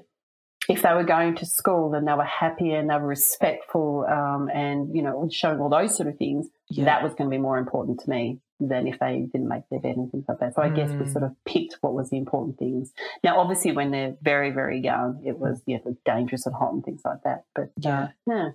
if 0.67 0.81
they 0.81 0.93
were 0.93 1.03
going 1.03 1.35
to 1.35 1.45
school 1.45 1.93
and 1.93 2.07
they 2.07 2.13
were 2.13 2.23
happy 2.23 2.71
and 2.71 2.89
they 2.89 2.95
were 2.95 3.07
respectful 3.07 4.05
um, 4.09 4.49
and, 4.53 4.95
you 4.95 5.01
know, 5.01 5.27
showing 5.31 5.59
all 5.59 5.69
those 5.69 5.95
sort 5.95 6.07
of 6.09 6.17
things, 6.17 6.47
Yeah. 6.69 6.85
that 6.85 7.03
was 7.03 7.13
going 7.13 7.29
to 7.29 7.35
be 7.35 7.41
more 7.41 7.57
important 7.57 7.99
to 8.01 8.09
me 8.09 8.39
than 8.59 8.87
if 8.87 8.99
they 8.99 9.27
didn't 9.31 9.47
make 9.47 9.63
their 9.69 9.79
bed 9.79 9.97
and 9.97 10.11
things 10.11 10.25
like 10.27 10.39
that. 10.39 10.55
So 10.55 10.61
I 10.61 10.69
guess 10.69 10.89
we 10.91 11.05
Mm. 11.05 11.11
sort 11.11 11.23
of 11.25 11.35
picked 11.45 11.77
what 11.81 11.93
was 11.93 12.09
the 12.09 12.17
important 12.17 12.57
things. 12.57 12.93
Now, 13.23 13.39
obviously, 13.39 13.71
when 13.73 13.91
they're 13.91 14.15
very, 14.21 14.51
very 14.51 14.79
young, 14.79 15.21
it 15.25 15.37
was 15.37 15.61
yeah, 15.65 15.79
dangerous 16.05 16.45
and 16.45 16.55
hot 16.55 16.73
and 16.73 16.83
things 16.83 17.01
like 17.03 17.23
that. 17.23 17.43
But 17.53 17.71
Yeah. 17.79 18.03
uh, 18.03 18.07
yeah. 18.27 18.49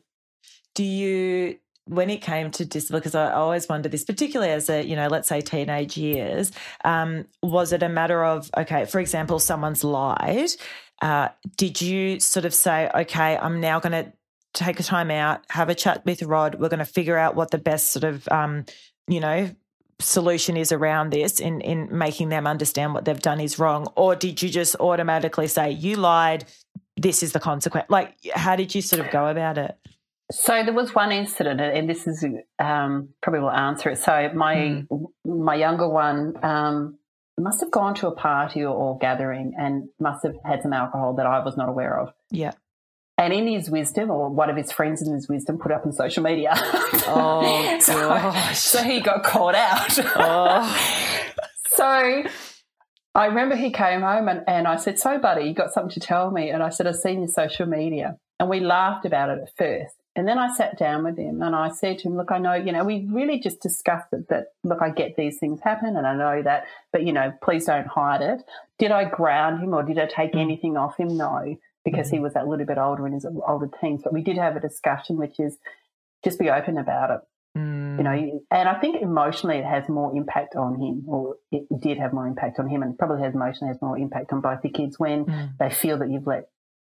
do 0.74 0.84
you 0.84 1.58
when 1.86 2.08
it 2.10 2.22
came 2.22 2.50
to 2.52 2.64
discipline 2.64 3.00
because 3.00 3.14
i 3.16 3.32
always 3.32 3.68
wonder 3.68 3.88
this 3.88 4.04
particularly 4.04 4.52
as 4.52 4.68
a 4.70 4.84
you 4.86 4.94
know 4.94 5.08
let's 5.08 5.26
say 5.28 5.40
teenage 5.40 5.96
years 5.96 6.52
um, 6.84 7.26
was 7.42 7.72
it 7.72 7.82
a 7.82 7.88
matter 7.88 8.24
of 8.24 8.48
okay 8.56 8.84
for 8.84 9.00
example 9.00 9.38
someone's 9.40 9.82
lied 9.82 10.50
uh, 11.02 11.28
did 11.56 11.80
you 11.80 12.20
sort 12.20 12.44
of 12.44 12.54
say 12.54 12.88
okay 12.94 13.36
i'm 13.38 13.60
now 13.60 13.80
going 13.80 14.04
to 14.04 14.12
take 14.54 14.78
a 14.78 14.82
time 14.84 15.10
out 15.10 15.40
have 15.48 15.68
a 15.68 15.74
chat 15.74 16.04
with 16.04 16.22
rod 16.22 16.56
we're 16.56 16.68
going 16.68 16.78
to 16.78 16.84
figure 16.84 17.16
out 17.16 17.34
what 17.34 17.50
the 17.50 17.58
best 17.58 17.88
sort 17.88 18.04
of 18.04 18.28
um, 18.28 18.64
you 19.08 19.18
know 19.18 19.50
solution 20.00 20.56
is 20.56 20.72
around 20.72 21.12
this 21.12 21.40
in 21.40 21.60
in 21.60 21.88
making 21.90 22.28
them 22.30 22.46
understand 22.46 22.94
what 22.94 23.04
they've 23.04 23.20
done 23.20 23.40
is 23.40 23.58
wrong 23.58 23.86
or 23.96 24.16
did 24.16 24.42
you 24.42 24.48
just 24.48 24.74
automatically 24.80 25.46
say 25.46 25.70
you 25.70 25.96
lied 25.96 26.44
this 26.96 27.22
is 27.22 27.32
the 27.32 27.40
consequence 27.40 27.86
like 27.88 28.14
how 28.34 28.56
did 28.56 28.74
you 28.74 28.82
sort 28.82 29.04
of 29.04 29.10
go 29.10 29.26
about 29.26 29.58
it 29.58 29.76
So 30.32 30.62
there 30.62 30.72
was 30.72 30.94
one 30.94 31.10
incident, 31.10 31.60
and 31.60 31.90
this 31.90 32.06
is 32.06 32.24
um, 32.60 33.08
probably 33.20 33.40
will 33.40 33.50
answer 33.50 33.90
it. 33.90 33.98
So 33.98 34.30
my 34.32 34.84
my 35.24 35.56
younger 35.56 35.88
one 35.88 36.36
um, 36.44 36.98
must 37.36 37.60
have 37.60 37.72
gone 37.72 37.94
to 37.96 38.06
a 38.06 38.12
party 38.12 38.62
or, 38.62 38.74
or 38.74 38.98
gathering 38.98 39.54
and 39.58 39.88
must 39.98 40.24
have 40.24 40.36
had 40.44 40.62
some 40.62 40.72
alcohol 40.72 41.14
that 41.14 41.26
I 41.26 41.42
was 41.44 41.56
not 41.56 41.68
aware 41.68 41.98
of. 41.98 42.12
yeah 42.30 42.52
And 43.20 43.32
in 43.34 43.46
his 43.46 43.68
wisdom, 43.70 44.10
or 44.10 44.30
one 44.30 44.48
of 44.50 44.56
his 44.56 44.72
friends 44.72 45.02
in 45.06 45.12
his 45.12 45.28
wisdom, 45.28 45.58
put 45.58 45.70
up 45.72 45.84
on 45.86 45.92
social 45.92 46.22
media. 46.22 46.54
Oh, 47.12 47.78
so, 47.80 47.94
gosh. 47.94 48.58
so 48.58 48.82
he 48.82 49.00
got 49.00 49.22
caught 49.24 49.54
out. 49.54 49.98
Oh. 50.16 51.24
so 51.66 52.24
I 53.14 53.26
remember 53.26 53.56
he 53.56 53.70
came 53.72 54.00
home 54.02 54.28
and, 54.28 54.42
and 54.46 54.66
I 54.68 54.76
said, 54.76 54.98
So, 54.98 55.18
buddy, 55.18 55.44
you 55.44 55.54
got 55.54 55.72
something 55.72 55.92
to 55.92 56.00
tell 56.00 56.30
me? 56.30 56.50
And 56.50 56.62
I 56.62 56.68
said, 56.70 56.86
I've 56.86 56.96
seen 56.96 57.18
your 57.20 57.28
social 57.28 57.66
media. 57.66 58.16
And 58.38 58.48
we 58.48 58.60
laughed 58.60 59.04
about 59.04 59.28
it 59.30 59.40
at 59.42 59.56
first. 59.56 59.94
And 60.16 60.26
then 60.26 60.38
I 60.38 60.52
sat 60.54 60.78
down 60.78 61.04
with 61.04 61.16
him 61.16 61.40
and 61.42 61.54
I 61.54 61.68
said 61.70 61.98
to 61.98 62.08
him, 62.08 62.16
Look, 62.16 62.30
I 62.32 62.38
know, 62.38 62.54
you 62.54 62.72
know, 62.72 62.84
we 62.84 63.06
really 63.10 63.38
just 63.40 63.60
discussed 63.60 64.12
it 64.12 64.28
that, 64.28 64.46
look, 64.64 64.82
I 64.82 64.90
get 64.90 65.16
these 65.16 65.38
things 65.38 65.60
happen 65.62 65.96
and 65.96 66.06
I 66.06 66.14
know 66.14 66.42
that, 66.42 66.64
but, 66.92 67.04
you 67.04 67.12
know, 67.12 67.32
please 67.42 67.66
don't 67.66 67.86
hide 67.86 68.22
it. 68.22 68.42
Did 68.78 68.92
I 68.92 69.04
ground 69.04 69.62
him 69.62 69.74
or 69.74 69.82
did 69.82 69.98
I 69.98 70.06
take 70.06 70.32
Mm. 70.32 70.40
anything 70.40 70.76
off 70.76 70.96
him? 70.96 71.16
No, 71.16 71.56
because 71.84 72.10
he 72.10 72.18
was 72.18 72.34
a 72.36 72.44
little 72.44 72.66
bit 72.66 72.78
older 72.78 73.06
in 73.06 73.12
his 73.14 73.24
older 73.46 73.68
teens. 73.80 74.02
But 74.04 74.12
we 74.12 74.22
did 74.22 74.36
have 74.36 74.56
a 74.56 74.60
discussion, 74.60 75.16
which 75.16 75.38
is 75.40 75.56
just 76.24 76.38
be 76.38 76.50
open 76.50 76.78
about 76.78 77.10
it 77.10 77.20
Mm. 77.58 77.98
you 77.98 78.04
know 78.04 78.40
and 78.52 78.68
i 78.68 78.78
think 78.78 79.02
emotionally 79.02 79.56
it 79.56 79.64
has 79.64 79.88
more 79.88 80.14
impact 80.16 80.54
on 80.54 80.78
him 80.80 81.02
or 81.08 81.34
it 81.50 81.64
did 81.80 81.98
have 81.98 82.12
more 82.12 82.28
impact 82.28 82.60
on 82.60 82.68
him 82.68 82.84
and 82.84 82.96
probably 82.96 83.20
has 83.24 83.34
emotionally 83.34 83.72
has 83.72 83.82
more 83.82 83.98
impact 83.98 84.32
on 84.32 84.40
both 84.40 84.62
the 84.62 84.68
kids 84.68 85.00
when 85.00 85.24
Mm. 85.24 85.56
they 85.58 85.68
feel 85.68 85.98
that 85.98 86.08
you've 86.10 86.28
let 86.28 86.44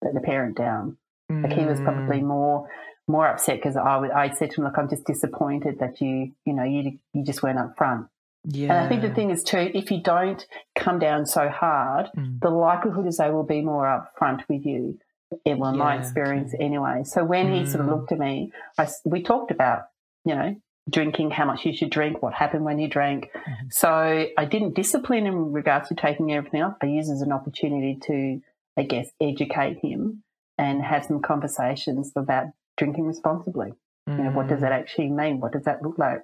the 0.02 0.20
parent 0.20 0.58
down 0.58 0.98
like 1.30 1.54
he 1.54 1.66
was 1.66 1.80
Mm. 1.80 1.86
probably 1.86 2.22
more 2.22 2.68
more 3.08 3.28
upset 3.30 3.56
because 3.60 3.78
i 3.78 3.96
would 3.96 4.12
i 4.12 4.30
said 4.32 4.52
to 4.52 4.58
him 4.60 4.66
look 4.66 4.78
i'm 4.78 4.90
just 4.90 5.06
disappointed 5.06 5.80
that 5.80 6.02
you 6.02 6.34
you 6.44 6.52
know 6.52 6.66
you 6.66 7.00
you 7.14 7.24
just 7.24 7.42
weren't 7.42 7.58
up 7.58 7.78
front 7.78 8.08
yeah. 8.46 8.74
and 8.74 8.86
i 8.86 8.90
think 8.90 9.02
the 9.02 9.14
thing 9.14 9.30
is 9.30 9.44
too 9.44 9.70
if 9.74 9.92
you 9.92 10.02
don't 10.02 10.46
come 10.76 11.00
down 11.00 11.26
so 11.26 11.50
hard 11.50 12.08
Mm. 12.18 12.40
the 12.42 12.50
likelihood 12.50 13.08
is 13.08 13.18
they 13.18 13.30
will 13.30 13.44
be 13.44 13.62
more 13.62 13.86
upfront 13.86 14.42
with 14.50 14.66
you 14.66 14.98
in 15.46 15.60
well, 15.60 15.74
my 15.74 15.96
experience 15.98 16.54
okay. 16.54 16.64
anyway 16.66 17.04
so 17.06 17.24
when 17.24 17.54
he 17.54 17.66
sort 17.66 17.82
of 17.82 17.88
Mm. 17.88 17.92
looked 17.96 18.12
at 18.12 18.20
me 18.20 18.52
I 18.78 18.88
we 19.06 19.22
talked 19.24 19.52
about 19.52 19.84
you 20.26 20.36
know 20.36 20.56
drinking 20.90 21.30
how 21.32 21.46
much 21.46 21.64
you 21.66 21.74
should 21.74 21.92
drink 21.92 22.22
what 22.24 22.34
happened 22.34 22.66
when 22.66 22.80
you 22.80 22.88
drank 22.88 23.30
Mhm. 23.34 23.72
so 23.72 23.90
i 24.38 24.46
didn't 24.46 24.74
discipline 24.76 25.26
him 25.28 25.36
in 25.36 25.52
regards 25.54 25.88
to 25.90 25.96
taking 25.96 26.34
everything 26.34 26.64
off 26.64 26.76
i 26.82 26.88
used 26.88 27.10
it 27.10 27.14
as 27.14 27.22
an 27.22 27.32
opportunity 27.32 27.98
to 28.08 28.42
i 28.78 28.84
guess 28.84 29.08
educate 29.22 29.78
him 29.78 30.24
and 30.58 30.82
have 30.82 31.06
some 31.06 31.22
conversations 31.22 32.12
about 32.16 32.48
drinking 32.78 33.06
responsibly 33.06 33.74
you 34.08 34.16
know 34.24 34.32
what 34.32 34.48
does 34.48 34.58
Mm. 34.58 34.62
that 34.62 34.72
actually 34.72 35.10
mean 35.10 35.40
what 35.40 35.52
does 35.54 35.64
that 35.66 35.82
look 35.84 35.98
like 36.00 36.24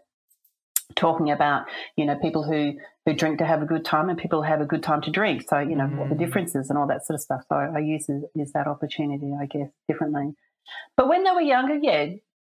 talking 0.96 1.30
about 1.32 1.66
you 1.96 2.06
know 2.06 2.16
people 2.16 2.44
who 2.44 2.74
who 3.06 3.14
drink 3.14 3.38
to 3.40 3.46
have 3.46 3.62
a 3.62 3.66
good 3.66 3.86
time 3.86 4.10
and 4.10 4.18
people 4.18 4.42
who 4.42 4.48
have 4.50 4.62
a 4.62 4.66
good 4.66 4.84
time 4.84 5.02
to 5.02 5.12
drink. 5.12 5.44
So 5.48 5.60
you 5.60 5.76
know 5.76 5.88
what 5.88 6.10
the 6.10 6.16
differences 6.16 6.70
and 6.70 6.78
all 6.80 6.88
that 6.88 7.06
sort 7.06 7.16
of 7.16 7.22
stuff. 7.22 7.42
So 7.50 7.56
i 7.56 7.80
use 7.80 8.10
use 8.36 8.52
that 8.54 8.68
opportunity 8.68 9.34
i 9.40 9.46
guess 9.46 9.70
differently. 9.88 10.34
But 10.96 11.08
when 11.08 11.24
they 11.24 11.32
were 11.32 11.42
younger 11.42 11.76
yeah 11.76 12.08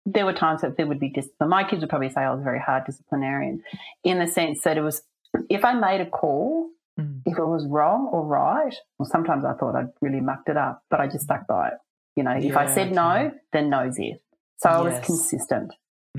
there 0.05 0.25
were 0.25 0.33
times 0.33 0.61
that 0.61 0.77
there 0.77 0.87
would 0.87 0.99
be 0.99 1.09
discipline 1.09 1.49
my 1.49 1.63
kids 1.63 1.81
would 1.81 1.89
probably 1.89 2.09
say 2.09 2.21
i 2.21 2.31
was 2.31 2.39
a 2.39 2.43
very 2.43 2.57
hard 2.59 2.85
disciplinarian 2.85 3.61
in 4.03 4.17
the 4.17 4.25
sense 4.25 4.61
that 4.63 4.77
it 4.77 4.81
was 4.81 5.03
if 5.49 5.65
i 5.65 5.73
made 5.73 6.01
a 6.01 6.09
call 6.09 6.69
Mm. 6.99 7.21
if 7.25 7.37
it 7.37 7.45
was 7.45 7.65
wrong 7.67 8.07
or 8.11 8.25
right 8.25 8.73
well 8.97 9.07
sometimes 9.09 9.45
i 9.45 9.53
thought 9.53 9.73
i'd 9.75 9.87
really 10.01 10.19
mucked 10.19 10.49
it 10.49 10.57
up 10.57 10.83
but 10.89 10.99
i 10.99 11.07
just 11.07 11.23
stuck 11.25 11.47
by 11.47 11.69
it. 11.69 11.73
You 12.17 12.23
know 12.23 12.31
if 12.31 12.57
i 12.57 12.63
Yeah, 12.63 12.73
said 12.73 12.91
no 12.91 13.31
then 13.53 13.69
no's 13.69 13.97
it. 13.99 14.21
So 14.57 14.69
i 14.69 14.81
was 14.81 14.99
consistent 15.05 15.73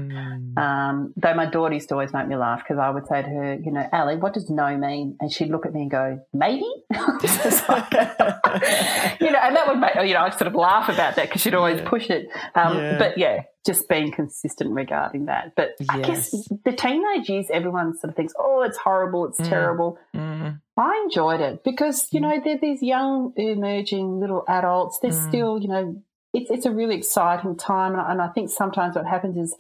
Mm. 0.09 0.59
Um, 0.59 1.13
though 1.17 1.35
my 1.35 1.47
daughter 1.47 1.75
used 1.75 1.89
to 1.89 1.95
always 1.95 2.13
make 2.13 2.27
me 2.29 2.37
laugh 2.37 2.63
because 2.63 2.79
I 2.79 2.91
would 2.91 3.07
say 3.07 3.23
to 3.23 3.29
her, 3.29 3.55
you 3.55 3.73
know, 3.73 3.87
Ali, 3.93 4.17
what 4.17 4.35
does 4.35 4.49
no 4.51 4.77
mean? 4.77 5.17
And 5.21 5.33
she'd 5.33 5.51
look 5.51 5.67
at 5.67 5.75
me 5.75 5.83
and 5.83 5.91
go, 5.91 6.21
maybe? 6.33 6.71
like, 6.91 7.93
you 9.21 9.31
know, 9.31 9.41
and 9.43 9.57
that 9.57 9.65
would 9.69 9.79
make, 9.79 9.95
you 10.07 10.15
know, 10.15 10.21
I'd 10.21 10.35
sort 10.35 10.49
of 10.49 10.55
laugh 10.55 10.89
about 10.89 11.17
that 11.17 11.29
because 11.29 11.43
she'd 11.43 11.55
always 11.55 11.81
yeah. 11.81 11.89
push 11.89 12.11
it. 12.11 12.29
Um, 12.55 12.77
yeah. 12.77 12.99
But 12.99 13.19
yeah, 13.19 13.43
just 13.67 13.89
being 13.89 14.11
consistent 14.11 14.71
regarding 14.73 15.27
that. 15.27 15.55
But 15.55 15.75
yes. 15.79 15.89
I 15.91 16.01
guess 16.01 16.31
the 16.65 16.73
teenage 16.73 17.29
years, 17.29 17.47
everyone 17.53 17.97
sort 17.99 18.11
of 18.11 18.17
thinks, 18.17 18.33
oh, 18.39 18.63
it's 18.63 18.79
horrible, 18.79 19.27
it's 19.27 19.41
mm. 19.41 19.49
terrible. 19.49 19.99
Mm. 20.15 20.61
I 20.77 21.03
enjoyed 21.05 21.41
it 21.41 21.63
because, 21.63 22.09
you 22.13 22.21
mm. 22.21 22.23
know, 22.23 22.41
they're 22.43 22.59
these 22.59 22.83
young, 22.83 23.33
emerging 23.37 24.21
little 24.21 24.45
adults. 24.49 24.99
They're 25.01 25.11
mm. 25.11 25.29
still, 25.29 25.61
you 25.61 25.69
know, 25.69 26.03
it's, 26.33 26.51
it's 26.51 26.67
a 26.67 26.71
really 26.71 26.97
exciting 26.97 27.57
time. 27.57 27.95
And 27.99 28.23
I 28.23 28.29
think 28.29 28.51
sometimes 28.51 28.97
what 28.97 29.07
happens 29.07 29.37
is 29.37 29.57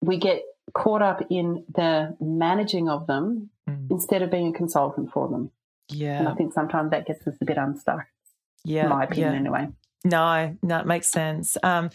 we 0.00 0.16
get 0.18 0.42
caught 0.74 1.02
up 1.02 1.22
in 1.30 1.64
the 1.74 2.16
managing 2.20 2.88
of 2.88 3.06
them 3.06 3.50
mm. 3.68 3.90
instead 3.90 4.22
of 4.22 4.30
being 4.30 4.48
a 4.48 4.52
consultant 4.52 5.10
for 5.12 5.28
them. 5.28 5.50
Yeah. 5.88 6.18
And 6.18 6.28
I 6.28 6.34
think 6.34 6.52
sometimes 6.52 6.90
that 6.90 7.06
gets 7.06 7.26
us 7.26 7.34
a 7.40 7.44
bit 7.44 7.56
unstuck. 7.56 8.06
Yeah. 8.64 8.88
my 8.88 9.04
opinion, 9.04 9.32
yeah. 9.32 9.38
anyway. 9.38 9.68
No, 10.04 10.56
no, 10.62 10.78
it 10.78 10.86
makes 10.86 11.08
sense. 11.08 11.56
Um, 11.62 11.90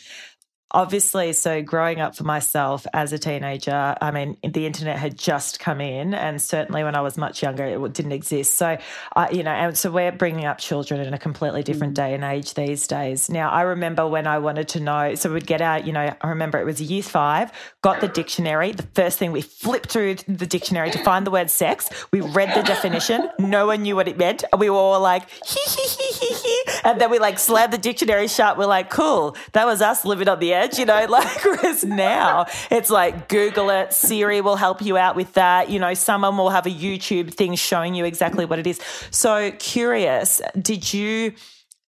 obviously, 0.71 1.31
so 1.33 1.61
growing 1.61 2.01
up 2.01 2.15
for 2.15 2.23
myself 2.23 2.85
as 2.93 3.13
a 3.13 3.19
teenager, 3.19 3.95
I 4.01 4.11
mean, 4.11 4.37
the 4.43 4.65
internet 4.65 4.97
had 4.97 5.17
just 5.17 5.59
come 5.59 5.79
in, 5.79 6.13
and 6.13 6.41
certainly 6.41 6.83
when 6.83 6.95
I 6.95 7.01
was 7.01 7.17
much 7.17 7.41
younger, 7.43 7.65
it 7.65 7.93
didn't 7.93 8.11
exist. 8.11 8.55
So, 8.55 8.77
I, 9.15 9.29
you 9.29 9.43
know, 9.43 9.51
and 9.51 9.77
so 9.77 9.91
we're 9.91 10.11
bringing 10.11 10.45
up 10.45 10.57
children 10.57 10.99
in 11.01 11.13
a 11.13 11.17
completely 11.17 11.63
different 11.63 11.93
mm. 11.93 11.97
day 11.97 12.13
and 12.13 12.23
age 12.23 12.55
these 12.55 12.87
days. 12.87 13.29
Now, 13.29 13.49
I 13.49 13.61
remember 13.61 14.07
when 14.07 14.27
I 14.27 14.39
wanted 14.39 14.67
to 14.69 14.79
know, 14.79 15.15
so 15.15 15.31
we'd 15.31 15.47
get 15.47 15.61
out, 15.61 15.85
you 15.85 15.93
know, 15.93 16.13
I 16.19 16.27
remember 16.27 16.59
it 16.59 16.65
was 16.65 16.81
year 16.81 17.03
five, 17.03 17.51
got 17.81 18.01
the 18.01 18.07
dictionary. 18.07 18.71
The 18.71 18.87
first 18.95 19.19
thing 19.19 19.31
we 19.31 19.41
flipped 19.41 19.91
through 19.91 20.15
the 20.27 20.47
dictionary 20.47 20.91
to 20.91 21.03
find 21.03 21.25
the 21.25 21.31
word 21.31 21.49
sex. 21.49 21.89
We 22.11 22.21
read 22.21 22.55
the 22.55 22.63
definition. 22.63 23.29
No 23.39 23.67
one 23.67 23.83
knew 23.83 23.95
what 23.95 24.07
it 24.07 24.17
meant. 24.17 24.43
We 24.57 24.69
were 24.69 24.77
all 24.77 24.99
like, 24.99 25.29
hee 25.29 25.59
hee 25.65 25.87
hee 25.87 26.13
hee 26.13 26.33
hee, 26.33 26.63
and 26.83 26.99
then 26.99 27.11
we 27.11 27.19
like 27.19 27.39
slammed 27.39 27.73
the 27.73 27.77
dictionary 27.77 28.27
shut. 28.27 28.57
We're 28.57 28.65
like, 28.65 28.89
cool, 28.89 29.35
that 29.53 29.65
was 29.65 29.81
us 29.81 30.03
living 30.05 30.27
on 30.27 30.39
the 30.39 30.53
edge 30.55 30.79
you 30.79 30.85
know, 30.85 31.05
like 31.09 31.43
whereas 31.43 31.83
now 31.83 32.45
it's 32.71 32.89
like 32.89 33.29
Google 33.29 33.69
it, 33.69 33.93
Siri 33.93 34.41
will 34.41 34.55
help 34.55 34.81
you 34.81 34.97
out 34.97 35.15
with 35.15 35.33
that. 35.33 35.69
You 35.69 35.79
know, 35.79 35.93
someone 35.93 36.37
will 36.37 36.49
have 36.49 36.65
a 36.65 36.71
YouTube 36.71 37.33
thing 37.33 37.55
showing 37.55 37.95
you 37.95 38.05
exactly 38.05 38.45
what 38.45 38.59
it 38.59 38.67
is. 38.67 38.79
So 39.11 39.51
curious, 39.59 40.41
did 40.59 40.93
you? 40.93 41.33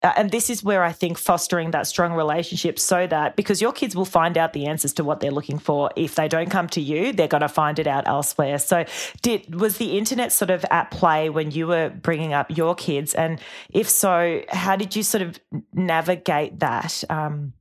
Uh, 0.03 0.13
and 0.15 0.29
this 0.29 0.51
is 0.51 0.63
where 0.63 0.83
I 0.83 0.91
think 0.91 1.17
fostering 1.17 1.71
that 1.71 1.87
strong 1.87 2.13
relationship 2.13 2.77
so 2.77 3.07
that 3.07 3.35
because 3.35 3.63
your 3.63 3.71
kids 3.71 3.95
will 3.95 4.05
find 4.05 4.37
out 4.37 4.53
the 4.53 4.67
answers 4.67 4.93
to 4.93 5.03
what 5.03 5.21
they're 5.21 5.31
looking 5.31 5.57
for. 5.57 5.89
If 5.95 6.13
they 6.13 6.27
don't 6.27 6.51
come 6.51 6.67
to 6.69 6.81
you, 6.81 7.13
they're 7.13 7.27
going 7.27 7.41
to 7.41 7.49
find 7.49 7.79
it 7.79 7.87
out 7.87 8.07
elsewhere. 8.07 8.59
So, 8.59 8.85
did 9.23 9.59
was 9.59 9.77
the 9.77 9.97
internet 9.97 10.31
sort 10.31 10.51
of 10.51 10.63
at 10.69 10.91
play 10.91 11.29
when 11.31 11.49
you 11.49 11.65
were 11.65 11.89
bringing 11.89 12.31
up 12.31 12.55
your 12.55 12.75
kids? 12.75 13.15
And 13.15 13.39
if 13.71 13.89
so, 13.89 14.43
how 14.49 14.75
did 14.75 14.95
you 14.95 15.01
sort 15.01 15.23
of 15.23 15.39
navigate 15.73 16.59
that? 16.59 17.03
Um, 17.09 17.53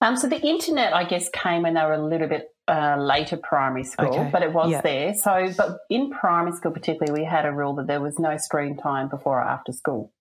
um, 0.00 0.16
so 0.16 0.28
the 0.28 0.40
internet, 0.40 0.94
I 0.94 1.04
guess, 1.04 1.28
came 1.30 1.62
when 1.62 1.74
they 1.74 1.82
were 1.82 1.94
a 1.94 2.04
little 2.04 2.28
bit 2.28 2.48
uh, 2.68 2.96
later 2.98 3.36
primary 3.36 3.84
school, 3.84 4.14
okay. 4.14 4.30
but 4.30 4.42
it 4.42 4.52
was 4.52 4.70
yeah. 4.70 4.80
there. 4.80 5.14
So, 5.14 5.52
but 5.56 5.78
in 5.90 6.10
primary 6.10 6.54
school 6.56 6.70
particularly, 6.70 7.20
we 7.20 7.26
had 7.26 7.46
a 7.46 7.52
rule 7.52 7.74
that 7.76 7.86
there 7.86 8.00
was 8.00 8.18
no 8.18 8.36
screen 8.36 8.76
time 8.76 9.08
before 9.08 9.38
or 9.38 9.44
after 9.44 9.72
school, 9.72 10.12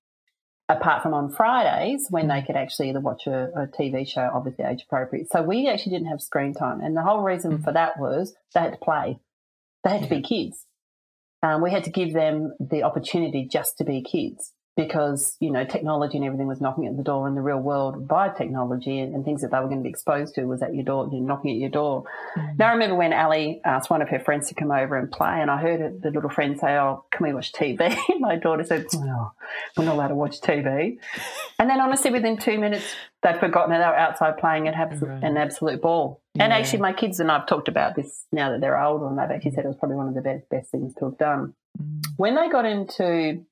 apart 0.67 1.03
from 1.03 1.13
on 1.13 1.29
Fridays 1.29 2.07
when 2.09 2.27
they 2.27 2.41
mm. 2.41 2.45
could 2.47 2.55
actually 2.55 2.89
either 2.89 3.01
watch 3.01 3.27
a, 3.27 3.51
a 3.55 3.67
TV 3.67 4.07
show, 4.07 4.31
obviously 4.33 4.65
age 4.65 4.83
appropriate. 4.87 5.31
So 5.31 5.43
we 5.43 5.67
actually 5.67 5.91
didn't 5.91 6.07
have 6.07 6.21
screen 6.21 6.53
time, 6.53 6.81
and 6.81 6.97
the 6.97 7.03
whole 7.03 7.21
reason 7.21 7.51
mm-hmm. 7.51 7.63
for 7.63 7.73
that 7.73 7.99
was 7.99 8.33
they 8.55 8.61
had 8.61 8.73
to 8.73 8.79
play. 8.79 9.19
They 9.83 9.91
had 9.91 10.01
yeah. 10.01 10.07
to 10.07 10.15
be 10.15 10.21
kids. 10.21 10.65
Um, 11.43 11.61
we 11.61 11.69
had 11.69 11.83
to 11.83 11.91
give 11.91 12.13
them 12.13 12.53
the 12.59 12.81
opportunity 12.81 13.47
just 13.49 13.77
to 13.77 13.83
be 13.83 14.01
kids 14.01 14.53
because 14.77 15.35
you 15.39 15.49
know 15.49 15.65
technology 15.65 16.17
and 16.17 16.25
everything 16.25 16.47
was 16.47 16.61
knocking 16.61 16.85
at 16.85 16.95
the 16.95 17.03
door 17.03 17.27
in 17.27 17.33
the 17.33 17.41
real 17.41 17.57
world 17.57 18.07
by 18.07 18.29
technology 18.29 18.99
and, 18.99 19.13
and 19.13 19.25
things 19.25 19.41
that 19.41 19.49
they 19.49 19.57
were 19.57 19.65
going 19.65 19.79
to 19.79 19.83
be 19.83 19.89
exposed 19.89 20.35
to 20.35 20.45
was 20.45 20.61
at 20.61 20.73
your 20.73 20.83
door, 20.83 21.09
you 21.11 21.19
know, 21.19 21.25
knocking 21.25 21.51
at 21.51 21.57
your 21.57 21.71
door. 21.71 22.03
Mm-hmm. 22.37 22.57
Now 22.57 22.69
I 22.69 22.71
remember 22.73 22.95
when 22.95 23.11
Ali 23.11 23.59
asked 23.65 23.89
one 23.89 24.03
of 24.03 24.09
her 24.09 24.19
friends 24.19 24.47
to 24.49 24.53
come 24.53 24.71
over 24.71 24.95
and 24.95 25.11
play, 25.11 25.41
and 25.41 25.49
I 25.49 25.57
heard 25.57 26.01
the 26.01 26.11
little 26.11 26.29
friend 26.29 26.57
say, 26.59 26.77
"Oh, 26.77 27.03
can 27.11 27.25
we 27.25 27.33
watch 27.33 27.51
TV?" 27.51 27.97
My 28.19 28.35
daughter 28.35 28.63
said, 28.63 28.85
"No, 28.93 29.31
we're 29.75 29.85
not 29.85 29.95
allowed 29.95 30.09
to 30.09 30.15
watch 30.15 30.39
TV." 30.39 30.97
and 31.59 31.69
then 31.69 31.81
honestly, 31.81 32.11
within 32.11 32.37
two 32.37 32.59
minutes, 32.59 32.85
they'd 33.23 33.39
forgotten 33.39 33.71
that 33.71 33.79
they 33.79 33.87
were 33.87 33.97
outside 33.97 34.37
playing 34.37 34.67
and 34.67 34.75
had 34.75 35.01
right. 35.01 35.23
an 35.23 35.37
absolute 35.37 35.81
ball. 35.81 36.21
Yeah. 36.35 36.43
And 36.43 36.53
actually, 36.53 36.79
my 36.79 36.93
kids 36.93 37.19
and 37.19 37.31
I've 37.31 37.47
talked 37.47 37.67
about 37.67 37.95
this 37.95 38.25
now 38.31 38.51
that 38.51 38.61
they're 38.61 38.79
older, 38.79 39.07
and 39.07 39.17
they've 39.17 39.31
actually 39.31 39.51
said 39.51 39.65
it 39.65 39.69
was 39.69 39.77
probably 39.77 39.97
one 39.97 40.07
of 40.07 40.13
the 40.13 40.21
best 40.21 40.47
best 40.49 40.69
things 40.69 40.93
to 40.99 41.05
have 41.05 41.17
done. 41.17 41.55
Mm. 41.81 42.05
When 42.17 42.35
they 42.35 42.47
got 42.47 42.65
into 42.65 43.43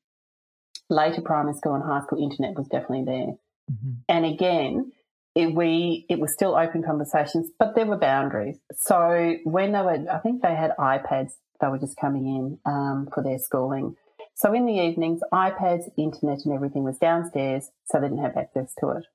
later 0.90 1.22
primary 1.22 1.56
school 1.56 1.76
and 1.76 1.84
high 1.84 2.02
school, 2.02 2.24
internet 2.24 2.56
was 2.56 2.68
definitely 2.68 3.06
there. 3.06 3.34
Mm-hmm. 3.72 3.92
And 4.10 4.26
again, 4.26 4.92
it, 5.36 5.54
we 5.54 6.06
it 6.10 6.20
was 6.20 6.32
still 6.32 6.56
open 6.56 6.84
conversations, 6.84 7.50
but 7.60 7.76
there 7.76 7.86
were 7.86 7.98
boundaries. 7.98 8.58
So 8.74 9.36
when 9.44 9.74
they 9.74 9.82
were, 9.82 10.06
I 10.12 10.20
think 10.20 10.42
they 10.42 10.56
had 10.56 10.72
iPads. 10.80 11.34
They 11.62 11.68
were 11.68 11.80
just 11.80 11.98
coming 11.98 12.28
in 12.28 12.60
um, 12.66 13.08
for 13.14 13.24
their 13.24 13.40
schooling. 13.40 13.96
So 14.34 14.54
in 14.54 14.66
the 14.66 14.74
evenings, 14.74 15.22
iPads, 15.34 15.90
internet, 15.98 16.40
and 16.44 16.54
everything 16.54 16.84
was 16.84 16.98
downstairs, 16.98 17.72
so 17.86 18.00
they 18.00 18.08
didn't 18.10 18.24
have 18.24 18.36
access 18.36 18.74
to 18.80 18.90
it. 18.90 19.06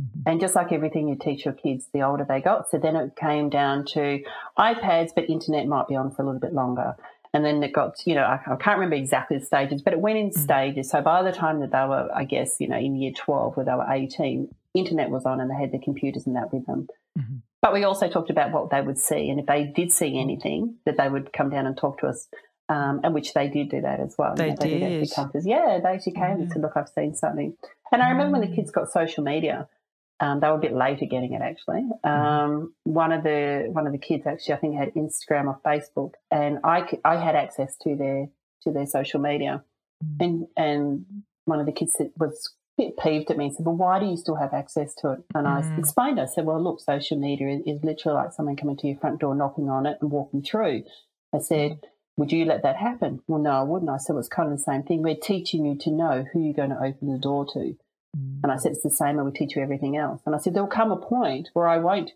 Mm-hmm. 0.00 0.20
And 0.26 0.40
just 0.40 0.54
like 0.54 0.72
everything 0.72 1.08
you 1.08 1.16
teach 1.16 1.44
your 1.44 1.54
kids, 1.54 1.86
the 1.92 2.02
older 2.02 2.24
they 2.26 2.40
got, 2.40 2.70
so 2.70 2.78
then 2.78 2.96
it 2.96 3.16
came 3.16 3.50
down 3.50 3.84
to 3.92 4.22
iPads, 4.58 5.10
but 5.14 5.28
internet 5.28 5.66
might 5.66 5.88
be 5.88 5.96
on 5.96 6.10
for 6.10 6.22
a 6.22 6.24
little 6.24 6.40
bit 6.40 6.54
longer. 6.54 6.96
And 7.36 7.44
then 7.44 7.62
it 7.62 7.74
got, 7.74 7.98
you 8.06 8.14
know, 8.14 8.22
I, 8.22 8.40
I 8.46 8.56
can't 8.56 8.78
remember 8.78 8.96
exactly 8.96 9.36
the 9.36 9.44
stages, 9.44 9.82
but 9.82 9.92
it 9.92 10.00
went 10.00 10.16
in 10.16 10.30
mm. 10.30 10.38
stages. 10.38 10.88
So 10.88 11.02
by 11.02 11.22
the 11.22 11.32
time 11.32 11.60
that 11.60 11.70
they 11.70 11.84
were, 11.86 12.08
I 12.14 12.24
guess, 12.24 12.56
you 12.58 12.66
know, 12.66 12.78
in 12.78 12.96
year 12.96 13.12
12, 13.14 13.58
where 13.58 13.66
they 13.66 13.72
were 13.72 13.86
18, 13.86 14.48
internet 14.72 15.10
was 15.10 15.26
on 15.26 15.38
and 15.42 15.50
they 15.50 15.54
had 15.54 15.70
the 15.70 15.78
computers 15.78 16.26
and 16.26 16.34
that 16.34 16.50
with 16.50 16.64
them. 16.64 16.88
Mm-hmm. 17.18 17.36
But 17.60 17.74
we 17.74 17.84
also 17.84 18.08
talked 18.08 18.30
about 18.30 18.52
what 18.52 18.70
they 18.70 18.80
would 18.80 18.98
see. 18.98 19.28
And 19.28 19.38
if 19.38 19.44
they 19.44 19.64
did 19.64 19.92
see 19.92 20.18
anything, 20.18 20.76
that 20.86 20.96
they 20.96 21.10
would 21.10 21.30
come 21.30 21.50
down 21.50 21.66
and 21.66 21.76
talk 21.76 21.98
to 21.98 22.06
us. 22.06 22.26
Um, 22.70 23.02
and 23.04 23.12
which 23.12 23.34
they 23.34 23.48
did 23.48 23.68
do 23.68 23.82
that 23.82 24.00
as 24.00 24.16
well. 24.18 24.34
They, 24.34 24.46
you 24.46 24.50
know, 24.50 24.56
they 24.56 24.78
did. 24.78 25.08
did 25.32 25.44
yeah, 25.44 25.78
they 25.80 25.90
actually 25.90 26.14
came 26.14 26.22
mm-hmm. 26.22 26.42
and 26.42 26.52
said, 26.52 26.62
look, 26.62 26.72
I've 26.74 26.88
seen 26.88 27.14
something. 27.14 27.54
And 27.92 28.02
I 28.02 28.08
remember 28.08 28.38
when 28.38 28.48
the 28.48 28.56
kids 28.56 28.70
got 28.70 28.90
social 28.90 29.22
media, 29.22 29.68
um, 30.20 30.40
they 30.40 30.48
were 30.48 30.54
a 30.54 30.58
bit 30.58 30.72
later 30.72 31.06
getting 31.06 31.32
it 31.32 31.42
actually. 31.42 31.84
Mm-hmm. 32.04 32.08
Um, 32.08 32.74
one 32.84 33.12
of 33.12 33.22
the 33.22 33.66
one 33.70 33.86
of 33.86 33.92
the 33.92 33.98
kids 33.98 34.26
actually, 34.26 34.54
I 34.54 34.58
think, 34.58 34.76
had 34.76 34.94
Instagram 34.94 35.46
or 35.46 35.60
Facebook, 35.64 36.12
and 36.30 36.58
I, 36.64 36.86
I 37.04 37.16
had 37.16 37.36
access 37.36 37.76
to 37.82 37.96
their 37.96 38.28
to 38.62 38.72
their 38.72 38.86
social 38.86 39.20
media, 39.20 39.62
mm. 40.04 40.24
and 40.24 40.46
and 40.56 41.04
one 41.44 41.60
of 41.60 41.66
the 41.66 41.72
kids 41.72 41.96
was 42.16 42.54
a 42.78 42.82
bit 42.82 42.96
peeved 42.96 43.30
at 43.30 43.36
me 43.36 43.46
and 43.46 43.54
said, 43.54 43.66
"Well, 43.66 43.76
why 43.76 44.00
do 44.00 44.06
you 44.06 44.16
still 44.16 44.36
have 44.36 44.54
access 44.54 44.94
to 44.96 45.12
it?" 45.12 45.18
And 45.34 45.46
I 45.46 45.60
mm. 45.60 45.78
explained. 45.78 46.18
I 46.18 46.26
said, 46.26 46.46
"Well, 46.46 46.62
look, 46.62 46.80
social 46.80 47.18
media 47.18 47.48
is, 47.48 47.62
is, 47.66 47.84
literally 47.84 48.16
like 48.16 48.32
someone 48.32 48.56
coming 48.56 48.78
to 48.78 48.86
your 48.86 48.98
front 48.98 49.20
door, 49.20 49.34
knocking 49.34 49.68
on 49.68 49.84
it, 49.84 49.98
and 50.00 50.10
walking 50.10 50.42
through." 50.42 50.84
I 51.34 51.38
said. 51.38 51.72
Mm. 51.72 51.80
Would 52.18 52.32
you 52.32 52.46
let 52.46 52.62
that 52.62 52.76
happen? 52.76 53.20
Well, 53.26 53.42
no, 53.42 53.50
I 53.50 53.62
wouldn't. 53.62 53.90
I 53.90 53.98
said, 53.98 54.14
well, 54.14 54.20
it's 54.20 54.28
kind 54.30 54.50
of 54.50 54.56
the 54.56 54.64
same 54.64 54.84
thing. 54.84 55.02
We're 55.02 55.16
teaching 55.16 55.66
you 55.66 55.76
to 55.80 55.90
know 55.90 56.24
who 56.32 56.40
you're 56.40 56.54
going 56.54 56.70
to 56.70 56.82
open 56.82 57.12
the 57.12 57.18
door 57.18 57.44
to. 57.52 57.76
And 58.42 58.52
I 58.52 58.56
said, 58.56 58.72
it's 58.72 58.82
the 58.82 58.90
same, 58.90 59.18
I 59.18 59.22
will 59.22 59.32
teach 59.32 59.56
you 59.56 59.62
everything 59.62 59.96
else. 59.96 60.22
And 60.26 60.34
I 60.34 60.38
said, 60.38 60.54
there'll 60.54 60.68
come 60.68 60.90
a 60.90 60.96
point 60.96 61.48
where 61.52 61.66
I 61.66 61.78
won't 61.78 62.12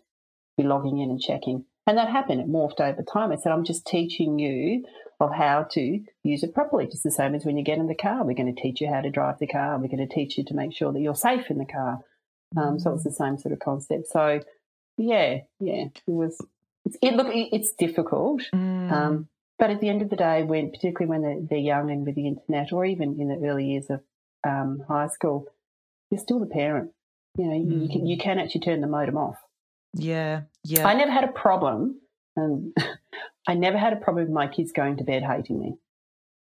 be 0.57 0.63
logging 0.63 0.99
in 0.99 1.09
and 1.09 1.21
checking. 1.21 1.65
And 1.87 1.97
that 1.97 2.09
happened. 2.09 2.41
It 2.41 2.49
morphed 2.49 2.79
over 2.79 3.01
time. 3.03 3.31
I 3.31 3.35
said, 3.35 3.51
I'm 3.51 3.63
just 3.63 3.85
teaching 3.85 4.39
you 4.39 4.85
of 5.19 5.33
how 5.33 5.63
to 5.71 5.99
use 6.23 6.43
it 6.43 6.53
properly. 6.53 6.85
Just 6.85 7.03
the 7.03 7.11
same 7.11 7.35
as 7.35 7.45
when 7.45 7.57
you 7.57 7.63
get 7.63 7.77
in 7.77 7.87
the 7.87 7.95
car. 7.95 8.23
We're 8.23 8.35
going 8.35 8.53
to 8.53 8.61
teach 8.61 8.81
you 8.81 8.87
how 8.87 9.01
to 9.01 9.09
drive 9.09 9.39
the 9.39 9.47
car. 9.47 9.77
We're 9.77 9.87
going 9.87 10.07
to 10.07 10.13
teach 10.13 10.37
you 10.37 10.43
to 10.45 10.53
make 10.53 10.73
sure 10.73 10.91
that 10.91 10.99
you're 10.99 11.15
safe 11.15 11.49
in 11.49 11.57
the 11.57 11.65
car. 11.65 11.99
Um, 12.57 12.79
so 12.79 12.93
it's 12.93 13.03
the 13.03 13.11
same 13.11 13.37
sort 13.37 13.53
of 13.53 13.59
concept. 13.59 14.07
So, 14.07 14.41
yeah, 14.97 15.39
yeah, 15.59 15.85
it 15.85 16.01
was. 16.05 16.37
It's, 16.85 16.97
it, 17.01 17.13
look, 17.13 17.27
it, 17.27 17.49
it's 17.53 17.73
difficult, 17.73 18.41
mm. 18.53 18.91
um, 18.91 19.27
but 19.59 19.69
at 19.69 19.81
the 19.81 19.89
end 19.89 20.01
of 20.01 20.09
the 20.09 20.15
day, 20.15 20.41
when 20.43 20.71
particularly 20.71 21.05
when 21.07 21.21
they're, 21.21 21.39
they're, 21.47 21.59
young 21.59 21.91
and 21.91 22.05
with 22.05 22.15
the 22.15 22.27
internet, 22.27 22.73
or 22.73 22.85
even 22.85 23.21
in 23.21 23.27
the 23.27 23.47
early 23.47 23.65
years 23.65 23.89
of 23.89 24.01
um, 24.43 24.83
high 24.87 25.07
school, 25.07 25.45
you're 26.11 26.19
still 26.19 26.39
the 26.39 26.45
parent. 26.45 26.91
You 27.37 27.45
know, 27.45 27.55
mm. 27.55 27.83
you, 27.83 27.89
can, 27.89 28.05
you 28.05 28.17
can 28.17 28.37
actually 28.37 28.61
turn 28.61 28.81
the 28.81 28.87
modem 28.87 29.17
off. 29.17 29.37
Yeah, 29.93 30.41
yeah. 30.63 30.85
I 30.85 30.93
never 30.93 31.11
had 31.11 31.23
a 31.23 31.31
problem, 31.31 31.99
and 32.35 32.75
I 33.47 33.55
never 33.55 33.77
had 33.77 33.93
a 33.93 33.97
problem 33.97 34.25
with 34.25 34.33
my 34.33 34.47
kids 34.47 34.71
going 34.71 34.97
to 34.97 35.03
bed 35.03 35.23
hating 35.23 35.59
me 35.59 35.75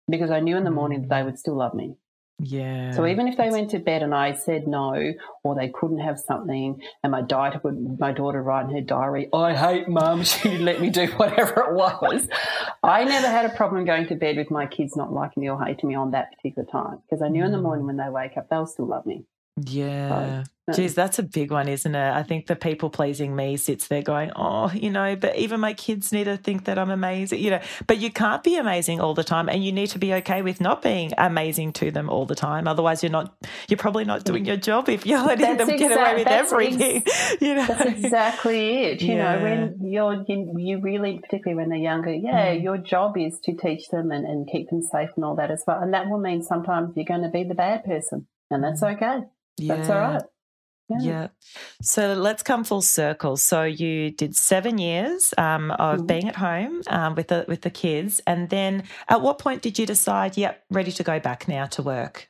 because 0.08 0.30
I 0.30 0.40
knew 0.40 0.56
in 0.56 0.64
the 0.64 0.70
morning 0.70 1.02
that 1.02 1.08
they 1.08 1.22
mm. 1.22 1.26
would 1.26 1.38
still 1.38 1.56
love 1.56 1.74
me. 1.74 1.96
Yeah. 2.42 2.92
So 2.92 3.06
even 3.06 3.28
if 3.28 3.36
they 3.36 3.50
went 3.50 3.70
to 3.72 3.78
bed 3.78 4.02
and 4.02 4.14
I 4.14 4.32
said 4.32 4.66
no, 4.66 5.12
or 5.44 5.54
they 5.54 5.68
couldn't 5.68 5.98
have 5.98 6.18
something, 6.18 6.80
and 7.02 7.12
my 7.12 7.20
daughter 7.20 7.60
would, 7.62 7.98
my 7.98 8.12
daughter 8.12 8.42
write 8.42 8.66
in 8.66 8.74
her 8.74 8.80
diary, 8.80 9.28
"I 9.32 9.54
hate 9.54 9.88
mum. 9.88 10.24
She 10.30 10.56
let 10.56 10.80
me 10.80 10.90
do 10.90 11.06
whatever 11.08 11.60
it 11.68 11.74
was." 11.74 12.28
I 12.82 13.04
never 13.04 13.28
had 13.28 13.44
a 13.44 13.50
problem 13.50 13.84
going 13.84 14.06
to 14.06 14.14
bed 14.14 14.36
with 14.36 14.50
my 14.50 14.66
kids 14.66 14.96
not 14.96 15.12
liking 15.12 15.42
me 15.42 15.50
or 15.50 15.62
hating 15.62 15.88
me 15.88 15.94
on 15.94 16.12
that 16.12 16.34
particular 16.34 16.66
time 16.70 17.02
because 17.02 17.22
I 17.22 17.28
knew 17.28 17.44
in 17.44 17.52
the 17.52 17.60
morning 17.60 17.84
mm. 17.84 17.88
when 17.88 17.96
they 17.98 18.08
wake 18.08 18.36
up 18.36 18.48
they'll 18.48 18.66
still 18.66 18.86
love 18.86 19.04
me. 19.04 19.26
Yeah. 19.66 20.44
So, 20.70 20.72
Geez, 20.74 20.94
that's 20.94 21.18
a 21.18 21.22
big 21.22 21.50
one, 21.50 21.68
isn't 21.68 21.94
it? 21.94 22.12
I 22.12 22.22
think 22.22 22.46
the 22.46 22.54
people 22.54 22.90
pleasing 22.90 23.34
me 23.34 23.56
sits 23.56 23.88
there 23.88 24.02
going, 24.02 24.30
oh, 24.36 24.70
you 24.72 24.90
know, 24.90 25.16
but 25.16 25.34
even 25.36 25.58
my 25.58 25.72
kids 25.72 26.12
need 26.12 26.24
to 26.24 26.36
think 26.36 26.66
that 26.66 26.78
I'm 26.78 26.90
amazing, 26.90 27.40
you 27.40 27.50
know, 27.50 27.61
but 27.86 27.98
you 27.98 28.11
can't 28.11 28.42
be 28.44 28.56
amazing 28.56 29.00
all 29.00 29.14
the 29.14 29.24
time 29.24 29.48
and 29.48 29.64
you 29.64 29.72
need 29.72 29.88
to 29.88 29.98
be 29.98 30.14
okay 30.14 30.42
with 30.42 30.61
not 30.61 30.82
being 30.82 31.12
amazing 31.18 31.72
to 31.74 31.90
them 31.90 32.08
all 32.08 32.26
the 32.26 32.34
time. 32.34 32.68
Otherwise, 32.68 33.02
you're 33.02 33.11
not, 33.11 33.34
you're 33.68 33.78
probably 33.78 34.04
not 34.04 34.24
doing 34.24 34.44
your 34.44 34.56
job 34.56 34.88
if 34.88 35.06
you're 35.06 35.24
letting 35.24 35.56
that's 35.56 35.68
them 35.68 35.78
get 35.78 35.92
away 35.92 36.14
with 36.16 36.28
everything. 36.28 37.02
Ex- 37.06 37.36
you 37.40 37.54
know? 37.54 37.66
That's 37.66 37.90
exactly 38.04 38.84
it. 38.84 39.02
You 39.02 39.16
yeah. 39.16 39.36
know, 39.36 39.42
when 39.42 39.78
you're, 39.82 40.24
you, 40.28 40.54
you, 40.56 40.80
really, 40.80 41.18
particularly 41.20 41.56
when 41.56 41.70
they're 41.70 41.78
younger, 41.78 42.12
yeah, 42.12 42.54
mm. 42.54 42.62
your 42.62 42.78
job 42.78 43.16
is 43.18 43.40
to 43.44 43.56
teach 43.56 43.88
them 43.88 44.12
and, 44.12 44.24
and 44.24 44.48
keep 44.48 44.70
them 44.70 44.82
safe 44.82 45.11
and 45.16 45.24
all 45.24 45.36
that 45.36 45.50
as 45.50 45.64
well. 45.66 45.80
And 45.80 45.94
that 45.94 46.08
will 46.08 46.20
mean 46.20 46.42
sometimes 46.42 46.92
you're 46.94 47.04
going 47.04 47.22
to 47.22 47.28
be 47.30 47.44
the 47.44 47.54
bad 47.54 47.84
person 47.84 48.26
and 48.50 48.62
that's 48.62 48.82
mm. 48.82 48.94
okay. 48.94 49.26
Yeah. 49.61 49.76
That's 49.76 49.90
all 49.90 49.98
right. 49.98 50.22
Yeah. 50.88 50.98
yeah. 51.00 51.28
So 51.82 52.14
let's 52.14 52.42
come 52.42 52.64
full 52.64 52.82
circle. 52.82 53.36
So 53.36 53.62
you 53.62 54.11
did 54.11 54.34
seven 54.34 54.78
years 54.78 55.32
um, 55.38 55.70
of 55.72 55.98
mm-hmm. 55.98 56.06
being 56.06 56.28
at 56.28 56.36
home 56.36 56.82
um, 56.88 57.14
with 57.14 57.28
the 57.28 57.44
with 57.46 57.62
the 57.62 57.70
kids, 57.70 58.20
and 58.26 58.50
then 58.50 58.84
at 59.08 59.20
what 59.20 59.38
point 59.38 59.62
did 59.62 59.78
you 59.78 59.86
decide, 59.86 60.36
yep, 60.36 60.64
ready 60.70 60.90
to 60.92 61.02
go 61.02 61.20
back 61.20 61.46
now 61.46 61.66
to 61.66 61.82
work? 61.82 62.28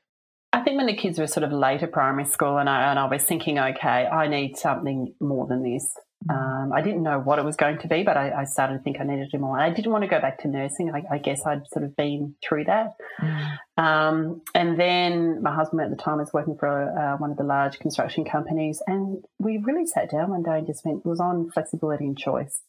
I 0.52 0.62
think 0.62 0.76
when 0.76 0.86
the 0.86 0.96
kids 0.96 1.18
were 1.18 1.28
sort 1.28 1.44
of 1.44 1.52
later 1.52 1.86
primary 1.86 2.24
school, 2.24 2.58
and 2.58 2.68
I 2.68 2.90
and 2.90 2.98
I 2.98 3.06
was 3.06 3.22
thinking, 3.22 3.58
okay, 3.58 4.06
I 4.06 4.28
need 4.28 4.56
something 4.56 5.14
more 5.20 5.46
than 5.46 5.62
this. 5.62 5.94
Um, 6.28 6.70
I 6.74 6.82
didn't 6.82 7.02
know 7.02 7.18
what 7.18 7.38
it 7.38 7.46
was 7.46 7.56
going 7.56 7.78
to 7.78 7.88
be, 7.88 8.02
but 8.02 8.16
I, 8.16 8.42
I, 8.42 8.44
started 8.44 8.74
to 8.74 8.80
think 8.80 9.00
I 9.00 9.04
needed 9.04 9.30
to 9.30 9.38
do 9.38 9.42
more. 9.42 9.58
I 9.58 9.70
didn't 9.70 9.90
want 9.90 10.02
to 10.04 10.08
go 10.08 10.20
back 10.20 10.38
to 10.40 10.48
nursing. 10.48 10.92
I, 10.94 11.02
I 11.14 11.18
guess 11.18 11.46
I'd 11.46 11.66
sort 11.68 11.82
of 11.82 11.96
been 11.96 12.34
through 12.46 12.64
that. 12.64 12.96
Mm. 13.22 13.58
Um, 13.78 14.42
and 14.54 14.78
then 14.78 15.42
my 15.42 15.54
husband 15.54 15.80
at 15.80 15.88
the 15.88 15.96
time 15.96 16.18
was 16.18 16.30
working 16.34 16.56
for 16.58 16.68
uh, 16.68 17.16
one 17.16 17.30
of 17.30 17.38
the 17.38 17.44
large 17.44 17.78
construction 17.78 18.26
companies, 18.26 18.82
and 18.86 19.24
we 19.38 19.56
really 19.56 19.86
sat 19.86 20.10
down 20.10 20.28
one 20.28 20.42
day 20.42 20.58
and 20.58 20.66
just 20.66 20.84
went, 20.84 20.98
it 20.98 21.08
was 21.08 21.20
on 21.20 21.50
flexibility 21.50 22.04
and 22.04 22.18
choice. 22.18 22.60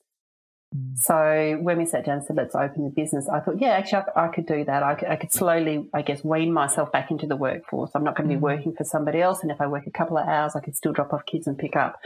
Mm. 0.76 0.97
So 0.97 1.59
when 1.61 1.78
we 1.78 1.86
sat 1.86 2.05
down 2.05 2.17
and 2.17 2.26
said, 2.26 2.36
let's 2.36 2.55
open 2.55 2.84
the 2.84 2.89
business, 2.89 3.28
I 3.28 3.39
thought, 3.39 3.59
yeah, 3.59 3.69
actually, 3.69 4.03
I, 4.15 4.26
I 4.26 4.28
could 4.30 4.45
do 4.45 4.63
that. 4.65 4.84
I 4.84 4.95
could, 4.95 5.07
I 5.09 5.15
could, 5.15 5.32
slowly, 5.32 5.88
I 5.93 6.01
guess, 6.01 6.24
wean 6.24 6.53
myself 6.53 6.91
back 6.91 7.11
into 7.11 7.28
the 7.28 7.36
workforce. 7.36 7.91
I'm 7.93 8.03
not 8.03 8.15
going 8.15 8.30
to 8.30 8.36
be 8.36 8.39
mm. 8.39 8.43
working 8.43 8.74
for 8.74 8.84
somebody 8.84 9.22
else. 9.22 9.41
And 9.41 9.51
if 9.51 9.59
I 9.59 9.67
work 9.67 9.88
a 9.88 9.91
couple 9.91 10.17
of 10.17 10.28
hours, 10.28 10.55
I 10.55 10.59
could 10.61 10.76
still 10.76 10.93
drop 10.93 11.13
off 11.13 11.26
kids 11.26 11.47
and 11.47 11.57
pick 11.57 11.76
up. 11.76 11.99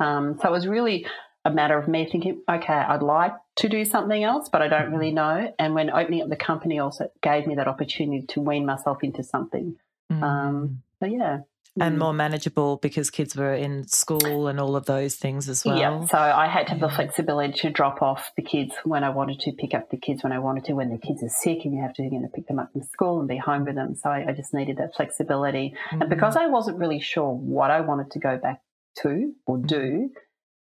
Mm. 0.00 0.04
Um, 0.04 0.38
so 0.40 0.48
it 0.48 0.52
was 0.52 0.66
really 0.66 1.06
a 1.44 1.50
matter 1.50 1.78
of 1.78 1.88
me 1.88 2.06
thinking, 2.10 2.42
okay, 2.48 2.72
I'd 2.72 3.02
like 3.02 3.32
to 3.56 3.68
do 3.68 3.84
something 3.84 4.22
else, 4.22 4.48
but 4.50 4.60
I 4.60 4.68
don't 4.68 4.92
really 4.92 5.12
know. 5.12 5.54
And 5.58 5.74
when 5.74 5.90
opening 5.90 6.22
up 6.22 6.28
the 6.28 6.36
company 6.36 6.78
also 6.78 7.10
gave 7.22 7.46
me 7.46 7.54
that 7.54 7.66
opportunity 7.66 8.26
to 8.26 8.40
wean 8.40 8.66
myself 8.66 9.02
into 9.02 9.22
something. 9.22 9.76
Um, 10.10 10.82
so 10.98 11.06
yeah 11.06 11.40
and 11.78 11.96
mm. 11.96 11.98
more 11.98 12.12
manageable 12.12 12.76
because 12.78 13.10
kids 13.10 13.36
were 13.36 13.54
in 13.54 13.86
school 13.86 14.48
and 14.48 14.58
all 14.58 14.74
of 14.74 14.86
those 14.86 15.14
things 15.16 15.48
as 15.48 15.64
well. 15.64 15.78
Yeah, 15.78 16.04
so 16.06 16.18
I 16.18 16.48
had 16.48 16.66
to 16.66 16.72
have 16.72 16.80
the 16.80 16.88
flexibility 16.88 17.52
to 17.60 17.70
drop 17.70 18.02
off 18.02 18.32
the 18.36 18.42
kids 18.42 18.74
when 18.84 19.04
I 19.04 19.10
wanted 19.10 19.38
to, 19.40 19.52
pick 19.52 19.74
up 19.74 19.90
the 19.90 19.96
kids 19.96 20.22
when 20.22 20.32
I 20.32 20.38
wanted 20.38 20.64
to. 20.64 20.72
When 20.72 20.90
the 20.90 20.98
kids 20.98 21.22
are 21.22 21.28
sick, 21.28 21.60
and 21.64 21.74
you 21.74 21.82
have 21.82 21.94
to 21.94 22.02
you 22.02 22.20
know 22.20 22.28
pick 22.34 22.48
them 22.48 22.58
up 22.58 22.72
from 22.72 22.82
school 22.82 23.20
and 23.20 23.28
be 23.28 23.36
home 23.36 23.64
with 23.64 23.76
them. 23.76 23.94
So 23.94 24.10
I, 24.10 24.26
I 24.28 24.32
just 24.32 24.52
needed 24.52 24.78
that 24.78 24.94
flexibility, 24.96 25.74
mm-hmm. 25.90 26.02
and 26.02 26.10
because 26.10 26.36
I 26.36 26.46
wasn't 26.46 26.78
really 26.78 27.00
sure 27.00 27.32
what 27.32 27.70
I 27.70 27.80
wanted 27.80 28.10
to 28.12 28.18
go 28.18 28.36
back 28.36 28.60
to 29.02 29.32
or 29.46 29.58
mm. 29.58 29.66
do, 29.66 30.10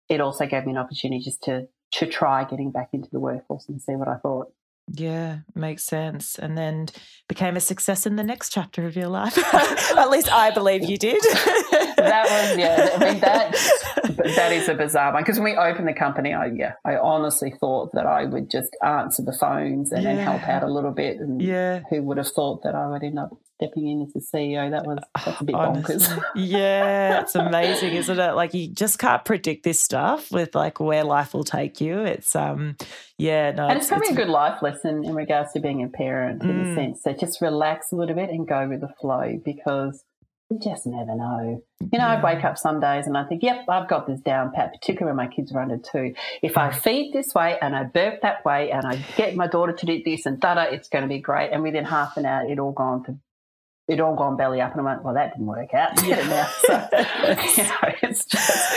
it 0.08 0.20
also 0.20 0.46
gave 0.46 0.64
me 0.64 0.72
an 0.72 0.78
opportunity 0.78 1.22
just 1.22 1.42
to 1.44 1.68
to 1.92 2.06
try 2.06 2.44
getting 2.44 2.70
back 2.70 2.88
into 2.92 3.08
the 3.10 3.20
workforce 3.20 3.68
and 3.68 3.80
see 3.80 3.94
what 3.94 4.08
I 4.08 4.16
thought. 4.16 4.52
Yeah, 4.94 5.38
makes 5.54 5.84
sense. 5.84 6.38
And 6.38 6.56
then 6.56 6.88
became 7.26 7.56
a 7.56 7.60
success 7.60 8.04
in 8.04 8.16
the 8.16 8.22
next 8.22 8.50
chapter 8.50 8.86
of 8.86 8.94
your 8.94 9.08
life. 9.08 9.38
At 9.96 10.10
least 10.10 10.30
I 10.30 10.50
believe 10.50 10.84
you 10.84 10.98
did. 10.98 11.22
that 12.02 12.24
was 12.24 12.58
yeah. 12.58 12.90
I 12.94 13.12
mean 13.12 13.20
that 13.20 13.52
that 14.36 14.52
is 14.52 14.68
a 14.68 14.74
bizarre 14.74 15.12
one 15.12 15.22
because 15.22 15.38
when 15.38 15.52
we 15.52 15.56
opened 15.56 15.88
the 15.88 15.94
company, 15.94 16.32
I 16.32 16.46
yeah, 16.46 16.74
I 16.84 16.96
honestly 16.96 17.52
thought 17.58 17.92
that 17.92 18.06
I 18.06 18.24
would 18.24 18.50
just 18.50 18.76
answer 18.82 19.22
the 19.22 19.32
phones 19.32 19.92
and 19.92 20.02
yeah. 20.02 20.14
then 20.14 20.24
help 20.24 20.48
out 20.48 20.62
a 20.62 20.72
little 20.72 20.92
bit. 20.92 21.18
And 21.18 21.40
yeah, 21.40 21.82
who 21.90 22.02
would 22.02 22.18
have 22.18 22.28
thought 22.28 22.62
that 22.64 22.74
I 22.74 22.88
would 22.88 23.02
end 23.02 23.18
up 23.18 23.30
stepping 23.62 23.88
in 23.88 24.02
as 24.02 24.12
the 24.12 24.20
CEO. 24.20 24.70
That 24.70 24.86
was 24.86 24.98
that's 25.24 25.40
a 25.40 25.44
bit 25.44 25.54
Honestly. 25.54 25.96
bonkers. 25.96 26.22
yeah, 26.34 27.20
it's 27.20 27.34
amazing, 27.34 27.94
isn't 27.94 28.18
it? 28.18 28.32
Like 28.32 28.54
you 28.54 28.68
just 28.68 28.98
can't 28.98 29.24
predict 29.24 29.64
this 29.64 29.80
stuff 29.80 30.30
with 30.30 30.54
like 30.54 30.80
where 30.80 31.04
life 31.04 31.34
will 31.34 31.44
take 31.44 31.80
you. 31.80 32.00
It's 32.00 32.34
um 32.34 32.76
yeah, 33.18 33.52
no. 33.52 33.68
And 33.68 33.76
it's, 33.76 33.84
it's 33.84 33.88
probably 33.88 34.08
it's, 34.08 34.18
a 34.18 34.20
good 34.22 34.28
life 34.28 34.62
lesson 34.62 35.04
in 35.04 35.14
regards 35.14 35.52
to 35.52 35.60
being 35.60 35.82
a 35.82 35.88
parent 35.88 36.42
mm. 36.42 36.50
in 36.50 36.60
a 36.60 36.64
mm. 36.64 36.74
sense. 36.74 37.02
So 37.02 37.12
just 37.12 37.40
relax 37.40 37.92
a 37.92 37.96
little 37.96 38.16
bit 38.16 38.30
and 38.30 38.46
go 38.46 38.68
with 38.68 38.80
the 38.80 38.92
flow 39.00 39.40
because 39.44 40.02
you 40.52 40.58
just 40.58 40.86
never 40.86 41.14
know. 41.14 41.62
You 41.80 41.98
know, 41.98 42.06
yeah. 42.06 42.20
I 42.20 42.22
wake 42.22 42.44
up 42.44 42.58
some 42.58 42.80
days 42.80 43.06
and 43.06 43.16
I 43.16 43.24
think, 43.24 43.42
yep, 43.42 43.64
I've 43.68 43.88
got 43.88 44.06
this 44.06 44.20
down 44.20 44.52
pat, 44.52 44.72
particularly 44.72 45.16
when 45.16 45.26
my 45.26 45.32
kids 45.32 45.52
are 45.52 45.60
under 45.60 45.78
two. 45.78 46.14
If 46.42 46.58
I 46.58 46.70
feed 46.70 47.12
this 47.12 47.34
way 47.34 47.58
and 47.60 47.74
I 47.74 47.84
burp 47.84 48.20
that 48.22 48.44
way 48.44 48.70
and 48.70 48.86
I 48.86 48.96
get 49.16 49.34
my 49.34 49.46
daughter 49.46 49.72
to 49.72 49.86
do 49.86 50.02
this 50.04 50.26
and 50.26 50.38
da 50.38 50.54
da, 50.54 50.62
it's 50.64 50.88
going 50.88 51.02
to 51.02 51.08
be 51.08 51.18
great. 51.18 51.52
And 51.52 51.62
within 51.62 51.84
half 51.84 52.16
an 52.16 52.26
hour, 52.26 52.44
it 52.44 52.58
all 52.58 52.72
gone 52.72 53.04
to 53.04 53.16
it 53.88 53.98
all 54.00 54.14
gone 54.14 54.36
belly 54.36 54.60
up, 54.60 54.70
and 54.72 54.80
I 54.80 54.84
went, 54.84 55.02
well, 55.02 55.14
that 55.14 55.32
didn't 55.32 55.46
work 55.46 55.74
out. 55.74 56.00
Now. 56.06 56.46
So, 56.60 56.72
you 56.92 57.64
know, 57.64 57.94
it's 58.02 58.24
just 58.24 58.72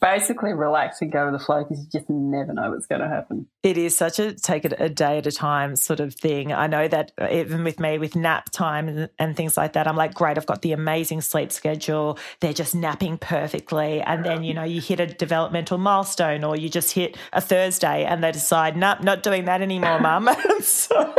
basically 0.00 0.52
relax 0.52 1.00
and 1.00 1.12
go 1.12 1.30
with 1.30 1.38
the 1.38 1.44
flow 1.44 1.62
because 1.62 1.84
you 1.84 1.86
just 1.92 2.08
never 2.10 2.52
know 2.52 2.70
what's 2.70 2.86
going 2.86 3.00
to 3.00 3.08
happen. 3.08 3.46
It 3.62 3.78
is 3.78 3.96
such 3.96 4.18
a 4.18 4.32
take 4.32 4.64
it 4.64 4.74
a 4.78 4.88
day 4.88 5.18
at 5.18 5.26
a 5.26 5.32
time 5.32 5.76
sort 5.76 6.00
of 6.00 6.14
thing. 6.14 6.52
I 6.52 6.66
know 6.66 6.88
that 6.88 7.12
uh, 7.20 7.28
even 7.30 7.62
with 7.62 7.78
me, 7.78 7.98
with 7.98 8.16
nap 8.16 8.50
time 8.50 8.88
and, 8.88 9.10
and 9.18 9.36
things 9.36 9.56
like 9.56 9.74
that, 9.74 9.86
I'm 9.86 9.96
like, 9.96 10.14
great, 10.14 10.36
I've 10.36 10.46
got 10.46 10.62
the 10.62 10.72
amazing 10.72 11.20
sleep 11.20 11.52
schedule. 11.52 12.18
They're 12.40 12.52
just 12.52 12.74
napping 12.74 13.18
perfectly. 13.18 14.00
And 14.00 14.24
then, 14.24 14.42
you 14.42 14.54
know, 14.54 14.64
you 14.64 14.80
hit 14.80 15.00
a 15.00 15.06
developmental 15.06 15.78
milestone 15.78 16.44
or 16.44 16.56
you 16.56 16.68
just 16.68 16.92
hit 16.92 17.16
a 17.32 17.40
Thursday 17.40 18.04
and 18.04 18.24
they 18.24 18.32
decide, 18.32 18.76
nope, 18.76 19.02
not 19.02 19.22
doing 19.22 19.44
that 19.44 19.62
anymore, 19.62 20.00
mum. 20.00 20.28
so 20.62 21.14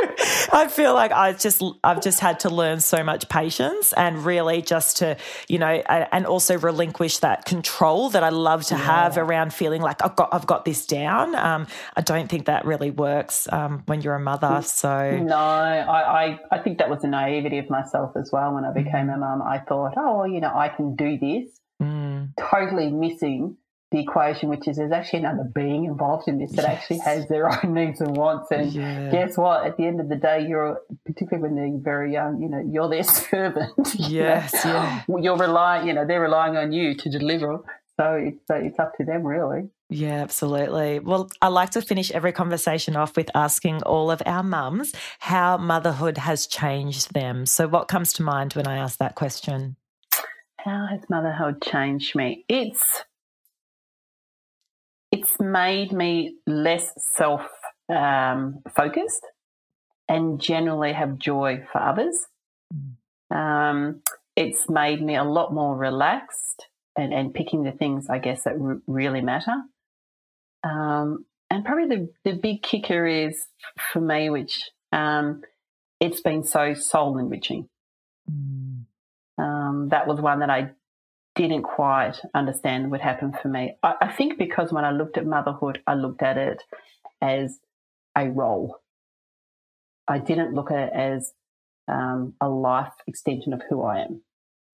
I 0.51 0.67
feel 0.67 0.93
like 0.93 1.11
I 1.11 1.33
just, 1.33 1.63
I've 1.83 2.01
just 2.01 2.19
had 2.19 2.41
to 2.41 2.49
learn 2.49 2.79
so 2.79 3.03
much 3.03 3.11
much 3.11 3.29
patience 3.29 3.93
and 3.93 4.25
really 4.25 4.61
just 4.61 4.97
to, 4.97 5.17
you 5.47 5.59
know, 5.59 5.67
and 5.67 6.25
also 6.25 6.57
relinquish 6.57 7.17
that 7.19 7.45
control 7.45 8.09
that 8.09 8.23
I 8.23 8.29
love 8.29 8.65
to 8.71 8.77
yeah. 8.77 8.83
have 8.83 9.17
around 9.17 9.53
feeling 9.53 9.81
like 9.81 10.03
I've 10.03 10.15
got 10.15 10.33
I've 10.33 10.47
got 10.47 10.65
this 10.65 10.85
down. 10.85 11.35
Um, 11.35 11.67
I 11.95 12.01
don't 12.01 12.27
think 12.27 12.45
that 12.45 12.65
really 12.65 12.91
works 12.91 13.47
um, 13.51 13.83
when 13.85 14.01
you're 14.01 14.15
a 14.15 14.19
mother. 14.19 14.61
So 14.63 15.17
no, 15.17 15.35
I, 15.35 16.25
I, 16.25 16.39
I 16.51 16.57
think 16.59 16.79
that 16.79 16.89
was 16.89 17.01
the 17.01 17.07
naivety 17.07 17.57
of 17.59 17.69
myself 17.69 18.13
as 18.15 18.29
well. 18.31 18.53
When 18.53 18.65
I 18.65 18.73
became 18.73 19.07
mm. 19.07 19.15
a 19.15 19.17
mum, 19.17 19.41
I 19.41 19.59
thought, 19.59 19.93
oh, 19.97 20.19
well, 20.19 20.27
you 20.27 20.41
know, 20.41 20.51
I 20.53 20.69
can 20.69 20.95
do 20.95 21.17
this. 21.17 21.59
Mm. 21.81 22.33
Totally 22.37 22.91
missing 22.91 23.57
the 23.91 23.99
equation, 23.99 24.47
which 24.47 24.67
is 24.67 24.77
there's 24.77 24.93
actually 24.93 25.19
another 25.19 25.43
being 25.43 25.83
involved 25.83 26.27
in 26.29 26.39
this 26.39 26.51
that 26.53 26.63
yes. 26.63 26.71
actually 26.71 26.99
has 26.99 27.27
their 27.27 27.49
own 27.63 27.73
needs 27.73 27.99
and 27.99 28.15
wants. 28.15 28.49
And 28.49 28.71
yeah. 28.71 29.11
guess 29.11 29.37
what? 29.37 29.65
At 29.65 29.77
the 29.77 29.85
end 29.85 29.99
of 29.99 30.07
the 30.07 30.15
day, 30.15 30.47
you're 30.47 30.79
particularly 31.05 31.49
when 31.49 31.55
they're 31.55 31.79
very 31.81 32.13
young, 32.13 32.41
you 32.41 32.47
know, 32.47 32.63
you're 32.65 32.89
their 32.89 33.03
servant. 33.03 33.71
Yes, 34.11 34.53
you 34.65 34.71
yeah. 34.71 35.03
You're 35.07 35.37
relying, 35.37 35.87
you 35.87 35.93
know, 35.93 36.05
they're 36.05 36.21
relying 36.21 36.55
on 36.57 36.71
you 36.71 36.95
to 36.95 37.09
deliver. 37.09 37.59
So 37.99 38.13
it's 38.13 38.49
uh, 38.49 38.55
it's 38.55 38.79
up 38.79 38.95
to 38.97 39.05
them, 39.05 39.23
really. 39.23 39.69
Yeah, 39.89 40.21
absolutely. 40.21 40.99
Well, 40.99 41.29
I 41.41 41.49
like 41.49 41.71
to 41.71 41.81
finish 41.81 42.11
every 42.11 42.31
conversation 42.31 42.95
off 42.95 43.17
with 43.17 43.29
asking 43.35 43.83
all 43.83 44.09
of 44.09 44.21
our 44.25 44.41
mums 44.41 44.93
how 45.19 45.57
motherhood 45.57 46.17
has 46.17 46.47
changed 46.47 47.13
them. 47.13 47.45
So, 47.45 47.67
what 47.67 47.89
comes 47.89 48.13
to 48.13 48.23
mind 48.23 48.53
when 48.53 48.67
I 48.67 48.77
ask 48.77 48.97
that 48.99 49.15
question? 49.15 49.75
How 50.57 50.87
has 50.89 51.01
motherhood 51.09 51.61
changed 51.61 52.15
me? 52.15 52.45
It's 52.47 53.03
it's 55.11 55.39
made 55.39 55.91
me 55.91 56.35
less 56.47 56.93
self 56.97 57.45
um, 57.89 58.61
focused 58.73 59.27
and 60.07 60.39
generally 60.39 60.93
have 60.93 61.17
joy 61.17 61.65
for 61.71 61.81
others. 61.81 62.27
Um, 63.29 64.01
it's 64.35 64.69
made 64.69 65.01
me 65.01 65.15
a 65.15 65.23
lot 65.23 65.53
more 65.53 65.75
relaxed 65.75 66.67
and, 66.97 67.13
and 67.13 67.33
picking 67.33 67.63
the 67.63 67.71
things, 67.71 68.07
I 68.09 68.19
guess, 68.19 68.43
that 68.43 68.55
r- 68.61 68.81
really 68.87 69.21
matter. 69.21 69.53
Um, 70.63 71.25
and 71.49 71.65
probably 71.65 71.95
the, 71.95 72.09
the 72.23 72.37
big 72.37 72.63
kicker 72.63 73.05
is 73.05 73.45
for 73.91 73.99
me, 73.99 74.29
which 74.29 74.69
um, 74.91 75.41
it's 75.99 76.21
been 76.21 76.43
so 76.43 76.73
soul 76.73 77.17
enriching. 77.17 77.67
Mm. 78.29 78.85
Um, 79.37 79.89
that 79.89 80.07
was 80.07 80.21
one 80.21 80.39
that 80.39 80.49
I 80.49 80.71
didn't 81.35 81.63
quite 81.63 82.19
understand 82.33 82.91
would 82.91 83.01
happen 83.01 83.33
for 83.33 83.47
me. 83.47 83.75
I, 83.81 83.95
I, 84.01 84.11
think 84.11 84.37
because 84.37 84.71
when 84.71 84.85
I 84.85 84.91
looked 84.91 85.17
at 85.17 85.25
motherhood, 85.25 85.81
I 85.87 85.95
looked 85.95 86.21
at 86.21 86.37
it 86.37 86.63
as 87.21 87.59
a 88.17 88.29
role. 88.29 88.77
I 90.07 90.19
didn't 90.19 90.53
look 90.53 90.71
at 90.71 90.89
it 90.89 90.93
as 90.93 91.31
um, 91.87 92.33
a 92.41 92.49
life 92.49 92.93
extension 93.07 93.53
of 93.53 93.61
who 93.69 93.81
I 93.83 94.01
am. 94.01 94.21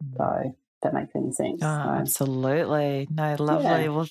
Mm. 0.03 0.17
So 0.17 0.55
that 0.83 0.93
makes 0.93 1.15
any 1.15 1.31
sense. 1.31 1.59
Oh, 1.61 1.65
so, 1.65 1.89
absolutely. 1.89 3.07
No, 3.11 3.35
lovely. 3.39 3.63
Yeah. 3.63 3.87
Well, 3.87 4.07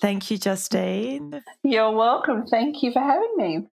thank 0.00 0.30
you, 0.30 0.38
Justine. 0.38 1.42
You're 1.62 1.92
welcome. 1.92 2.46
Thank 2.46 2.82
you 2.82 2.92
for 2.92 3.00
having 3.00 3.34
me. 3.36 3.66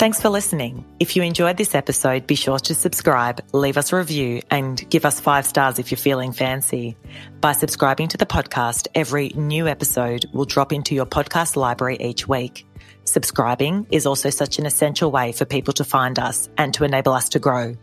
Thanks 0.00 0.18
for 0.18 0.30
listening. 0.30 0.86
If 0.98 1.14
you 1.14 1.22
enjoyed 1.22 1.58
this 1.58 1.74
episode, 1.74 2.26
be 2.26 2.34
sure 2.34 2.58
to 2.60 2.74
subscribe, 2.74 3.42
leave 3.52 3.76
us 3.76 3.92
a 3.92 3.96
review, 3.96 4.40
and 4.50 4.82
give 4.88 5.04
us 5.04 5.20
five 5.20 5.44
stars 5.44 5.78
if 5.78 5.90
you're 5.90 5.98
feeling 5.98 6.32
fancy. 6.32 6.96
By 7.42 7.52
subscribing 7.52 8.08
to 8.08 8.16
the 8.16 8.24
podcast, 8.24 8.88
every 8.94 9.28
new 9.36 9.68
episode 9.68 10.24
will 10.32 10.46
drop 10.46 10.72
into 10.72 10.94
your 10.94 11.04
podcast 11.04 11.54
library 11.54 11.98
each 12.00 12.26
week. 12.26 12.66
Subscribing 13.04 13.88
is 13.90 14.06
also 14.06 14.30
such 14.30 14.58
an 14.58 14.64
essential 14.64 15.10
way 15.10 15.32
for 15.32 15.44
people 15.44 15.74
to 15.74 15.84
find 15.84 16.18
us 16.18 16.48
and 16.56 16.72
to 16.72 16.84
enable 16.84 17.12
us 17.12 17.28
to 17.28 17.38
grow. 17.38 17.76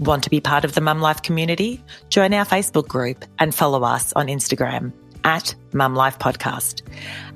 Want 0.00 0.24
to 0.24 0.30
be 0.30 0.40
part 0.40 0.64
of 0.64 0.74
the 0.74 0.80
Mum 0.80 1.00
Life 1.00 1.22
community? 1.22 1.84
Join 2.08 2.34
our 2.34 2.44
Facebook 2.44 2.88
group 2.88 3.24
and 3.38 3.54
follow 3.54 3.84
us 3.84 4.12
on 4.14 4.26
Instagram 4.26 4.92
at 5.22 5.54
Mum 5.72 5.94
Life 5.94 6.18
Podcast. 6.18 6.82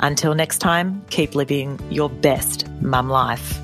Until 0.01 0.35
next 0.35 0.59
time, 0.59 1.05
keep 1.09 1.37
living 1.37 1.79
your 1.89 2.11
best 2.11 2.69
mum 2.81 3.09
life. 3.09 3.61